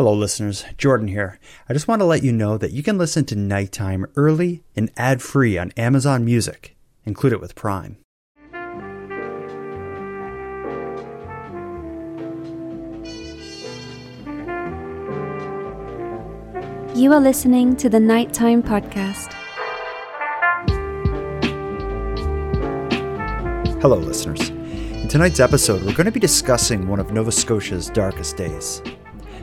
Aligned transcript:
Hello, 0.00 0.14
listeners. 0.14 0.64
Jordan 0.78 1.08
here. 1.08 1.38
I 1.68 1.74
just 1.74 1.86
want 1.86 2.00
to 2.00 2.06
let 2.06 2.22
you 2.22 2.32
know 2.32 2.56
that 2.56 2.70
you 2.70 2.82
can 2.82 2.96
listen 2.96 3.26
to 3.26 3.36
Nighttime 3.36 4.06
early 4.16 4.62
and 4.74 4.90
ad 4.96 5.20
free 5.20 5.58
on 5.58 5.72
Amazon 5.72 6.24
Music. 6.24 6.74
Include 7.04 7.34
it 7.34 7.40
with 7.42 7.54
Prime. 7.54 7.98
You 16.96 17.12
are 17.12 17.20
listening 17.20 17.76
to 17.76 17.90
the 17.90 18.00
Nighttime 18.00 18.62
Podcast. 18.62 19.34
Hello, 23.82 23.98
listeners. 23.98 24.48
In 24.48 25.08
tonight's 25.08 25.40
episode, 25.40 25.82
we're 25.82 25.92
going 25.92 26.06
to 26.06 26.10
be 26.10 26.18
discussing 26.18 26.88
one 26.88 27.00
of 27.00 27.12
Nova 27.12 27.30
Scotia's 27.30 27.90
darkest 27.90 28.38
days. 28.38 28.80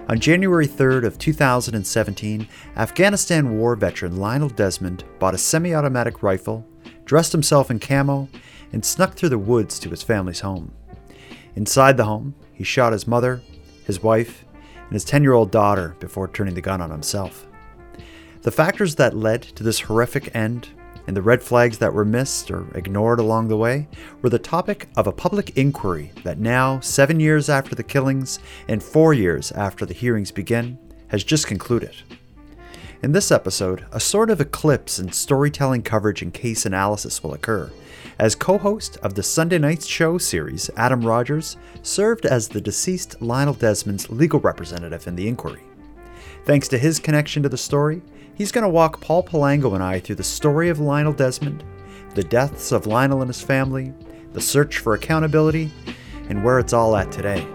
On 0.09 0.21
January 0.21 0.67
3rd 0.67 1.03
of 1.03 1.17
2017, 1.17 2.47
Afghanistan 2.77 3.57
war 3.57 3.75
veteran 3.75 4.15
Lionel 4.15 4.47
Desmond 4.47 5.03
bought 5.19 5.33
a 5.33 5.37
semi-automatic 5.37 6.23
rifle, 6.23 6.65
dressed 7.03 7.33
himself 7.33 7.69
in 7.69 7.77
camo, 7.77 8.29
and 8.71 8.85
snuck 8.85 9.15
through 9.15 9.27
the 9.27 9.37
woods 9.37 9.77
to 9.79 9.89
his 9.89 10.03
family's 10.03 10.39
home. 10.39 10.71
Inside 11.57 11.97
the 11.97 12.05
home, 12.05 12.35
he 12.53 12.63
shot 12.63 12.93
his 12.93 13.05
mother, 13.05 13.41
his 13.83 14.01
wife, 14.01 14.45
and 14.85 14.93
his 14.93 15.03
10-year-old 15.03 15.51
daughter 15.51 15.97
before 15.99 16.29
turning 16.29 16.53
the 16.53 16.61
gun 16.61 16.79
on 16.79 16.89
himself. 16.89 17.45
The 18.43 18.51
factors 18.51 18.95
that 18.95 19.13
led 19.13 19.41
to 19.41 19.63
this 19.63 19.81
horrific 19.81 20.33
end 20.33 20.69
and 21.07 21.15
the 21.15 21.21
red 21.21 21.41
flags 21.41 21.77
that 21.77 21.93
were 21.93 22.05
missed 22.05 22.51
or 22.51 22.67
ignored 22.75 23.19
along 23.19 23.47
the 23.47 23.57
way 23.57 23.87
were 24.21 24.29
the 24.29 24.37
topic 24.37 24.89
of 24.95 25.07
a 25.07 25.11
public 25.11 25.57
inquiry 25.57 26.11
that 26.23 26.37
now, 26.37 26.79
seven 26.81 27.19
years 27.19 27.49
after 27.49 27.73
the 27.73 27.83
killings 27.83 28.39
and 28.67 28.83
four 28.83 29.13
years 29.13 29.51
after 29.53 29.85
the 29.85 29.93
hearings 29.93 30.31
begin, 30.31 30.77
has 31.07 31.23
just 31.23 31.47
concluded. 31.47 31.95
In 33.01 33.13
this 33.13 33.31
episode, 33.31 33.85
a 33.91 33.99
sort 33.99 34.29
of 34.29 34.41
eclipse 34.41 34.99
in 34.99 35.11
storytelling 35.11 35.83
coverage 35.83 36.21
and 36.21 36.33
case 36.33 36.65
analysis 36.65 37.23
will 37.23 37.33
occur, 37.33 37.71
as 38.19 38.33
co 38.33 38.57
host 38.57 38.97
of 38.97 39.13
the 39.13 39.21
Sunday 39.21 39.59
Night 39.59 39.83
Show 39.83 40.17
series, 40.17 40.71
Adam 40.75 41.05
Rodgers 41.05 41.55
served 41.83 42.25
as 42.25 42.47
the 42.47 42.59
deceased 42.59 43.21
Lionel 43.21 43.53
Desmond's 43.53 44.09
legal 44.09 44.39
representative 44.39 45.07
in 45.07 45.15
the 45.15 45.27
inquiry. 45.27 45.61
Thanks 46.43 46.67
to 46.69 46.79
his 46.79 46.99
connection 46.99 47.43
to 47.43 47.49
the 47.49 47.57
story, 47.57 48.01
He's 48.37 48.51
going 48.51 48.61
to 48.61 48.69
walk 48.69 49.01
Paul 49.01 49.23
Palango 49.23 49.73
and 49.73 49.83
I 49.83 49.99
through 49.99 50.17
the 50.17 50.23
story 50.23 50.69
of 50.69 50.79
Lionel 50.79 51.11
Desmond, 51.11 51.63
the 52.13 52.23
deaths 52.23 52.71
of 52.71 52.85
Lionel 52.85 53.21
and 53.21 53.29
his 53.29 53.41
family, 53.41 53.95
the 54.33 54.41
search 54.41 54.77
for 54.77 54.93
accountability, 54.93 55.71
and 56.29 56.43
where 56.43 56.59
it's 56.59 56.71
all 56.71 56.95
at 56.95 57.11
today. 57.11 57.47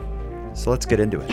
So 0.54 0.70
let's 0.70 0.84
get 0.84 0.98
into 0.98 1.20
it. 1.20 1.30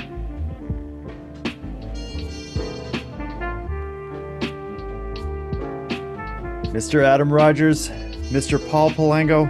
Mr. 6.71 7.03
Adam 7.03 7.33
Rodgers, 7.33 7.89
Mr. 8.29 8.63
Paul 8.69 8.91
Palango, 8.91 9.49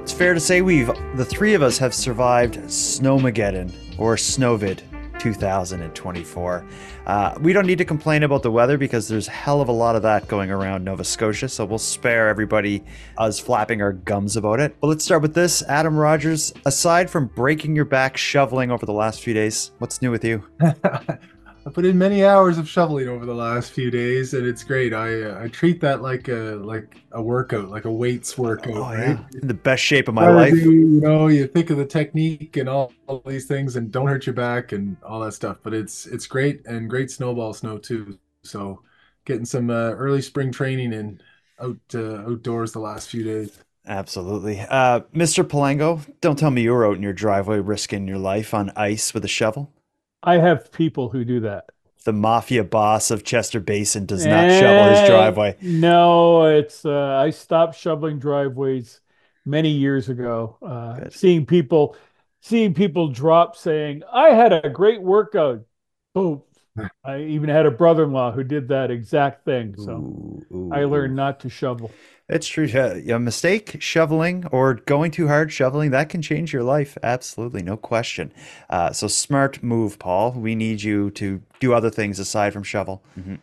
it's 0.00 0.12
fair 0.12 0.34
to 0.34 0.40
say 0.40 0.62
we've 0.62 0.92
the 1.16 1.24
three 1.24 1.54
of 1.54 1.62
us 1.62 1.76
have 1.78 1.92
survived 1.92 2.58
Snowmageddon 2.68 3.98
or 3.98 4.14
Snowvid 4.14 4.82
2024. 5.18 6.64
Uh, 7.06 7.34
we 7.40 7.52
don't 7.52 7.66
need 7.66 7.78
to 7.78 7.84
complain 7.84 8.22
about 8.22 8.42
the 8.42 8.50
weather 8.50 8.78
because 8.78 9.08
there's 9.08 9.26
hell 9.26 9.60
of 9.60 9.68
a 9.68 9.72
lot 9.72 9.96
of 9.96 10.02
that 10.02 10.26
going 10.28 10.50
around 10.50 10.84
Nova 10.84 11.04
Scotia, 11.04 11.48
so 11.48 11.64
we'll 11.64 11.78
spare 11.78 12.28
everybody 12.28 12.82
us 13.18 13.38
flapping 13.38 13.82
our 13.82 13.92
gums 13.92 14.36
about 14.36 14.60
it. 14.60 14.76
But 14.80 14.88
let's 14.88 15.04
start 15.04 15.22
with 15.22 15.34
this. 15.34 15.62
Adam 15.64 15.96
Rodgers, 15.96 16.52
aside 16.64 17.10
from 17.10 17.26
breaking 17.26 17.76
your 17.76 17.84
back 17.84 18.16
shoveling 18.16 18.70
over 18.70 18.86
the 18.86 18.92
last 18.92 19.20
few 19.20 19.34
days, 19.34 19.72
what's 19.78 20.00
new 20.00 20.10
with 20.10 20.24
you? 20.24 20.44
I 21.66 21.70
put 21.70 21.86
in 21.86 21.96
many 21.96 22.24
hours 22.24 22.58
of 22.58 22.68
shoveling 22.68 23.08
over 23.08 23.24
the 23.24 23.34
last 23.34 23.72
few 23.72 23.90
days, 23.90 24.34
and 24.34 24.46
it's 24.46 24.62
great. 24.62 24.92
I 24.92 25.22
uh, 25.22 25.40
I 25.42 25.48
treat 25.48 25.80
that 25.80 26.02
like 26.02 26.28
a 26.28 26.60
like 26.62 26.98
a 27.12 27.22
workout, 27.22 27.70
like 27.70 27.86
a 27.86 27.90
weights 27.90 28.36
workout. 28.36 28.76
Oh, 28.76 28.82
right? 28.82 29.08
yeah. 29.08 29.40
In 29.40 29.48
the 29.48 29.54
best 29.54 29.82
shape 29.82 30.08
of 30.08 30.14
my 30.14 30.28
life. 30.28 30.52
Do, 30.52 30.60
you 30.60 31.00
know, 31.00 31.28
you 31.28 31.46
think 31.46 31.70
of 31.70 31.78
the 31.78 31.86
technique 31.86 32.58
and 32.58 32.68
all, 32.68 32.92
all 33.06 33.22
these 33.24 33.46
things, 33.46 33.76
and 33.76 33.90
don't 33.90 34.08
hurt 34.08 34.26
your 34.26 34.34
back 34.34 34.72
and 34.72 34.96
all 35.02 35.20
that 35.20 35.32
stuff. 35.32 35.58
But 35.62 35.72
it's 35.72 36.04
it's 36.06 36.26
great 36.26 36.66
and 36.66 36.90
great 36.90 37.10
snowball 37.10 37.54
snow 37.54 37.78
too. 37.78 38.18
So 38.42 38.82
getting 39.24 39.46
some 39.46 39.70
uh, 39.70 39.92
early 39.92 40.20
spring 40.20 40.52
training 40.52 40.92
in 40.92 41.20
out 41.58 41.78
uh, 41.94 42.30
outdoors 42.30 42.72
the 42.72 42.80
last 42.80 43.08
few 43.08 43.24
days. 43.24 43.58
Absolutely. 43.86 44.60
Uh, 44.60 45.00
Mr. 45.14 45.44
Palango, 45.44 46.00
don't 46.20 46.38
tell 46.38 46.50
me 46.50 46.62
you 46.62 46.72
were 46.72 46.86
out 46.86 46.96
in 46.96 47.02
your 47.02 47.12
driveway 47.12 47.58
risking 47.58 48.08
your 48.08 48.18
life 48.18 48.54
on 48.54 48.72
ice 48.76 49.12
with 49.12 49.24
a 49.24 49.28
shovel. 49.28 49.70
I 50.24 50.38
have 50.38 50.72
people 50.72 51.10
who 51.10 51.24
do 51.24 51.40
that. 51.40 51.66
The 52.04 52.12
mafia 52.12 52.64
boss 52.64 53.10
of 53.10 53.24
Chester 53.24 53.60
Basin 53.60 54.04
does 54.06 54.26
not 54.26 54.50
shovel 54.50 54.90
his 54.90 55.08
driveway. 55.08 55.56
No, 55.62 56.44
it's 56.46 56.84
uh, 56.84 57.16
I 57.16 57.30
stopped 57.30 57.78
shoveling 57.78 58.18
driveways 58.18 59.00
many 59.46 59.70
years 59.70 60.08
ago. 60.08 60.58
Uh, 60.60 61.08
seeing 61.10 61.46
people, 61.46 61.96
seeing 62.40 62.74
people 62.74 63.08
drop 63.08 63.56
saying, 63.56 64.02
"I 64.12 64.30
had 64.30 64.52
a 64.52 64.68
great 64.68 65.00
workout." 65.02 65.64
Boom. 66.14 66.42
I 67.04 67.20
even 67.20 67.48
had 67.48 67.66
a 67.66 67.70
brother-in-law 67.70 68.32
who 68.32 68.44
did 68.44 68.68
that 68.68 68.90
exact 68.90 69.44
thing. 69.44 69.74
So 69.76 69.92
ooh, 69.92 70.46
ooh, 70.52 70.70
I 70.72 70.84
learned 70.84 71.16
not 71.16 71.40
to 71.40 71.48
shovel. 71.48 71.90
It's 72.26 72.48
true. 72.48 72.66
A 72.66 73.18
mistake 73.18 73.76
shoveling 73.80 74.46
or 74.50 74.74
going 74.74 75.10
too 75.10 75.28
hard 75.28 75.52
shoveling 75.52 75.90
that 75.90 76.08
can 76.08 76.22
change 76.22 76.54
your 76.54 76.62
life. 76.62 76.96
Absolutely, 77.02 77.62
no 77.62 77.76
question. 77.76 78.32
Uh, 78.70 78.92
so 78.92 79.08
smart 79.08 79.62
move, 79.62 79.98
Paul. 79.98 80.32
We 80.32 80.54
need 80.54 80.82
you 80.82 81.10
to 81.12 81.42
do 81.60 81.74
other 81.74 81.90
things 81.90 82.18
aside 82.18 82.54
from 82.54 82.62
shovel. 82.62 83.04
Mm-hmm. 83.18 83.34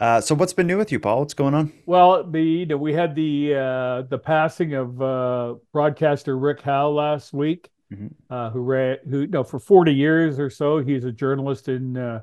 Uh, 0.00 0.20
so 0.20 0.34
what's 0.34 0.52
been 0.52 0.66
new 0.66 0.78
with 0.78 0.90
you, 0.90 0.98
Paul? 0.98 1.20
What's 1.20 1.34
going 1.34 1.54
on? 1.54 1.72
Well, 1.86 2.24
the 2.24 2.42
you 2.42 2.66
know, 2.66 2.76
we 2.76 2.92
had 2.92 3.14
the 3.14 3.54
uh, 3.54 4.02
the 4.02 4.18
passing 4.18 4.74
of 4.74 5.00
uh, 5.00 5.54
broadcaster 5.72 6.36
Rick 6.36 6.60
Howe 6.62 6.90
last 6.90 7.32
week, 7.32 7.68
mm-hmm. 7.92 8.08
Uh, 8.28 8.50
who 8.50 8.60
ran 8.60 8.98
who 9.08 9.20
you 9.20 9.26
know 9.28 9.44
for 9.44 9.60
forty 9.60 9.94
years 9.94 10.40
or 10.40 10.50
so 10.50 10.78
he's 10.78 11.04
a 11.04 11.12
journalist 11.12 11.68
in 11.68 11.96
uh, 11.96 12.22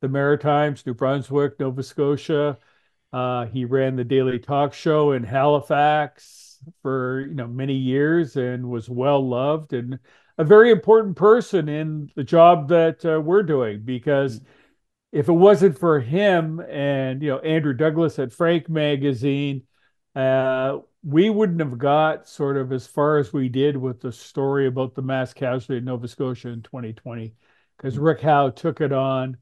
the 0.00 0.08
Maritimes, 0.08 0.84
New 0.86 0.94
Brunswick, 0.94 1.58
Nova 1.60 1.82
Scotia. 1.84 2.58
Uh, 3.16 3.46
he 3.46 3.64
ran 3.64 3.96
the 3.96 4.04
Daily 4.04 4.38
Talk 4.38 4.74
Show 4.74 5.12
in 5.12 5.24
Halifax 5.24 6.58
for 6.82 7.24
you 7.26 7.34
know 7.34 7.46
many 7.46 7.72
years 7.72 8.36
and 8.36 8.68
was 8.68 8.90
well 8.90 9.26
loved 9.26 9.72
and 9.72 9.98
a 10.36 10.44
very 10.44 10.70
important 10.70 11.16
person 11.16 11.66
in 11.66 12.10
the 12.14 12.22
job 12.22 12.68
that 12.68 13.02
uh, 13.06 13.18
we're 13.18 13.42
doing 13.42 13.80
because 13.86 14.38
mm-hmm. 14.38 14.48
if 15.12 15.30
it 15.30 15.32
wasn't 15.32 15.78
for 15.78 15.98
him 15.98 16.60
and 16.60 17.22
you 17.22 17.30
know 17.30 17.38
Andrew 17.38 17.72
Douglas 17.72 18.18
at 18.18 18.34
Frank 18.34 18.68
Magazine, 18.68 19.62
uh, 20.14 20.80
we 21.02 21.30
wouldn't 21.30 21.60
have 21.60 21.78
got 21.78 22.28
sort 22.28 22.58
of 22.58 22.70
as 22.70 22.86
far 22.86 23.16
as 23.16 23.32
we 23.32 23.48
did 23.48 23.78
with 23.78 24.02
the 24.02 24.12
story 24.12 24.66
about 24.66 24.94
the 24.94 25.00
mass 25.00 25.32
casualty 25.32 25.78
in 25.78 25.86
Nova 25.86 26.06
Scotia 26.06 26.48
in 26.48 26.60
2020 26.60 27.32
because 27.78 27.94
mm-hmm. 27.94 28.04
Rick 28.04 28.20
Howe 28.20 28.50
took 28.50 28.82
it 28.82 28.92
on 28.92 29.38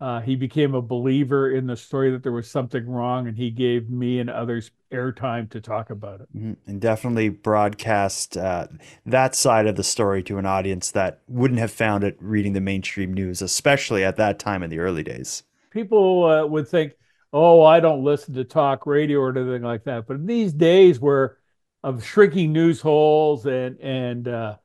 uh, 0.00 0.20
he 0.20 0.34
became 0.34 0.74
a 0.74 0.80
believer 0.80 1.50
in 1.50 1.66
the 1.66 1.76
story 1.76 2.10
that 2.10 2.22
there 2.22 2.32
was 2.32 2.50
something 2.50 2.88
wrong, 2.88 3.28
and 3.28 3.36
he 3.36 3.50
gave 3.50 3.90
me 3.90 4.18
and 4.18 4.30
others 4.30 4.70
airtime 4.90 5.48
to 5.50 5.60
talk 5.60 5.90
about 5.90 6.22
it. 6.22 6.28
Mm-hmm. 6.34 6.52
And 6.66 6.80
definitely 6.80 7.28
broadcast 7.28 8.36
uh, 8.36 8.68
that 9.04 9.34
side 9.34 9.66
of 9.66 9.76
the 9.76 9.84
story 9.84 10.22
to 10.22 10.38
an 10.38 10.46
audience 10.46 10.90
that 10.92 11.20
wouldn't 11.28 11.60
have 11.60 11.70
found 11.70 12.02
it 12.02 12.16
reading 12.18 12.54
the 12.54 12.62
mainstream 12.62 13.12
news, 13.12 13.42
especially 13.42 14.02
at 14.02 14.16
that 14.16 14.38
time 14.38 14.62
in 14.62 14.70
the 14.70 14.78
early 14.78 15.02
days. 15.02 15.42
People 15.70 16.24
uh, 16.24 16.46
would 16.46 16.66
think, 16.66 16.94
"Oh, 17.34 17.62
I 17.62 17.78
don't 17.80 18.02
listen 18.02 18.32
to 18.34 18.44
talk 18.44 18.86
radio 18.86 19.18
or 19.18 19.36
anything 19.36 19.62
like 19.62 19.84
that." 19.84 20.06
But 20.06 20.14
in 20.14 20.26
these 20.26 20.54
days, 20.54 20.98
where 20.98 21.36
of 21.82 22.04
shrinking 22.04 22.52
news 22.52 22.80
holes 22.80 23.44
and 23.44 23.78
and 23.80 24.28
uh, 24.28 24.56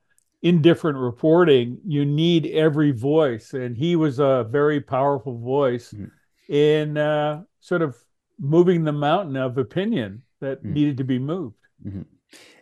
indifferent 0.46 0.96
reporting, 0.96 1.80
you 1.84 2.06
need 2.06 2.46
every 2.46 2.92
voice. 2.92 3.54
And 3.54 3.76
he 3.76 3.96
was 3.96 4.20
a 4.20 4.48
very 4.48 4.80
powerful 4.80 5.40
voice 5.40 5.92
mm. 5.92 6.12
in 6.48 6.98
uh, 6.98 7.42
sort 7.60 7.82
of 7.82 7.98
moving 8.40 8.84
the 8.84 8.92
mountain 8.92 9.38
of 9.38 9.58
opinion 9.58 10.22
that 10.42 10.64
mm. 10.64 10.72
needed 10.72 10.98
to 10.98 11.04
be 11.04 11.18
moved. 11.18 11.58
Mm-hmm. 11.84 12.04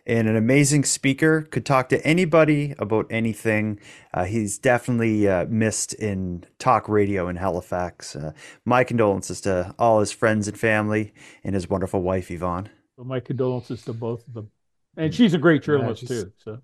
And 0.06 0.28
an 0.28 0.36
amazing 0.36 0.84
speaker, 0.84 1.42
could 1.42 1.66
talk 1.66 1.90
to 1.90 2.06
anybody 2.06 2.74
about 2.78 3.06
anything. 3.10 3.80
Uh, 4.14 4.24
he's 4.24 4.58
definitely 4.58 5.28
uh, 5.28 5.44
missed 5.46 5.92
in 5.92 6.44
talk 6.58 6.88
radio 6.88 7.28
in 7.28 7.36
Halifax. 7.36 8.16
Uh, 8.16 8.32
my 8.64 8.84
condolences 8.84 9.42
to 9.42 9.74
all 9.78 10.00
his 10.00 10.12
friends 10.12 10.48
and 10.48 10.58
family 10.58 11.12
and 11.42 11.54
his 11.54 11.68
wonderful 11.68 12.00
wife, 12.00 12.30
Yvonne. 12.30 12.70
Well, 12.96 13.06
my 13.06 13.20
condolences 13.20 13.82
to 13.82 13.92
both 13.92 14.26
of 14.26 14.32
them. 14.32 14.50
And 14.96 15.12
mm. 15.12 15.14
she's 15.14 15.34
a 15.34 15.38
great 15.38 15.62
journalist, 15.62 16.02
yeah, 16.02 16.08
too. 16.08 16.32
So 16.36 16.60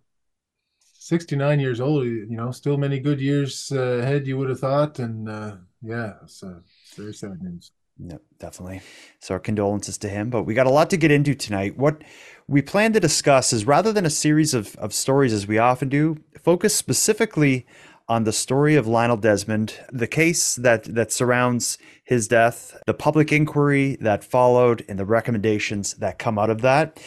69 1.00 1.60
years 1.60 1.80
old, 1.80 2.04
you 2.04 2.26
know, 2.28 2.50
still 2.50 2.76
many 2.76 3.00
good 3.00 3.22
years 3.22 3.72
uh, 3.74 4.00
ahead, 4.02 4.26
you 4.26 4.36
would 4.36 4.50
have 4.50 4.60
thought. 4.60 4.98
And 4.98 5.30
uh, 5.30 5.56
yeah, 5.80 6.12
it's, 6.22 6.42
uh, 6.42 6.60
very 6.94 7.14
sad 7.14 7.42
news. 7.42 7.72
Yeah, 7.98 8.18
definitely. 8.38 8.82
So 9.18 9.34
our 9.34 9.40
condolences 9.40 9.96
to 9.98 10.10
him. 10.10 10.28
But 10.28 10.42
we 10.42 10.52
got 10.52 10.66
a 10.66 10.70
lot 10.70 10.90
to 10.90 10.98
get 10.98 11.10
into 11.10 11.34
tonight. 11.34 11.78
What 11.78 12.02
we 12.46 12.60
plan 12.60 12.92
to 12.92 13.00
discuss 13.00 13.50
is 13.54 13.66
rather 13.66 13.94
than 13.94 14.04
a 14.04 14.10
series 14.10 14.52
of, 14.52 14.76
of 14.76 14.92
stories 14.92 15.32
as 15.32 15.46
we 15.46 15.56
often 15.56 15.88
do, 15.88 16.18
focus 16.38 16.76
specifically 16.76 17.66
on 18.06 18.24
the 18.24 18.32
story 18.32 18.74
of 18.74 18.86
Lionel 18.86 19.16
Desmond, 19.16 19.78
the 19.90 20.06
case 20.06 20.54
that 20.56 20.84
that 20.84 21.12
surrounds 21.12 21.78
his 22.04 22.28
death, 22.28 22.76
the 22.84 22.92
public 22.92 23.32
inquiry 23.32 23.96
that 24.00 24.22
followed, 24.22 24.84
and 24.86 24.98
the 24.98 25.04
recommendations 25.06 25.94
that 25.94 26.18
come 26.18 26.38
out 26.38 26.50
of 26.50 26.60
that. 26.60 27.00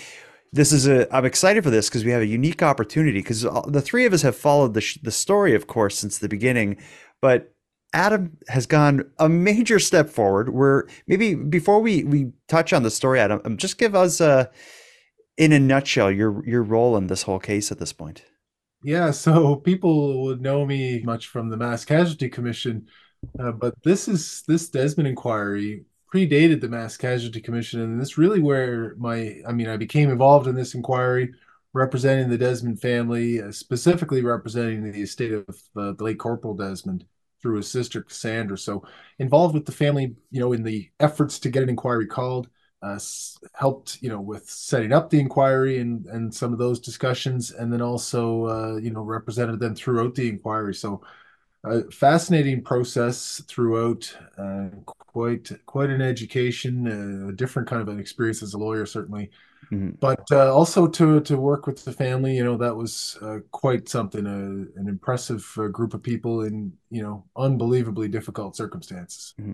This 0.53 0.71
is 0.71 0.87
a. 0.87 1.13
I'm 1.13 1.25
excited 1.25 1.63
for 1.63 1.71
this 1.71 1.89
because 1.89 2.05
we 2.05 2.11
have 2.11 2.21
a 2.21 2.27
unique 2.27 2.61
opportunity 2.61 3.19
because 3.19 3.41
the 3.41 3.81
three 3.81 4.05
of 4.05 4.13
us 4.13 4.21
have 4.21 4.35
followed 4.35 4.75
the 4.75 4.81
sh- 4.81 4.99
the 5.01 5.11
story, 5.11 5.55
of 5.55 5.65
course, 5.65 5.97
since 5.97 6.19
the 6.19 6.29
beginning, 6.29 6.77
but 7.21 7.51
Adam 7.93 8.37
has 8.49 8.67
gone 8.67 9.03
a 9.17 9.27
major 9.27 9.79
step 9.79 10.09
forward. 10.09 10.49
Where 10.49 10.87
maybe 11.07 11.33
before 11.33 11.79
we 11.81 12.03
we 12.03 12.33
touch 12.47 12.71
on 12.71 12.83
the 12.83 12.91
story, 12.91 13.19
Adam, 13.19 13.41
um, 13.45 13.57
just 13.57 13.79
give 13.79 13.95
us 13.95 14.21
a, 14.21 14.51
in 15.37 15.53
a 15.53 15.59
nutshell, 15.59 16.11
your 16.11 16.45
your 16.47 16.61
role 16.61 16.97
in 16.97 17.07
this 17.07 17.23
whole 17.23 17.39
case 17.39 17.71
at 17.71 17.79
this 17.79 17.91
point. 17.91 18.23
Yeah, 18.83 19.09
so 19.09 19.55
people 19.55 20.23
would 20.25 20.41
know 20.41 20.67
me 20.67 21.01
much 21.03 21.27
from 21.27 21.49
the 21.49 21.57
Mass 21.57 21.83
Casualty 21.83 22.29
Commission, 22.29 22.85
uh, 23.39 23.53
but 23.53 23.73
this 23.83 24.07
is 24.07 24.43
this 24.47 24.69
Desmond 24.69 25.07
inquiry 25.07 25.85
predated 26.13 26.61
the 26.61 26.69
Mass 26.69 26.95
Casualty 26.95 27.41
Commission, 27.41 27.81
and 27.81 27.99
this 27.99 28.17
really 28.17 28.39
where 28.39 28.95
my 28.97 29.41
I 29.47 29.51
mean 29.51 29.67
I 29.67 29.77
became 29.77 30.09
involved 30.11 30.47
in 30.47 30.55
this 30.55 30.75
inquiry 30.75 31.33
representing 31.73 32.29
the 32.29 32.37
Desmond 32.37 32.79
family, 32.79 33.41
uh, 33.41 33.51
specifically 33.51 34.21
representing 34.21 34.83
the 34.83 35.01
estate 35.01 35.31
of 35.31 35.49
uh, 35.75 35.93
the 35.93 36.03
late 36.03 36.19
Corporal 36.19 36.53
Desmond 36.53 37.03
through 37.41 37.57
his 37.57 37.69
sister 37.69 38.03
Cassandra. 38.03 38.57
So 38.59 38.85
involved 39.17 39.55
with 39.55 39.65
the 39.65 39.71
family, 39.71 40.15
you 40.29 40.39
know, 40.39 40.53
in 40.53 40.61
the 40.61 40.89
efforts 40.99 41.39
to 41.39 41.49
get 41.49 41.63
an 41.63 41.69
inquiry 41.69 42.05
called, 42.05 42.47
uh, 42.83 42.99
helped, 43.55 43.97
you 44.01 44.09
know, 44.09 44.21
with 44.21 44.47
setting 44.47 44.93
up 44.93 45.09
the 45.09 45.19
inquiry 45.19 45.79
and 45.79 46.05
and 46.05 46.33
some 46.33 46.53
of 46.53 46.59
those 46.59 46.79
discussions, 46.79 47.49
and 47.49 47.73
then 47.73 47.81
also, 47.81 48.45
uh, 48.45 48.75
you 48.75 48.91
know, 48.91 49.01
represented 49.01 49.59
them 49.59 49.73
throughout 49.73 50.13
the 50.13 50.29
inquiry. 50.29 50.75
So 50.75 51.01
a 51.63 51.89
fascinating 51.91 52.61
process 52.61 53.41
throughout. 53.47 54.15
Uh, 54.37 54.69
quite 55.13 55.51
quite 55.65 55.89
an 55.89 56.01
education, 56.01 56.87
uh, 56.87 57.29
a 57.29 57.31
different 57.33 57.67
kind 57.67 57.81
of 57.81 57.87
an 57.87 57.99
experience 57.99 58.41
as 58.41 58.53
a 58.53 58.57
lawyer, 58.57 58.85
certainly. 58.85 59.29
Mm-hmm. 59.71 59.91
But 59.99 60.23
uh, 60.31 60.53
also 60.53 60.87
to 60.87 61.21
to 61.21 61.37
work 61.37 61.67
with 61.67 61.85
the 61.85 61.91
family, 61.91 62.35
you 62.35 62.43
know, 62.43 62.57
that 62.57 62.75
was 62.75 63.17
uh, 63.21 63.39
quite 63.51 63.87
something. 63.87 64.25
Uh, 64.25 64.79
an 64.79 64.87
impressive 64.87 65.49
uh, 65.57 65.67
group 65.67 65.93
of 65.93 66.03
people 66.03 66.41
in 66.41 66.73
you 66.89 67.01
know 67.01 67.23
unbelievably 67.37 68.09
difficult 68.09 68.55
circumstances. 68.55 69.33
Mm-hmm. 69.39 69.53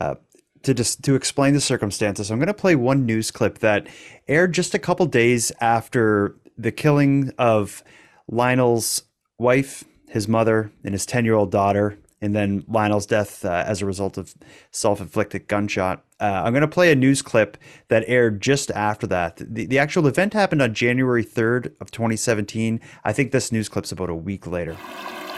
Uh, 0.00 0.14
to 0.62 0.74
just 0.74 1.02
to 1.04 1.14
explain 1.14 1.54
the 1.54 1.60
circumstances, 1.60 2.30
I'm 2.30 2.38
going 2.38 2.46
to 2.46 2.54
play 2.54 2.76
one 2.76 3.06
news 3.06 3.30
clip 3.30 3.58
that 3.58 3.86
aired 4.28 4.52
just 4.52 4.74
a 4.74 4.78
couple 4.78 5.06
days 5.06 5.50
after 5.60 6.36
the 6.58 6.72
killing 6.72 7.32
of 7.38 7.82
Lionel's 8.28 9.02
wife, 9.38 9.84
his 10.10 10.28
mother, 10.28 10.70
and 10.84 10.92
his 10.92 11.06
10 11.06 11.24
year 11.24 11.34
old 11.34 11.50
daughter 11.50 11.98
and 12.20 12.34
then 12.34 12.64
Lionel's 12.68 13.06
death 13.06 13.44
uh, 13.44 13.64
as 13.66 13.80
a 13.80 13.86
result 13.86 14.18
of 14.18 14.34
self-inflicted 14.70 15.48
gunshot. 15.48 16.04
Uh, 16.20 16.42
I'm 16.44 16.52
going 16.52 16.60
to 16.62 16.68
play 16.68 16.92
a 16.92 16.94
news 16.94 17.22
clip 17.22 17.56
that 17.88 18.04
aired 18.06 18.40
just 18.42 18.70
after 18.72 19.06
that. 19.06 19.38
The, 19.38 19.66
the 19.66 19.78
actual 19.78 20.06
event 20.06 20.34
happened 20.34 20.60
on 20.60 20.74
January 20.74 21.24
3rd 21.24 21.72
of 21.80 21.90
2017. 21.90 22.80
I 23.04 23.12
think 23.12 23.32
this 23.32 23.50
news 23.50 23.68
clip's 23.68 23.92
about 23.92 24.10
a 24.10 24.14
week 24.14 24.46
later. 24.46 24.76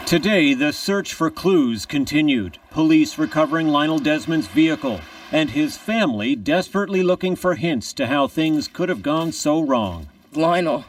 Today, 0.05 0.53
the 0.53 0.73
search 0.73 1.13
for 1.13 1.31
clues 1.31 1.85
continued. 1.85 2.57
Police 2.71 3.17
recovering 3.17 3.69
Lionel 3.69 3.99
Desmond's 3.99 4.47
vehicle 4.47 4.99
and 5.31 5.51
his 5.51 5.77
family 5.77 6.35
desperately 6.35 7.01
looking 7.01 7.37
for 7.37 7.55
hints 7.55 7.93
to 7.93 8.07
how 8.07 8.27
things 8.27 8.67
could 8.67 8.89
have 8.89 9.01
gone 9.01 9.31
so 9.31 9.61
wrong. 9.61 10.09
Lionel 10.33 10.83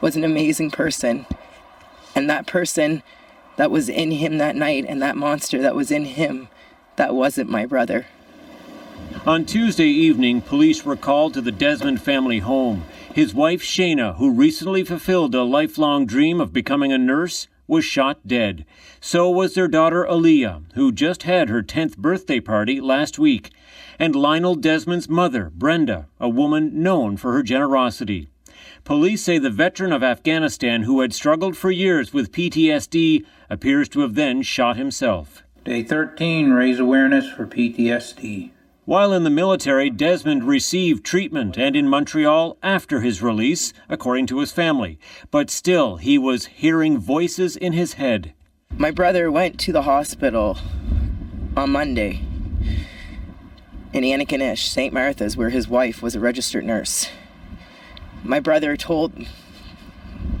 was 0.00 0.16
an 0.16 0.24
amazing 0.24 0.70
person, 0.70 1.26
and 2.20 2.28
that 2.28 2.46
person 2.46 3.02
that 3.56 3.70
was 3.70 3.88
in 3.88 4.10
him 4.10 4.36
that 4.36 4.54
night 4.54 4.84
and 4.86 5.00
that 5.00 5.16
monster 5.16 5.62
that 5.62 5.74
was 5.74 5.90
in 5.90 6.04
him, 6.04 6.48
that 6.96 7.14
wasn't 7.14 7.48
my 7.48 7.64
brother. 7.64 8.06
On 9.26 9.46
Tuesday 9.46 9.88
evening, 9.88 10.42
police 10.42 10.84
were 10.84 10.96
called 10.96 11.32
to 11.32 11.40
the 11.40 11.50
Desmond 11.50 12.02
family 12.02 12.40
home. 12.40 12.84
His 13.14 13.34
wife, 13.34 13.62
Shayna, 13.62 14.16
who 14.16 14.30
recently 14.30 14.84
fulfilled 14.84 15.34
a 15.34 15.44
lifelong 15.44 16.04
dream 16.04 16.42
of 16.42 16.52
becoming 16.52 16.92
a 16.92 16.98
nurse, 16.98 17.48
was 17.66 17.86
shot 17.86 18.26
dead. 18.26 18.66
So 19.00 19.30
was 19.30 19.54
their 19.54 19.68
daughter, 19.68 20.04
Aaliyah, 20.04 20.72
who 20.74 20.92
just 20.92 21.22
had 21.22 21.48
her 21.48 21.62
10th 21.62 21.96
birthday 21.96 22.40
party 22.40 22.82
last 22.82 23.18
week. 23.18 23.50
And 23.98 24.14
Lionel 24.14 24.56
Desmond's 24.56 25.08
mother, 25.08 25.50
Brenda, 25.54 26.06
a 26.18 26.28
woman 26.28 26.82
known 26.82 27.16
for 27.16 27.32
her 27.32 27.42
generosity. 27.42 28.28
Police 28.84 29.22
say 29.22 29.38
the 29.38 29.50
veteran 29.50 29.92
of 29.92 30.02
Afghanistan 30.02 30.82
who 30.82 31.00
had 31.00 31.12
struggled 31.12 31.56
for 31.56 31.70
years 31.70 32.12
with 32.12 32.32
PTSD 32.32 33.24
appears 33.48 33.88
to 33.90 34.00
have 34.00 34.14
then 34.14 34.42
shot 34.42 34.76
himself. 34.76 35.42
Day 35.64 35.82
13 35.82 36.50
Raise 36.50 36.80
awareness 36.80 37.28
for 37.30 37.46
PTSD. 37.46 38.50
While 38.86 39.12
in 39.12 39.22
the 39.22 39.30
military, 39.30 39.90
Desmond 39.90 40.44
received 40.44 41.04
treatment 41.04 41.58
and 41.58 41.76
in 41.76 41.88
Montreal 41.88 42.56
after 42.62 43.00
his 43.00 43.22
release, 43.22 43.72
according 43.88 44.26
to 44.28 44.40
his 44.40 44.50
family. 44.50 44.98
But 45.30 45.50
still, 45.50 45.98
he 45.98 46.18
was 46.18 46.46
hearing 46.46 46.98
voices 46.98 47.56
in 47.56 47.72
his 47.72 47.94
head. 47.94 48.32
My 48.76 48.90
brother 48.90 49.30
went 49.30 49.60
to 49.60 49.72
the 49.72 49.82
hospital 49.82 50.58
on 51.56 51.70
Monday 51.70 52.22
in 53.92 54.02
Antigonish, 54.02 54.66
St. 54.66 54.92
Martha's, 54.92 55.36
where 55.36 55.50
his 55.50 55.68
wife 55.68 56.02
was 56.02 56.16
a 56.16 56.20
registered 56.20 56.64
nurse 56.64 57.08
my 58.24 58.40
brother 58.40 58.76
told 58.76 59.12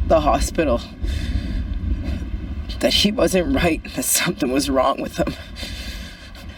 the 0.06 0.20
hospital 0.20 0.80
that 2.80 2.92
he 2.92 3.12
wasn't 3.12 3.54
right, 3.54 3.82
that 3.94 4.04
something 4.04 4.50
was 4.50 4.68
wrong 4.70 5.00
with 5.00 5.16
him. 5.16 5.34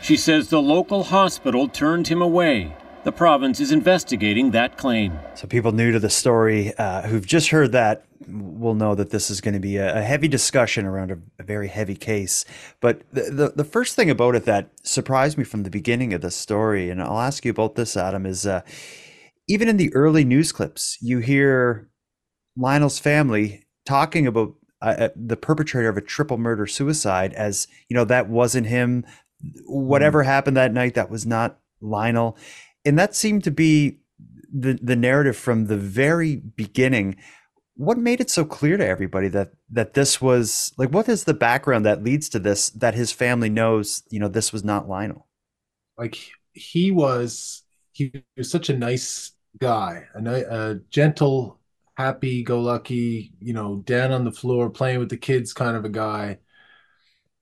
She 0.02 0.16
says 0.16 0.48
the 0.48 0.62
local 0.62 1.04
hospital 1.04 1.68
turned 1.68 2.08
him 2.08 2.22
away. 2.22 2.74
The 3.04 3.12
province 3.12 3.58
is 3.58 3.72
investigating 3.72 4.52
that 4.52 4.76
claim. 4.78 5.18
So, 5.34 5.48
people 5.48 5.72
new 5.72 5.90
to 5.90 5.98
the 5.98 6.10
story 6.10 6.72
uh, 6.78 7.02
who've 7.02 7.26
just 7.26 7.50
heard 7.50 7.72
that 7.72 8.04
will 8.28 8.74
know 8.74 8.94
that 8.94 9.10
this 9.10 9.28
is 9.28 9.40
going 9.40 9.54
to 9.54 9.60
be 9.60 9.76
a, 9.76 9.98
a 9.98 10.02
heavy 10.02 10.28
discussion 10.28 10.86
around 10.86 11.10
a, 11.10 11.18
a, 11.40 11.42
very 11.42 11.66
heavy 11.66 11.96
case. 11.96 12.44
But 12.80 13.02
the, 13.12 13.22
the, 13.22 13.52
the 13.56 13.64
first 13.64 13.96
thing 13.96 14.08
about 14.08 14.36
it 14.36 14.44
that 14.44 14.68
surprised 14.84 15.36
me 15.36 15.42
from 15.42 15.64
the 15.64 15.70
beginning 15.70 16.14
of 16.14 16.20
the 16.20 16.30
story, 16.30 16.90
and 16.90 17.02
I'll 17.02 17.18
ask 17.18 17.44
you 17.44 17.50
about 17.50 17.74
this, 17.74 17.96
Adam, 17.96 18.24
is 18.24 18.46
uh, 18.46 18.62
even 19.48 19.68
in 19.68 19.76
the 19.76 19.94
early 19.94 20.24
news 20.24 20.52
clips, 20.52 20.98
you 21.00 21.18
hear 21.18 21.90
Lionel's 22.56 22.98
family 22.98 23.64
talking 23.86 24.26
about 24.26 24.54
uh, 24.80 24.96
uh, 24.98 25.08
the 25.14 25.36
perpetrator 25.36 25.88
of 25.88 25.96
a 25.96 26.02
triple 26.02 26.38
murder 26.38 26.66
suicide 26.66 27.32
as 27.34 27.68
you 27.88 27.96
know 27.96 28.04
that 28.04 28.28
wasn't 28.28 28.66
him. 28.66 29.04
Whatever 29.66 30.22
mm. 30.22 30.26
happened 30.26 30.56
that 30.56 30.72
night, 30.72 30.94
that 30.94 31.10
was 31.10 31.26
not 31.26 31.58
Lionel, 31.80 32.36
and 32.84 32.98
that 32.98 33.14
seemed 33.14 33.44
to 33.44 33.50
be 33.50 33.98
the 34.52 34.78
the 34.82 34.96
narrative 34.96 35.36
from 35.36 35.66
the 35.66 35.76
very 35.76 36.36
beginning. 36.36 37.16
What 37.74 37.96
made 37.96 38.20
it 38.20 38.30
so 38.30 38.44
clear 38.44 38.76
to 38.76 38.86
everybody 38.86 39.28
that 39.28 39.52
that 39.70 39.94
this 39.94 40.20
was 40.20 40.72
like 40.76 40.90
what 40.90 41.08
is 41.08 41.24
the 41.24 41.34
background 41.34 41.86
that 41.86 42.02
leads 42.02 42.28
to 42.30 42.38
this 42.38 42.70
that 42.70 42.94
his 42.94 43.12
family 43.12 43.48
knows 43.48 44.02
you 44.10 44.20
know 44.20 44.28
this 44.28 44.52
was 44.52 44.64
not 44.64 44.88
Lionel? 44.88 45.26
Like 45.96 46.18
he 46.52 46.90
was 46.90 47.61
he 47.92 48.12
was 48.36 48.50
such 48.50 48.70
a 48.70 48.76
nice 48.78 49.32
guy, 49.58 50.04
a, 50.14 50.20
a 50.70 50.74
gentle, 50.90 51.60
happy-go-lucky, 51.96 53.32
you 53.40 53.52
know, 53.52 53.76
down 53.84 54.12
on 54.12 54.24
the 54.24 54.32
floor 54.32 54.70
playing 54.70 54.98
with 54.98 55.10
the 55.10 55.16
kids 55.16 55.52
kind 55.52 55.76
of 55.76 55.84
a 55.84 55.88
guy. 55.90 56.38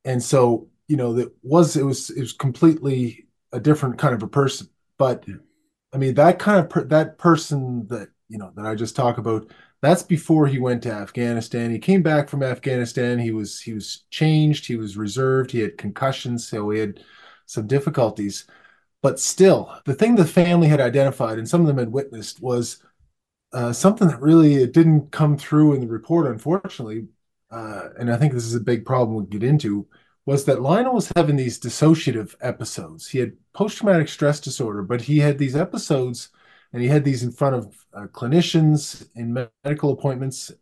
And 0.05 0.23
so, 0.23 0.69
you 0.89 0.97
know, 0.97 1.13
that 1.15 1.33
was 1.43 1.77
it 1.77 1.85
was 1.85 2.11
it 2.11 2.21
was 2.21 2.33
completely 2.33 3.29
a 3.53 3.61
different 3.61 3.99
kind 3.99 4.15
of 4.15 4.23
a 4.23 4.29
person. 4.29 4.69
But 4.99 5.25
I 5.93 5.99
mean, 5.99 6.15
that 6.15 6.39
kind 6.39 6.61
of 6.61 6.71
per, 6.71 6.85
that 6.85 7.19
person 7.19 7.87
that 7.89 8.09
you 8.29 8.39
know 8.39 8.53
that 8.57 8.67
I 8.67 8.75
just 8.75 8.97
talk 8.97 9.19
about. 9.19 9.51
That's 9.83 10.03
before 10.03 10.47
he 10.47 10.59
went 10.59 10.83
to 10.83 10.93
Afghanistan. 10.93 11.71
He 11.71 11.79
came 11.79 12.03
back 12.03 12.29
from 12.29 12.43
Afghanistan. 12.43 13.19
He 13.19 13.31
was 13.33 13.61
he 13.61 13.73
was 13.73 14.05
changed. 14.11 14.67
He 14.67 14.77
was 14.77 14.97
reserved. 14.97 15.51
He 15.53 15.61
had 15.61 15.79
concussions, 15.79 16.47
so 16.49 16.71
he 16.71 16.81
had 16.81 17.01
some 17.47 17.67
difficulties. 17.67 18.47
But 19.03 19.19
still, 19.19 19.75
the 19.87 19.95
thing 19.95 20.17
the 20.17 20.25
family 20.27 20.69
had 20.69 20.81
identified 20.81 21.39
and 21.39 21.49
some 21.49 21.63
of 21.63 21.67
them 21.67 21.79
had 21.79 21.93
witnessed 21.93 22.43
was 22.43 22.83
uh, 23.53 23.73
something 23.73 24.09
that 24.09 24.21
really 24.21 24.57
it 24.57 24.73
didn't 24.73 25.11
come 25.11 25.37
through 25.37 25.75
in 25.75 25.81
the 25.81 25.87
report, 25.87 26.27
unfortunately. 26.27 27.09
Uh, 27.51 27.89
and 27.99 28.13
I 28.13 28.17
think 28.17 28.33
this 28.33 28.45
is 28.45 28.55
a 28.55 28.61
big 28.61 28.85
problem 28.85 29.17
we 29.17 29.27
get 29.27 29.43
into 29.43 29.87
was 30.27 30.45
that 30.45 30.61
Lionel 30.63 30.95
was 30.95 31.11
having 31.17 31.37
these 31.37 31.59
dissociative 31.59 32.35
episodes. 32.41 33.09
He 33.09 33.19
had 33.19 33.33
post 33.53 33.79
traumatic 33.79 34.09
stress 34.09 34.39
disorder, 34.39 34.83
but 34.83 35.01
he 35.03 35.19
had 35.19 35.39
these 35.39 35.57
episodes 35.57 36.29
and 36.73 36.83
he 36.83 36.89
had 36.89 37.05
these 37.05 37.23
in 37.23 37.33
front 37.33 37.57
of 37.57 37.87
uh, 37.95 38.07
clinicians 38.09 39.09
in 39.17 39.49
medical 39.65 39.93
appointments 39.93 40.53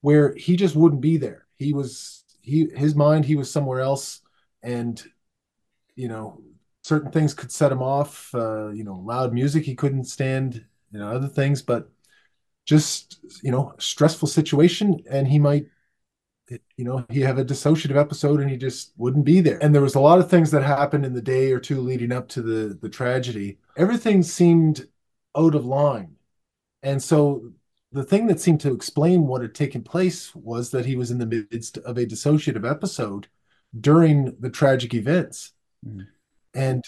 where 0.00 0.34
he 0.34 0.56
just 0.56 0.76
wouldn't 0.76 1.00
be 1.00 1.16
there. 1.16 1.46
He 1.56 1.72
was 1.72 2.24
he 2.40 2.68
his 2.74 2.94
mind 2.94 3.24
he 3.24 3.36
was 3.36 3.50
somewhere 3.50 3.80
else 3.80 4.20
and 4.62 5.02
you 5.94 6.08
know 6.08 6.40
certain 6.86 7.10
things 7.10 7.34
could 7.34 7.50
set 7.50 7.72
him 7.72 7.82
off. 7.82 8.32
Uh, 8.32 8.68
you 8.68 8.84
know, 8.84 9.02
loud 9.04 9.32
music 9.32 9.64
he 9.64 9.74
couldn't 9.74 10.04
stand. 10.04 10.64
You 10.92 11.00
know, 11.00 11.08
other 11.08 11.28
things, 11.28 11.60
but 11.62 11.90
just 12.64 13.18
you 13.42 13.50
know, 13.50 13.74
stressful 13.78 14.28
situation, 14.28 15.00
and 15.10 15.26
he 15.26 15.38
might 15.38 15.66
you 16.76 16.84
know, 16.84 17.04
he 17.10 17.20
have 17.20 17.38
a 17.38 17.44
dissociative 17.44 17.96
episode 17.96 18.40
and 18.40 18.48
he 18.48 18.56
just 18.56 18.92
wouldn't 18.96 19.24
be 19.24 19.40
there. 19.40 19.58
And 19.60 19.74
there 19.74 19.82
was 19.82 19.96
a 19.96 20.00
lot 20.00 20.20
of 20.20 20.30
things 20.30 20.52
that 20.52 20.62
happened 20.62 21.04
in 21.04 21.12
the 21.12 21.20
day 21.20 21.50
or 21.50 21.58
two 21.58 21.80
leading 21.80 22.12
up 22.12 22.28
to 22.28 22.42
the 22.42 22.78
the 22.80 22.88
tragedy. 22.88 23.58
Everything 23.76 24.22
seemed 24.22 24.86
out 25.36 25.54
of 25.54 25.66
line. 25.66 26.16
And 26.82 27.02
so 27.02 27.50
the 27.90 28.04
thing 28.04 28.28
that 28.28 28.40
seemed 28.40 28.60
to 28.60 28.72
explain 28.72 29.26
what 29.26 29.42
had 29.42 29.54
taken 29.54 29.82
place 29.82 30.34
was 30.36 30.70
that 30.70 30.86
he 30.86 30.94
was 30.94 31.10
in 31.10 31.18
the 31.18 31.26
midst 31.26 31.78
of 31.78 31.98
a 31.98 32.06
dissociative 32.06 32.68
episode 32.68 33.26
during 33.78 34.36
the 34.38 34.50
tragic 34.50 34.94
events. 34.94 35.52
Mm. 35.84 36.06
And 36.56 36.84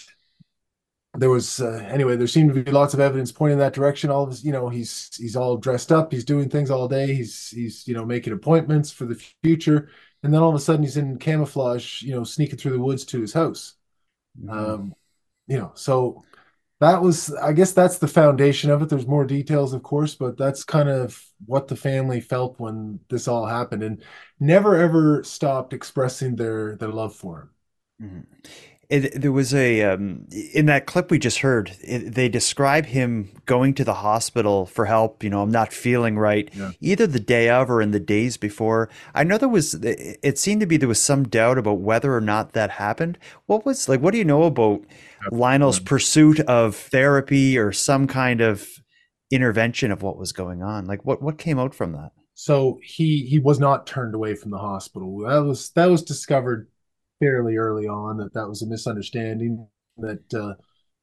there 1.14 1.30
was 1.30 1.60
uh, 1.60 1.84
anyway 1.90 2.16
there 2.16 2.26
seemed 2.26 2.54
to 2.54 2.62
be 2.62 2.70
lots 2.70 2.94
of 2.94 3.00
evidence 3.00 3.32
pointing 3.32 3.58
that 3.58 3.72
direction. 3.72 4.10
All 4.10 4.25
of 4.25 4.30
his 4.30 4.44
you 4.44 4.52
know 4.52 4.68
he's 4.68 5.14
he's 5.16 5.37
all 5.37 5.56
dressed 5.56 5.90
up. 5.92 6.12
He's 6.12 6.25
doing 6.25 6.48
things 6.48 6.70
all 6.70 6.88
day. 6.88 7.14
He's 7.14 7.50
he's 7.50 7.87
you 7.88 7.94
know 7.94 8.04
making 8.04 8.32
appointments 8.32 8.90
for 8.92 9.04
the 9.04 9.16
future. 9.42 9.90
And 10.22 10.34
then 10.34 10.42
all 10.42 10.50
of 10.50 10.54
a 10.54 10.60
sudden 10.60 10.82
he's 10.82 10.96
in 10.96 11.18
camouflage 11.18 12.02
you 12.02 12.14
know 12.14 12.25
sneaking 12.25 12.58
through 12.58 12.72
the 12.72 12.80
woods 12.80 13.04
to 13.06 13.20
his 13.20 13.32
house. 13.32 13.75
Mm-hmm. 14.40 14.50
um 14.50 14.94
you 15.48 15.58
know 15.58 15.72
so 15.75 16.22
that 16.80 17.02
was 17.02 17.34
i 17.34 17.52
guess 17.52 17.72
that's 17.72 17.98
the 17.98 18.06
foundation 18.06 18.70
of 18.70 18.82
it. 18.82 18.88
There's 18.88 19.06
more 19.06 19.25
details 19.25 19.72
of 19.72 19.82
course 19.82 20.14
but 20.14 20.37
that's 20.37 20.62
kind 20.64 20.88
of 20.88 21.20
what 21.46 21.66
the 21.68 21.76
family 21.76 22.20
felt 22.20 22.60
when 22.60 23.00
this 23.08 23.26
all 23.26 23.46
happened 23.46 23.82
and 23.82 24.04
never 24.38 24.76
ever 24.76 25.25
stopped 25.25 25.72
expressing 25.72 26.37
their 26.37 26.76
their 26.76 26.90
love 26.90 27.16
for 27.16 27.40
him. 27.40 27.50
Mm-hmm. 28.02 28.50
It, 28.90 29.21
there 29.21 29.33
was 29.33 29.52
a 29.52 29.83
um, 29.83 30.26
in 30.54 30.64
that 30.66 30.87
clip 30.87 31.11
we 31.11 31.18
just 31.18 31.40
heard. 31.40 31.73
It, 31.83 32.14
they 32.14 32.30
describe 32.30 32.87
him 32.87 33.30
going 33.45 33.75
to 33.75 33.85
the 33.85 33.95
hospital 33.95 34.64
for 34.64 34.87
help. 34.87 35.23
You 35.23 35.28
know, 35.28 35.42
I'm 35.42 35.50
not 35.50 35.75
feeling 35.75 36.18
right. 36.18 36.49
Yeah. 36.54 36.71
Either 36.80 37.07
the 37.07 37.21
day 37.21 37.50
of 37.50 37.71
or 37.71 37.83
in 37.83 37.90
the 37.90 38.00
days 38.00 38.38
before. 38.38 38.88
I 39.14 39.25
know 39.25 39.37
there 39.37 39.49
was. 39.49 39.75
It 39.75 40.38
seemed 40.38 40.61
to 40.62 40.66
be 40.66 40.78
there 40.78 40.88
was 40.88 41.02
some 41.02 41.28
doubt 41.28 41.59
about 41.59 41.80
whether 41.80 42.14
or 42.14 42.23
not 42.23 42.52
that 42.52 42.71
happened. 42.71 43.18
What 43.45 43.66
was 43.66 43.90
like? 43.90 44.00
What 44.00 44.12
do 44.12 44.18
you 44.18 44.25
know 44.25 44.45
about 44.45 44.83
Lionel's 45.30 45.80
pursuit 45.80 46.40
of 46.40 46.75
therapy 46.75 47.59
or 47.59 47.73
some 47.73 48.07
kind 48.07 48.40
of 48.40 48.66
intervention 49.30 49.92
of 49.92 50.02
what 50.02 50.16
was 50.16 50.33
going 50.33 50.62
on? 50.62 50.87
Like 50.87 51.04
what 51.04 51.21
what 51.21 51.37
came 51.37 51.59
out 51.59 51.75
from 51.75 51.92
that? 51.92 52.12
So 52.33 52.78
he 52.83 53.26
he 53.26 53.38
was 53.38 53.59
not 53.59 53.87
turned 53.87 54.14
away 54.14 54.35
from 54.35 54.50
the 54.50 54.59
hospital. 54.59 55.18
That 55.26 55.40
was 55.40 55.71
that 55.71 55.90
was 55.90 56.02
discovered 56.02 56.68
fairly 57.20 57.56
early 57.56 57.87
on 57.87 58.18
that 58.18 58.34
that 58.34 58.48
was 58.48 58.62
a 58.62 58.66
misunderstanding 58.66 59.66
that, 59.98 60.34
uh, 60.34 60.54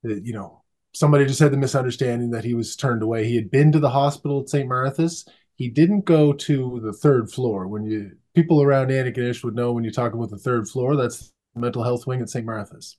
that 0.04 0.24
you 0.24 0.34
know 0.34 0.64
somebody 0.94 1.26
just 1.26 1.40
had 1.40 1.52
the 1.52 1.58
misunderstanding 1.58 2.32
that 2.32 2.46
he 2.46 2.54
was 2.54 2.76
turned 2.76 3.04
away. 3.04 3.26
He 3.26 3.36
had 3.36 3.52
been 3.52 3.72
to 3.74 3.80
the 3.80 3.90
hospital 3.90 4.42
at 4.42 4.50
St. 4.50 4.68
Martha's. 4.68 5.28
He 5.56 5.70
didn't 5.70 6.06
go 6.06 6.34
to 6.34 6.80
the 6.82 6.94
third 6.94 7.32
floor. 7.32 7.68
When 7.68 7.84
you 7.84 8.12
people 8.34 8.62
around 8.62 8.90
Antigonish 8.90 9.44
would 9.44 9.56
know 9.56 9.72
when 9.72 9.84
you 9.84 9.92
talk 9.92 10.14
about 10.14 10.30
the 10.30 10.38
third 10.38 10.68
floor, 10.68 10.96
that's 10.96 11.34
the 11.54 11.62
mental 11.62 11.84
health 11.84 12.08
wing 12.08 12.22
at 12.22 12.30
St. 12.30 12.46
Martha's. 12.46 12.98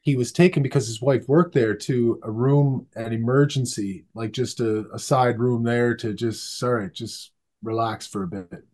He 0.00 0.14
was 0.14 0.30
taken 0.30 0.62
because 0.62 0.86
his 0.86 1.02
wife 1.02 1.28
worked 1.28 1.52
there 1.52 1.74
to 1.74 2.20
a 2.22 2.30
room 2.30 2.86
at 2.94 3.12
emergency, 3.12 4.04
like 4.14 4.32
just 4.32 4.60
a, 4.60 4.88
a 4.92 4.98
side 4.98 5.40
room 5.40 5.64
there 5.64 5.96
to 5.96 6.14
just 6.14 6.58
sorry, 6.58 6.90
just 6.92 7.32
relax 7.62 8.06
for 8.06 8.22
a 8.22 8.28
bit. 8.28 8.64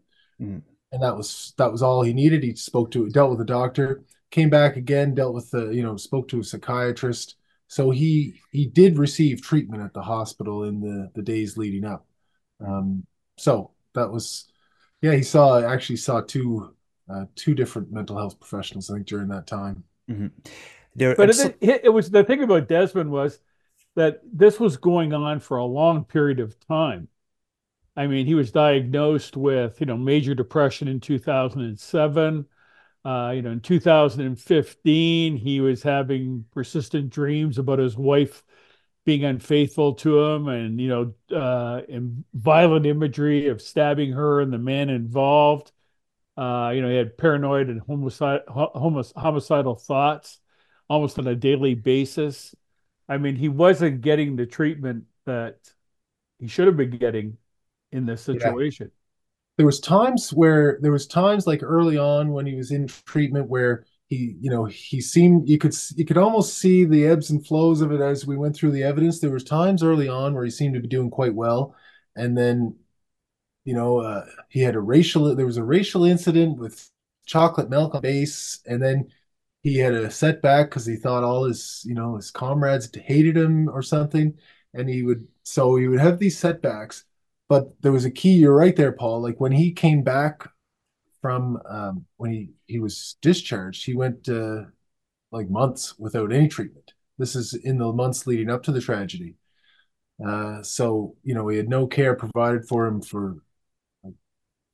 Mm 0.40 0.62
and 0.92 1.02
that 1.02 1.16
was 1.16 1.54
that 1.56 1.72
was 1.72 1.82
all 1.82 2.02
he 2.02 2.12
needed. 2.12 2.42
He 2.42 2.54
spoke 2.54 2.90
to 2.92 3.08
dealt 3.08 3.30
with 3.30 3.40
a 3.40 3.46
doctor, 3.46 4.04
came 4.30 4.50
back 4.50 4.76
again, 4.76 5.14
dealt 5.14 5.34
with 5.34 5.50
the 5.50 5.70
you 5.70 5.82
know 5.82 5.96
spoke 5.96 6.28
to 6.28 6.40
a 6.40 6.44
psychiatrist. 6.44 7.37
So 7.66 7.90
he 7.90 8.40
he 8.50 8.66
did 8.66 8.99
receive 8.99 9.40
treatment 9.40 9.82
at 9.82 9.94
the 9.94 10.02
hospital 10.02 10.64
in 10.64 10.80
the 10.80 11.11
the 11.14 11.22
days 11.22 11.56
leading 11.56 11.84
up. 11.84 12.06
Um, 12.64 13.06
so 13.38 13.72
that 13.94 14.11
was 14.11 14.52
yeah 15.00 15.14
he 15.14 15.22
saw 15.22 15.61
actually 15.61 15.96
saw 15.96 16.20
two 16.20 16.75
uh, 17.12 17.25
two 17.34 17.54
different 17.54 17.90
mental 17.90 18.16
health 18.16 18.38
professionals 18.38 18.90
I 18.90 18.94
think 18.94 19.06
during 19.06 19.28
that 19.28 19.46
time. 19.46 19.84
Mm-hmm. 20.11 20.26
There, 20.94 21.16
but 21.16 21.30
it, 21.30 21.56
it 21.62 21.92
was 21.92 22.11
the 22.11 22.22
thing 22.22 22.42
about 22.42 22.68
Desmond 22.68 23.11
was 23.11 23.40
that 23.94 24.20
this 24.30 24.61
was 24.61 24.76
going 24.76 25.14
on 25.14 25.40
for 25.40 25.56
a 25.56 25.64
long 25.64 26.04
period 26.04 26.38
of 26.38 26.58
time. 26.66 27.08
I 27.96 28.06
mean, 28.06 28.26
he 28.26 28.34
was 28.34 28.50
diagnosed 28.52 29.37
with, 29.37 29.80
you 29.80 29.87
know, 29.87 29.96
major 29.96 30.34
depression 30.34 30.88
in 30.88 31.00
2007. 31.00 32.46
Uh, 33.04 33.32
you 33.34 33.42
know, 33.42 33.50
in 33.50 33.61
2015, 33.61 35.37
he 35.37 35.61
was 35.61 35.82
having 35.82 36.44
persistent 36.52 37.11
dreams 37.11 37.58
about 37.58 37.78
his 37.78 37.96
wife 37.96 38.42
being 39.04 39.25
unfaithful 39.25 39.94
to 39.94 40.20
him 40.20 40.49
and, 40.49 40.80
you 40.80 40.88
know, 40.88 41.37
uh, 41.37 41.82
violent 42.32 42.87
imagery 42.87 43.49
of 43.49 43.61
stabbing 43.61 44.12
her 44.12 44.40
and 44.40 44.52
the 44.52 44.58
man 44.58 44.88
involved. 44.88 45.72
Uh, 46.37 46.72
you 46.75 46.80
know, 46.80 46.88
he 46.88 46.96
had 46.96 47.18
paranoid 47.18 47.68
and 47.68 47.82
homicide, 47.87 48.40
homicidal 48.49 49.75
thoughts 49.76 50.40
almost 50.88 51.18
on 51.18 51.26
a 51.26 51.34
daily 51.34 51.75
basis. 51.75 52.54
I 53.08 53.18
mean, 53.18 53.37
he 53.37 53.49
wasn't 53.49 54.00
getting 54.00 54.37
the 54.37 54.46
treatment 54.46 55.04
that 55.26 55.58
he 56.38 56.46
should 56.49 56.66
have 56.66 56.76
been 56.76 56.96
getting 56.99 57.38
in 57.92 58.06
this 58.06 58.22
situation. 58.22 58.90
Yeah. 58.90 58.99
There 59.58 59.66
was 59.66 59.80
times 59.80 60.32
where 60.32 60.78
there 60.80 60.92
was 60.92 61.06
times 61.06 61.46
like 61.46 61.62
early 61.62 61.99
on 61.99 62.32
when 62.32 62.46
he 62.46 62.54
was 62.54 62.70
in 62.70 62.88
treatment 62.88 63.49
where 63.49 63.84
he, 64.08 64.37
you 64.40 64.50
know, 64.50 64.64
he 64.64 65.00
seemed 65.00 65.49
you 65.49 65.58
could 65.58 65.75
you 65.96 66.04
could 66.04 66.18
almost 66.18 66.58
see 66.58 66.84
the 66.84 67.06
ebbs 67.06 67.30
and 67.30 67.46
flows 67.46 67.80
of 67.80 67.92
it 67.92 68.00
as 68.00 68.26
we 68.26 68.37
went 68.37 68.56
through 68.56 68.72
the 68.72 68.82
evidence. 68.82 69.20
There 69.20 69.30
was 69.30 69.44
times 69.44 69.82
early 69.82 70.08
on 70.08 70.34
where 70.34 70.44
he 70.44 70.50
seemed 70.50 70.75
to 70.75 70.80
be 70.80 70.88
doing 70.88 71.11
quite 71.11 71.34
well, 71.34 71.75
and 72.16 72.37
then, 72.37 72.76
you 73.64 73.75
know, 73.75 73.99
uh, 73.99 74.26
he 74.49 74.61
had 74.61 74.75
a 74.75 74.80
racial. 74.80 75.34
There 75.34 75.46
was 75.46 75.56
a 75.58 75.64
racial 75.64 76.04
incident 76.04 76.58
with 76.58 76.90
chocolate 77.26 77.70
milk 77.70 77.94
on 77.94 78.02
base, 78.02 78.61
and 78.66 78.82
then 78.82 79.08
he 79.62 79.78
had 79.78 79.94
a 79.94 80.11
setback 80.11 80.70
because 80.70 80.87
he 80.87 80.96
thought 80.96 81.25
all 81.25 81.44
his, 81.44 81.82
you 81.87 81.94
know, 81.94 82.16
his 82.16 82.30
comrades 82.30 82.90
hated 82.94 83.37
him 83.37 83.68
or 83.68 83.82
something, 83.82 84.34
and 84.75 84.88
he 84.88 85.02
would 85.02 85.26
so 85.44 85.76
he 85.76 85.88
would 85.88 86.00
have 86.00 86.18
these 86.18 86.38
setbacks 86.38 87.04
but 87.52 87.82
there 87.82 87.92
was 87.92 88.06
a 88.06 88.11
key. 88.11 88.32
You're 88.32 88.56
right 88.56 88.75
there, 88.75 88.92
Paul. 88.92 89.21
Like 89.21 89.38
when 89.38 89.52
he 89.52 89.73
came 89.73 90.00
back 90.02 90.49
from 91.21 91.61
um, 91.68 92.06
when 92.16 92.32
he 92.32 92.49
he 92.66 92.78
was 92.78 93.16
discharged, 93.21 93.85
he 93.85 93.92
went 93.92 94.26
uh, 94.26 94.62
like 95.30 95.50
months 95.50 95.99
without 95.99 96.32
any 96.32 96.49
treatment. 96.49 96.94
This 97.18 97.37
is 97.37 97.52
in 97.52 97.76
the 97.76 97.92
months 97.92 98.26
leading 98.26 98.49
up 98.49 98.62
to 98.62 98.73
the 98.73 98.80
tragedy. 98.80 99.35
Uh, 100.26 100.62
so 100.62 101.14
you 101.25 101.35
know, 101.35 101.47
he 101.49 101.59
had 101.59 101.68
no 101.68 101.87
care 101.87 102.14
provided 102.14 102.66
for 102.66 102.87
him 102.87 103.02
for 103.02 103.37
like 104.02 104.14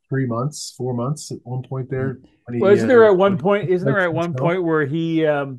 three 0.08 0.26
months, 0.26 0.72
four 0.78 0.94
months 0.94 1.32
at 1.32 1.38
one 1.42 1.64
point 1.64 1.90
there. 1.90 2.20
He, 2.52 2.60
well, 2.60 2.70
isn't 2.70 2.86
there 2.86 3.06
uh, 3.06 3.10
at 3.10 3.16
one 3.16 3.38
point? 3.38 3.70
Isn't 3.70 3.88
there 3.88 3.98
at 3.98 4.14
one 4.14 4.34
point 4.34 4.62
where 4.62 4.86
he 4.86 5.26
um, 5.26 5.58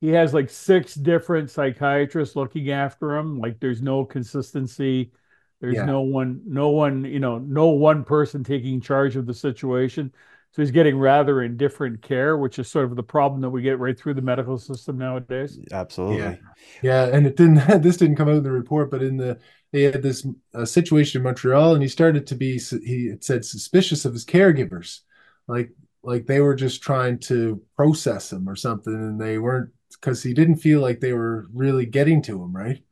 he 0.00 0.08
has 0.08 0.34
like 0.34 0.50
six 0.50 0.96
different 0.96 1.52
psychiatrists 1.52 2.34
looking 2.34 2.72
after 2.72 3.14
him? 3.16 3.38
Like, 3.38 3.60
there's 3.60 3.80
no 3.80 4.04
consistency 4.04 5.12
there's 5.62 5.76
yeah. 5.76 5.84
no 5.84 6.00
one, 6.00 6.40
no 6.44 6.70
one, 6.70 7.04
you 7.04 7.20
know, 7.20 7.38
no 7.38 7.68
one 7.68 8.02
person 8.02 8.42
taking 8.42 8.80
charge 8.80 9.14
of 9.14 9.26
the 9.26 9.32
situation. 9.32 10.12
So 10.50 10.60
he's 10.60 10.72
getting 10.72 10.98
rather 10.98 11.42
indifferent 11.42 12.02
care, 12.02 12.36
which 12.36 12.58
is 12.58 12.68
sort 12.68 12.86
of 12.86 12.96
the 12.96 13.02
problem 13.02 13.40
that 13.42 13.50
we 13.50 13.62
get 13.62 13.78
right 13.78 13.96
through 13.96 14.14
the 14.14 14.22
medical 14.22 14.58
system 14.58 14.98
nowadays. 14.98 15.60
Absolutely. 15.70 16.18
Yeah, 16.18 16.36
yeah 16.82 17.16
and 17.16 17.28
it 17.28 17.36
didn't. 17.36 17.58
This 17.82 17.96
didn't 17.96 18.16
come 18.16 18.28
out 18.28 18.34
in 18.34 18.42
the 18.42 18.50
report, 18.50 18.90
but 18.90 19.04
in 19.04 19.16
the 19.16 19.38
they 19.70 19.84
had 19.84 20.02
this 20.02 20.26
uh, 20.52 20.64
situation 20.64 21.20
in 21.20 21.22
Montreal, 21.22 21.74
and 21.74 21.82
he 21.82 21.88
started 21.88 22.26
to 22.26 22.34
be. 22.34 22.58
He 22.58 23.14
said 23.20 23.44
suspicious 23.44 24.04
of 24.04 24.12
his 24.12 24.26
caregivers, 24.26 25.02
like 25.46 25.70
like 26.02 26.26
they 26.26 26.40
were 26.40 26.56
just 26.56 26.82
trying 26.82 27.20
to 27.20 27.62
process 27.76 28.32
him 28.32 28.48
or 28.48 28.56
something, 28.56 28.92
and 28.92 29.20
they 29.20 29.38
weren't 29.38 29.70
because 29.92 30.24
he 30.24 30.34
didn't 30.34 30.56
feel 30.56 30.80
like 30.80 30.98
they 30.98 31.12
were 31.12 31.46
really 31.54 31.86
getting 31.86 32.20
to 32.22 32.42
him, 32.42 32.52
right? 32.52 32.82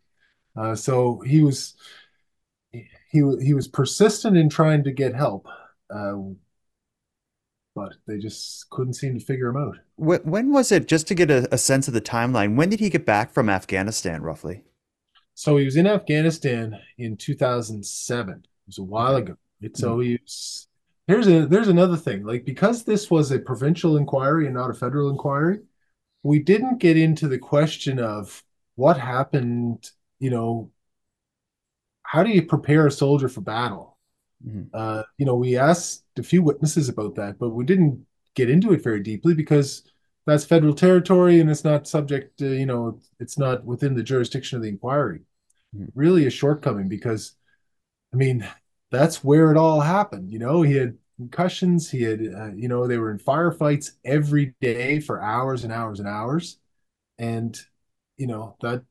Uh, 0.56 0.76
so 0.76 1.20
he 1.26 1.42
was 1.42 1.74
he 3.10 3.18
he 3.42 3.54
was 3.54 3.68
persistent 3.68 4.36
in 4.36 4.48
trying 4.48 4.84
to 4.84 4.92
get 4.92 5.14
help, 5.14 5.46
uh, 5.92 6.14
but 7.74 7.94
they 8.06 8.18
just 8.18 8.70
couldn't 8.70 8.94
seem 8.94 9.18
to 9.18 9.24
figure 9.24 9.48
him 9.48 9.56
out. 9.56 9.76
When, 9.96 10.20
when 10.20 10.52
was 10.52 10.70
it? 10.70 10.88
Just 10.88 11.08
to 11.08 11.14
get 11.14 11.30
a, 11.30 11.52
a, 11.52 11.58
sense 11.58 11.88
of 11.88 11.94
the 11.94 12.00
timeline, 12.00 12.56
when 12.56 12.68
did 12.68 12.80
he 12.80 12.88
get 12.88 13.04
back 13.04 13.32
from 13.32 13.48
Afghanistan, 13.48 14.22
roughly? 14.22 14.62
So 15.34 15.56
he 15.56 15.64
was 15.64 15.76
in 15.76 15.86
Afghanistan 15.86 16.78
in 16.98 17.16
2007. 17.16 18.34
It 18.34 18.46
was 18.66 18.78
a 18.78 18.82
while 18.82 19.16
ago. 19.16 19.36
So 19.74 19.96
mm-hmm. 19.96 20.02
he's 20.02 20.68
here's 21.06 21.26
a 21.26 21.46
there's 21.46 21.68
another 21.68 21.96
thing. 21.96 22.24
Like 22.24 22.44
because 22.44 22.84
this 22.84 23.10
was 23.10 23.32
a 23.32 23.38
provincial 23.38 23.96
inquiry 23.96 24.46
and 24.46 24.54
not 24.54 24.70
a 24.70 24.74
federal 24.74 25.10
inquiry, 25.10 25.60
we 26.22 26.38
didn't 26.38 26.78
get 26.78 26.96
into 26.96 27.26
the 27.26 27.38
question 27.38 27.98
of 27.98 28.44
what 28.76 28.98
happened. 28.98 29.90
You 30.20 30.30
know, 30.30 30.70
how 32.10 32.24
do 32.24 32.30
you 32.30 32.42
prepare 32.42 32.88
a 32.88 32.90
soldier 32.90 33.28
for 33.28 33.40
battle? 33.40 33.96
Mm-hmm. 34.44 34.62
Uh, 34.74 35.04
you 35.16 35.24
know, 35.24 35.36
we 35.36 35.56
asked 35.56 36.02
a 36.18 36.24
few 36.24 36.42
witnesses 36.42 36.88
about 36.88 37.14
that, 37.14 37.38
but 37.38 37.50
we 37.50 37.64
didn't 37.64 38.04
get 38.34 38.50
into 38.50 38.72
it 38.72 38.82
very 38.82 39.00
deeply 39.00 39.32
because 39.32 39.84
that's 40.26 40.44
federal 40.44 40.74
territory 40.74 41.38
and 41.38 41.48
it's 41.48 41.62
not 41.62 41.86
subject 41.86 42.36
to, 42.38 42.50
you 42.50 42.66
know, 42.66 42.98
it's 43.20 43.38
not 43.38 43.64
within 43.64 43.94
the 43.94 44.02
jurisdiction 44.02 44.56
of 44.56 44.62
the 44.64 44.68
inquiry. 44.68 45.20
Mm-hmm. 45.72 45.86
Really 45.94 46.26
a 46.26 46.30
shortcoming 46.30 46.88
because, 46.88 47.36
I 48.12 48.16
mean, 48.16 48.44
that's 48.90 49.22
where 49.22 49.52
it 49.52 49.56
all 49.56 49.80
happened. 49.80 50.32
You 50.32 50.40
know, 50.40 50.62
he 50.62 50.74
had 50.74 50.98
concussions. 51.16 51.88
He 51.88 52.02
had, 52.02 52.18
uh, 52.20 52.50
you 52.56 52.66
know, 52.66 52.88
they 52.88 52.98
were 52.98 53.12
in 53.12 53.18
firefights 53.18 53.92
every 54.04 54.56
day 54.60 54.98
for 54.98 55.22
hours 55.22 55.62
and 55.62 55.72
hours 55.72 56.00
and 56.00 56.08
hours, 56.08 56.58
and 57.20 57.56
you 58.16 58.26
know 58.26 58.56
that 58.62 58.82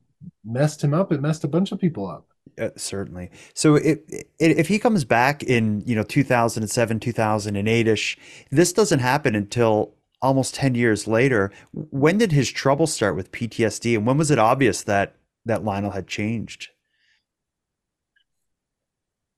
messed 0.45 0.81
him 0.81 0.93
up. 0.93 1.11
It 1.11 1.21
messed 1.21 1.43
a 1.43 1.49
bunch 1.49 1.73
of 1.73 1.79
people 1.79 2.09
up. 2.09 2.28
Uh, 2.59 2.69
certainly. 2.75 3.31
So 3.53 3.75
it, 3.75 4.03
it, 4.09 4.27
if 4.39 4.67
he 4.67 4.79
comes 4.79 5.05
back 5.05 5.43
in 5.43 5.81
you 5.85 5.95
know 5.95 6.03
2007 6.03 6.99
2008ish, 6.99 8.17
this 8.51 8.73
doesn't 8.73 8.99
happen 8.99 9.35
until 9.35 9.93
almost 10.21 10.55
10 10.55 10.75
years 10.75 11.07
later. 11.07 11.51
When 11.71 12.17
did 12.17 12.31
his 12.31 12.51
trouble 12.51 12.87
start 12.87 13.15
with 13.15 13.31
PTSD, 13.31 13.95
and 13.95 14.05
when 14.05 14.17
was 14.17 14.31
it 14.31 14.39
obvious 14.39 14.83
that 14.83 15.15
that 15.45 15.63
Lionel 15.63 15.91
had 15.91 16.07
changed? 16.07 16.69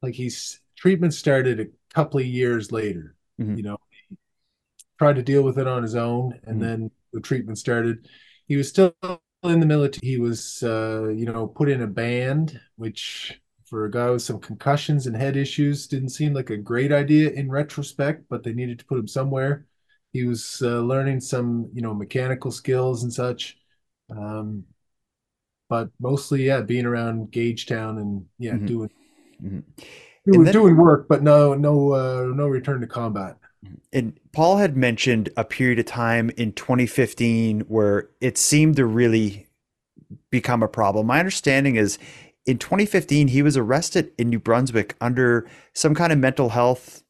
Like 0.01 0.16
he's 0.16 0.60
treatment 0.75 1.13
started 1.13 1.60
a 1.60 1.68
couple 1.94 2.20
of 2.20 2.25
years 2.25 2.72
later. 2.72 3.16
Mm-hmm. 3.40 3.58
You 3.58 3.63
know, 3.63 3.78
he 4.10 4.18
tried 4.98 5.18
to 5.18 5.24
deal 5.24 5.44
with 5.44 5.60
it 5.60 5.68
on 5.68 5.84
his 5.84 5.96
own, 5.96 6.40
and 6.44 6.60
mm-hmm. 6.60 6.60
then 6.60 6.92
the 7.13 7.22
treatment 7.22 7.60
started. 7.60 8.08
He 8.48 8.56
was 8.56 8.68
still 8.68 8.96
in 9.50 9.60
the 9.60 9.65
military. 9.65 10.07
He 10.07 10.19
was, 10.19 10.62
uh, 10.63 11.10
you 11.10 11.25
know, 11.25 11.48
put 11.48 11.69
in 11.69 11.81
a 11.81 11.88
band, 11.88 12.60
which 12.75 13.41
for 13.65 13.86
a 13.86 13.91
guy 13.91 14.10
with 14.10 14.21
some 14.21 14.39
concussions 14.39 15.07
and 15.07 15.15
head 15.15 15.38
issues 15.38 15.88
didn't 15.88 16.10
seem 16.10 16.33
like 16.33 16.50
a 16.50 16.57
great 16.57 16.91
idea 16.91 17.29
in 17.31 17.50
retrospect, 17.50 18.25
but 18.29 18.43
they 18.43 18.53
needed 18.53 18.79
to 18.79 18.86
put 18.86 19.00
him 19.00 19.07
somewhere. 19.07 19.65
He 20.12 20.25
was 20.25 20.62
uh, 20.62 20.81
learning 20.81 21.21
some, 21.21 21.69
you 21.74 21.81
know, 21.81 21.93
mechanical 21.93 22.51
skills 22.51 23.03
and 23.03 23.13
such. 23.13 23.57
Um, 24.10 24.65
but 25.69 25.89
mostly, 26.01 26.43
yeah, 26.43 26.62
being 26.62 26.86
around 26.86 27.31
Gagetown 27.31 27.98
and 28.01 28.25
yeah, 28.38 28.53
mm-hmm. 28.53 28.65
doing 28.65 28.89
mm-hmm. 29.41 29.60
doing, 30.29 30.43
then, 30.43 30.53
doing 30.53 30.75
work, 30.75 31.07
but 31.07 31.24
no, 31.24 31.53
no, 31.53 31.93
uh, 31.93 32.25
no 32.36 32.48
return 32.48 32.81
to 32.81 32.88
combat. 32.88 33.38
And 33.94 34.20
Paul 34.32 34.58
had 34.58 34.75
mentioned 34.75 35.30
a 35.38 35.44
period 35.44 35.80
of 35.80 35.86
time 35.86 36.32
in 36.38 36.53
2015 36.53 37.62
where 37.62 38.10
it 38.20 38.38
seemed 38.38 38.75
to 38.77 38.86
really 38.86 39.48
become 40.30 40.63
a 40.63 40.68
problem. 40.68 41.08
My 41.08 41.20
understanding 41.20 41.75
is 41.75 42.00
in 42.46 42.58
2015 42.58 43.27
he 43.27 43.41
was 43.41 43.58
arrested 43.58 44.12
in 44.18 44.30
New 44.30 44.39
Brunswick 44.39 44.96
under 45.00 45.48
some 45.74 45.94
kind 45.94 46.12
of 46.12 46.20
mental 46.20 46.50
health 46.50 47.03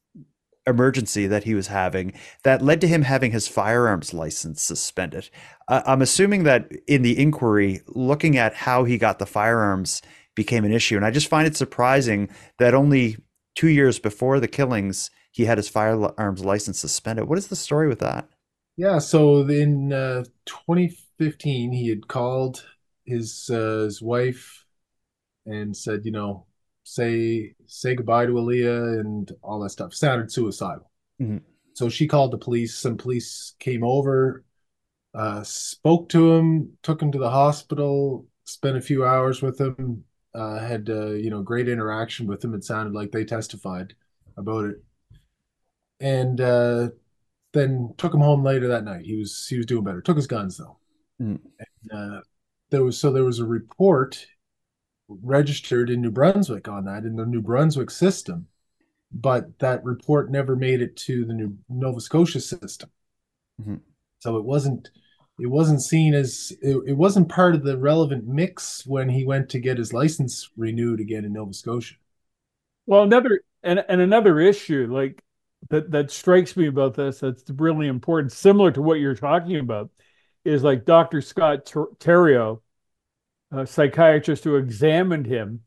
emergency 0.68 1.26
that 1.26 1.44
he 1.44 1.56
was 1.56 1.68
having 1.68 2.14
that 2.44 2.62
led 2.62 2.82
to 2.82 2.88
him 2.88 3.02
having 3.02 3.32
his 3.32 3.48
firearms 3.48 4.14
license 4.14 4.62
suspended. 4.62 5.30
Uh, 5.68 5.82
I'm 5.86 6.02
assuming 6.02 6.44
that 6.44 6.72
in 6.88 7.02
the 7.02 7.18
inquiry, 7.20 7.82
looking 7.88 8.38
at 8.38 8.54
how 8.54 8.84
he 8.84 8.98
got 8.98 9.20
the 9.20 9.26
firearms 9.26 10.02
became 10.36 10.64
an 10.64 10.72
issue. 10.72 10.96
And 10.96 11.06
I 11.06 11.12
just 11.12 11.28
find 11.28 11.48
it 11.48 11.58
surprising 11.58 12.30
that 12.58 12.74
only 12.74 13.18
two 13.56 13.70
years 13.70 14.00
before 14.00 14.40
the 14.40 14.48
killings, 14.48 15.10
he 15.32 15.46
had 15.46 15.58
his 15.58 15.70
firearms 15.70 16.44
license 16.44 16.80
suspended. 16.80 17.28
What 17.28 17.38
is 17.38 17.48
the 17.48 17.56
story 17.56 17.88
with 17.88 18.00
that? 18.00 18.28
Yeah, 18.78 19.00
so 19.00 19.42
in 19.48 19.92
uh, 19.94 20.24
2015, 20.46 21.72
he 21.72 21.90
had 21.90 22.08
called 22.08 22.66
his 23.06 23.50
uh, 23.50 23.84
his 23.84 24.02
wife 24.02 24.66
and 25.46 25.76
said, 25.76 26.02
you 26.06 26.12
know, 26.12 26.46
say 26.84 27.54
say 27.66 27.96
goodbye 27.96 28.26
to 28.26 28.34
Aaliyah 28.34 29.00
and 29.00 29.32
all 29.42 29.60
that 29.62 29.70
stuff. 29.72 29.94
Sounded 29.94 30.32
suicidal. 30.32 30.90
Mm-hmm. 31.22 31.38
So 31.74 31.90
she 31.90 32.08
called 32.08 32.32
the 32.32 32.38
police. 32.38 32.76
Some 32.76 32.98
police 32.98 33.54
came 33.60 33.84
over, 33.84 34.44
uh, 35.14 35.44
spoke 35.44 36.10
to 36.10 36.34
him, 36.34 36.74
took 36.84 37.02
him 37.02 37.12
to 37.12 37.20
the 37.20 37.30
hospital, 37.30 38.26
spent 38.44 38.78
a 38.78 38.82
few 38.82 39.06
hours 39.06 39.42
with 39.42 39.60
him, 39.60 40.04
uh, 40.34 40.60
had 40.60 40.90
uh, 40.90 41.12
you 41.12 41.30
know 41.30 41.42
great 41.42 41.70
interaction 41.70 42.28
with 42.28 42.44
him. 42.44 42.54
It 42.54 42.64
sounded 42.64 42.94
like 42.94 43.12
they 43.12 43.26
testified 43.26 43.96
about 44.38 44.66
it, 44.66 44.84
and 46.02 46.42
uh, 46.42 46.90
then 47.54 47.94
took 47.98 48.14
him 48.14 48.22
home 48.22 48.44
later 48.44 48.68
that 48.68 48.84
night. 48.84 49.06
He 49.06 49.18
was 49.18 49.48
he 49.48 49.58
was 49.58 49.66
doing 49.66 49.84
better. 49.84 50.02
Took 50.02 50.18
his 50.18 50.28
guns 50.28 50.58
though. 50.58 50.78
Mm. 51.22 51.40
And, 51.60 51.92
uh, 51.94 52.22
there 52.72 52.84
was 52.84 52.98
so 52.98 53.12
there 53.12 53.24
was 53.24 53.40
a 53.40 53.46
report 53.46 54.26
registered 55.08 55.90
in 55.90 56.02
New 56.02 56.12
Brunswick 56.12 56.68
on 56.68 56.86
that 56.86 57.04
in 57.04 57.16
the 57.16 57.26
New 57.26 57.42
Brunswick 57.42 57.92
system, 57.92 58.48
but 59.12 59.60
that 59.60 59.84
report 59.84 60.32
never 60.32 60.56
made 60.56 60.82
it 60.82 60.96
to 60.96 61.26
the 61.26 61.34
New 61.34 61.58
Nova 61.70 62.00
Scotia 62.00 62.40
system. 62.40 62.90
Mm-hmm. 63.62 63.76
So 64.20 64.38
it 64.38 64.46
wasn't 64.46 64.90
it 65.40 65.48
wasn't 65.48 65.82
seen 65.82 66.14
as 66.14 66.54
it, 66.62 66.78
it 66.88 66.94
wasn't 66.94 67.30
part 67.30 67.56
of 67.56 67.64
the 67.64 67.78
relevant 67.78 68.26
mix 68.26 68.86
when 68.86 69.10
he 69.10 69.26
went 69.26 69.50
to 69.50 69.60
get 69.60 69.78
his 69.78 69.94
license 69.94 70.50
renewed 70.56 71.00
again 71.00 71.26
in 71.26 71.34
Nova 71.34 71.54
Scotia. 71.54 71.96
Well, 72.86 73.04
another 73.04 73.42
and, 73.64 73.84
and 73.88 74.02
another 74.02 74.40
issue 74.40 74.88
like 74.90 75.24
that 75.70 75.92
that 75.92 76.12
strikes 76.12 76.58
me 76.58 76.68
about 76.68 76.96
this 76.96 77.20
that's 77.20 77.50
really 77.50 77.88
important, 77.88 78.32
similar 78.32 78.72
to 78.72 78.82
what 78.82 79.00
you're 79.00 79.16
talking 79.16 79.58
about, 79.58 79.90
is 80.44 80.64
like 80.64 80.86
Dr. 80.86 81.22
Scott 81.22 81.66
Ter- 81.66 81.88
Theriault 82.00 82.62
a 83.52 83.68
psychiatrist 83.68 84.44
who 84.44 84.56
examined 84.56 85.26
him 85.26 85.62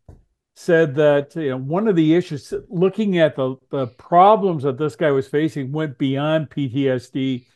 said 0.56 0.94
that 0.94 1.34
you 1.36 1.50
know 1.50 1.58
one 1.58 1.88
of 1.88 1.96
the 1.96 2.14
issues 2.14 2.52
looking 2.68 3.18
at 3.18 3.36
the 3.36 3.56
the 3.70 3.86
problems 3.86 4.62
that 4.62 4.78
this 4.78 4.96
guy 4.96 5.10
was 5.10 5.28
facing 5.28 5.72
went 5.72 5.98
beyond 5.98 6.50
PTSD 6.50 7.46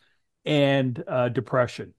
and 0.44 1.02
uh, 1.06 1.28
depression. 1.28 1.94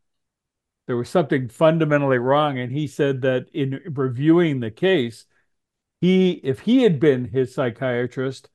There 0.88 0.98
was 0.98 1.10
something 1.10 1.50
fundamentally 1.50 2.18
wrong, 2.18 2.60
and 2.60 2.72
he 2.72 2.88
said 2.88 3.22
that 3.22 3.48
in 3.54 3.82
reviewing 3.86 4.60
the 4.60 4.72
case, 4.72 5.26
he 6.02 6.32
if 6.44 6.62
he 6.62 6.84
had 6.84 7.00
been 7.00 7.26
his 7.26 7.54
psychiatrist, 7.54 8.50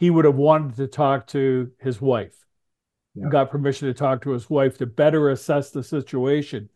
he 0.00 0.10
would 0.10 0.24
have 0.24 0.34
wanted 0.34 0.76
to 0.76 0.88
talk 0.88 1.28
to 1.28 1.70
his 1.78 2.00
wife. 2.00 2.34
Yeah. 3.14 3.28
Got 3.28 3.50
permission 3.50 3.86
to 3.86 3.94
talk 3.94 4.22
to 4.22 4.30
his 4.30 4.50
wife 4.50 4.78
to 4.78 4.86
better 4.86 5.30
assess 5.30 5.70
the 5.70 5.84
situation 5.84 6.68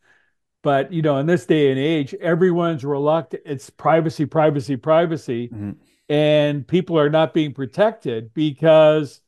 but 0.64 0.90
you 0.90 1.02
know, 1.02 1.18
in 1.18 1.26
this 1.26 1.44
day 1.44 1.70
and 1.70 1.78
age, 1.78 2.14
everyone's 2.14 2.84
reluctant. 2.84 3.42
It's 3.44 3.68
privacy, 3.68 4.24
privacy, 4.24 4.76
privacy, 4.76 5.48
mm-hmm. 5.48 5.72
and 6.08 6.66
people 6.66 6.98
are 6.98 7.10
not 7.10 7.34
being 7.34 7.52
protected 7.52 8.32
because 8.32 9.20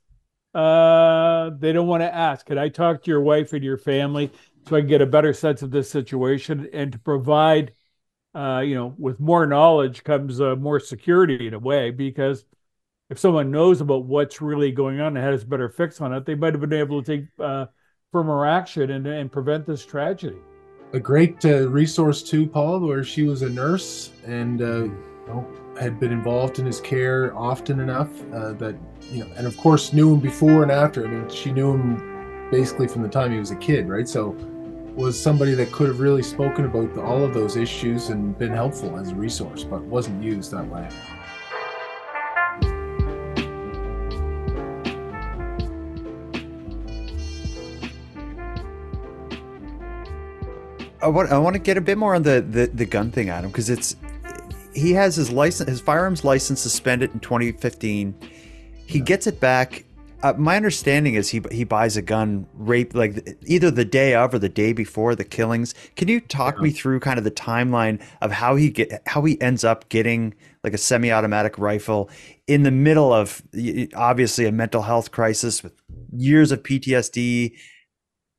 uh, 0.54 1.50
they 1.58 1.74
don't 1.74 1.86
want 1.86 2.02
to 2.02 2.12
ask. 2.12 2.46
Can 2.46 2.56
I 2.56 2.70
talk 2.70 3.04
to 3.04 3.10
your 3.10 3.20
wife 3.20 3.52
and 3.52 3.62
your 3.62 3.76
family 3.76 4.30
so 4.66 4.76
I 4.76 4.80
can 4.80 4.88
get 4.88 5.02
a 5.02 5.06
better 5.06 5.34
sense 5.34 5.60
of 5.60 5.70
this 5.70 5.90
situation 5.90 6.70
and 6.72 6.90
to 6.92 6.98
provide, 6.98 7.74
uh, 8.34 8.62
you 8.64 8.74
know, 8.74 8.94
with 8.96 9.20
more 9.20 9.46
knowledge 9.46 10.04
comes 10.04 10.40
uh, 10.40 10.56
more 10.56 10.80
security 10.80 11.46
in 11.46 11.52
a 11.52 11.58
way 11.58 11.90
because 11.90 12.46
if 13.10 13.18
someone 13.18 13.50
knows 13.50 13.80
about 13.80 14.04
what's 14.04 14.40
really 14.40 14.72
going 14.72 15.00
on 15.00 15.16
and 15.16 15.24
has 15.24 15.42
a 15.42 15.46
better 15.46 15.68
fix 15.68 16.00
on 16.00 16.12
it, 16.12 16.26
they 16.26 16.34
might 16.34 16.54
have 16.54 16.60
been 16.60 16.72
able 16.72 17.02
to 17.02 17.18
take 17.18 17.28
uh, 17.38 17.66
firmer 18.12 18.46
action 18.46 18.90
and, 18.90 19.06
and 19.06 19.30
prevent 19.30 19.66
this 19.66 19.84
tragedy 19.84 20.38
a 20.92 21.00
great 21.00 21.44
uh, 21.44 21.68
resource 21.68 22.22
too, 22.22 22.46
Paul, 22.46 22.80
where 22.80 23.04
she 23.04 23.22
was 23.24 23.42
a 23.42 23.50
nurse 23.50 24.10
and 24.24 24.62
uh, 24.62 24.84
you 24.84 25.26
know, 25.26 25.46
had 25.78 26.00
been 26.00 26.12
involved 26.12 26.58
in 26.58 26.66
his 26.66 26.80
care 26.80 27.36
often 27.36 27.80
enough 27.80 28.08
uh, 28.32 28.52
that 28.54 28.76
you 29.10 29.24
know, 29.24 29.30
and 29.36 29.46
of 29.46 29.56
course 29.56 29.92
knew 29.92 30.14
him 30.14 30.20
before 30.20 30.62
and 30.62 30.72
after. 30.72 31.06
I 31.06 31.10
mean, 31.10 31.28
she 31.28 31.52
knew 31.52 31.72
him 31.72 32.48
basically 32.50 32.88
from 32.88 33.02
the 33.02 33.08
time 33.08 33.32
he 33.32 33.38
was 33.38 33.50
a 33.50 33.56
kid, 33.56 33.88
right? 33.88 34.08
So 34.08 34.30
was 34.94 35.20
somebody 35.20 35.52
that 35.54 35.70
could 35.72 35.88
have 35.88 36.00
really 36.00 36.22
spoken 36.22 36.64
about 36.64 36.94
the, 36.94 37.02
all 37.02 37.22
of 37.22 37.34
those 37.34 37.56
issues 37.56 38.08
and 38.08 38.38
been 38.38 38.52
helpful 38.52 38.98
as 38.98 39.10
a 39.10 39.14
resource, 39.14 39.62
but 39.64 39.82
wasn't 39.82 40.22
used 40.22 40.50
that 40.52 40.66
way. 40.68 40.88
I 51.06 51.08
want 51.08 51.30
I 51.30 51.38
want 51.38 51.54
to 51.54 51.60
get 51.60 51.76
a 51.76 51.80
bit 51.80 51.98
more 51.98 52.16
on 52.16 52.24
the 52.24 52.40
the, 52.40 52.66
the 52.66 52.84
gun 52.84 53.12
thing, 53.12 53.30
Adam, 53.30 53.52
because 53.52 53.70
it's 53.70 53.94
he 54.74 54.92
has 54.94 55.14
his 55.14 55.30
license, 55.30 55.70
his 55.70 55.80
firearms 55.80 56.24
license 56.24 56.60
suspended 56.60 57.12
in 57.14 57.20
2015. 57.20 58.12
He 58.86 59.00
gets 59.00 59.28
it 59.28 59.38
back. 59.38 59.84
Uh, 60.24 60.32
my 60.36 60.56
understanding 60.56 61.14
is 61.14 61.28
he 61.28 61.40
he 61.52 61.62
buys 61.62 61.96
a 61.96 62.02
gun 62.02 62.44
rape 62.54 62.92
like 62.92 63.38
either 63.46 63.70
the 63.70 63.84
day 63.84 64.16
of 64.16 64.34
or 64.34 64.40
the 64.40 64.48
day 64.48 64.72
before 64.72 65.14
the 65.14 65.22
killings. 65.22 65.74
Can 65.94 66.08
you 66.08 66.20
talk 66.20 66.56
yeah. 66.56 66.62
me 66.62 66.70
through 66.72 66.98
kind 66.98 67.18
of 67.18 67.24
the 67.24 67.30
timeline 67.30 68.02
of 68.20 68.32
how 68.32 68.56
he 68.56 68.68
get 68.70 69.00
how 69.06 69.22
he 69.22 69.40
ends 69.40 69.62
up 69.62 69.88
getting 69.88 70.34
like 70.64 70.74
a 70.74 70.78
semi-automatic 70.78 71.56
rifle 71.56 72.10
in 72.48 72.64
the 72.64 72.72
middle 72.72 73.12
of 73.12 73.42
obviously 73.94 74.46
a 74.46 74.52
mental 74.52 74.82
health 74.82 75.12
crisis 75.12 75.62
with 75.62 75.80
years 76.10 76.50
of 76.50 76.64
PTSD 76.64 77.52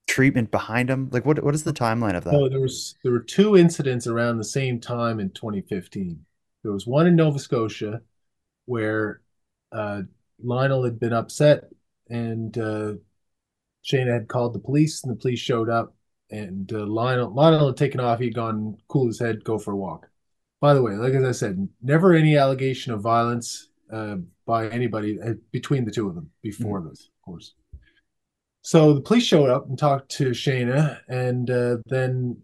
treatment 0.08 0.52
behind 0.52 0.90
him? 0.90 1.10
Like, 1.12 1.26
what 1.26 1.44
what 1.44 1.56
is 1.56 1.64
the 1.64 1.74
timeline 1.74 2.16
of 2.16 2.24
that? 2.24 2.34
Oh, 2.34 2.50
there 2.50 2.60
was 2.60 2.96
there 3.04 3.12
were 3.12 3.20
two 3.20 3.56
incidents 3.56 4.08
around 4.08 4.38
the 4.38 4.44
same 4.44 4.80
time 4.80 5.20
in 5.20 5.30
2015. 5.32 6.26
There 6.64 6.72
was 6.72 6.88
one 6.88 7.08
in 7.08 7.16
Nova 7.16 7.40
Scotia 7.40 8.02
where 8.66 9.22
uh, 9.72 10.02
Lionel 10.44 10.84
had 10.84 11.00
been 11.00 11.14
upset, 11.14 11.66
and 12.10 12.58
uh, 12.58 12.94
Shayna 13.86 14.14
had 14.14 14.28
called 14.28 14.54
the 14.54 14.60
police, 14.60 15.04
and 15.04 15.12
the 15.12 15.20
police 15.20 15.40
showed 15.40 15.70
up, 15.70 15.96
and 16.32 16.72
uh, 16.74 16.86
Lionel 16.86 17.34
Lionel 17.34 17.68
had 17.68 17.78
taken 17.78 18.00
off. 18.00 18.20
He'd 18.20 18.36
gone 18.36 18.78
cool 18.88 19.08
his 19.08 19.20
head, 19.20 19.44
go 19.44 19.58
for 19.58 19.72
a 19.72 19.78
walk. 19.78 20.10
By 20.60 20.74
the 20.74 20.82
way, 20.82 20.94
like 20.94 21.14
as 21.14 21.24
I 21.24 21.32
said, 21.32 21.70
never 21.82 22.14
any 22.14 22.38
allegation 22.38 22.94
of 22.94 23.02
violence. 23.02 23.70
Uh, 23.90 24.18
by 24.48 24.70
anybody 24.70 25.20
uh, 25.22 25.34
between 25.52 25.86
the 25.86 25.92
two 25.92 26.08
of 26.08 26.16
them 26.16 26.32
before 26.42 26.80
mm-hmm. 26.80 26.90
this, 26.90 27.02
of 27.02 27.26
course. 27.26 27.54
So 28.68 28.92
the 28.92 29.00
police 29.00 29.24
showed 29.24 29.50
up 29.50 29.70
and 29.70 29.80
talked 29.80 30.10
to 30.18 30.32
Shayna, 30.32 31.00
and 31.08 31.50
uh, 31.50 31.78
then, 31.86 32.42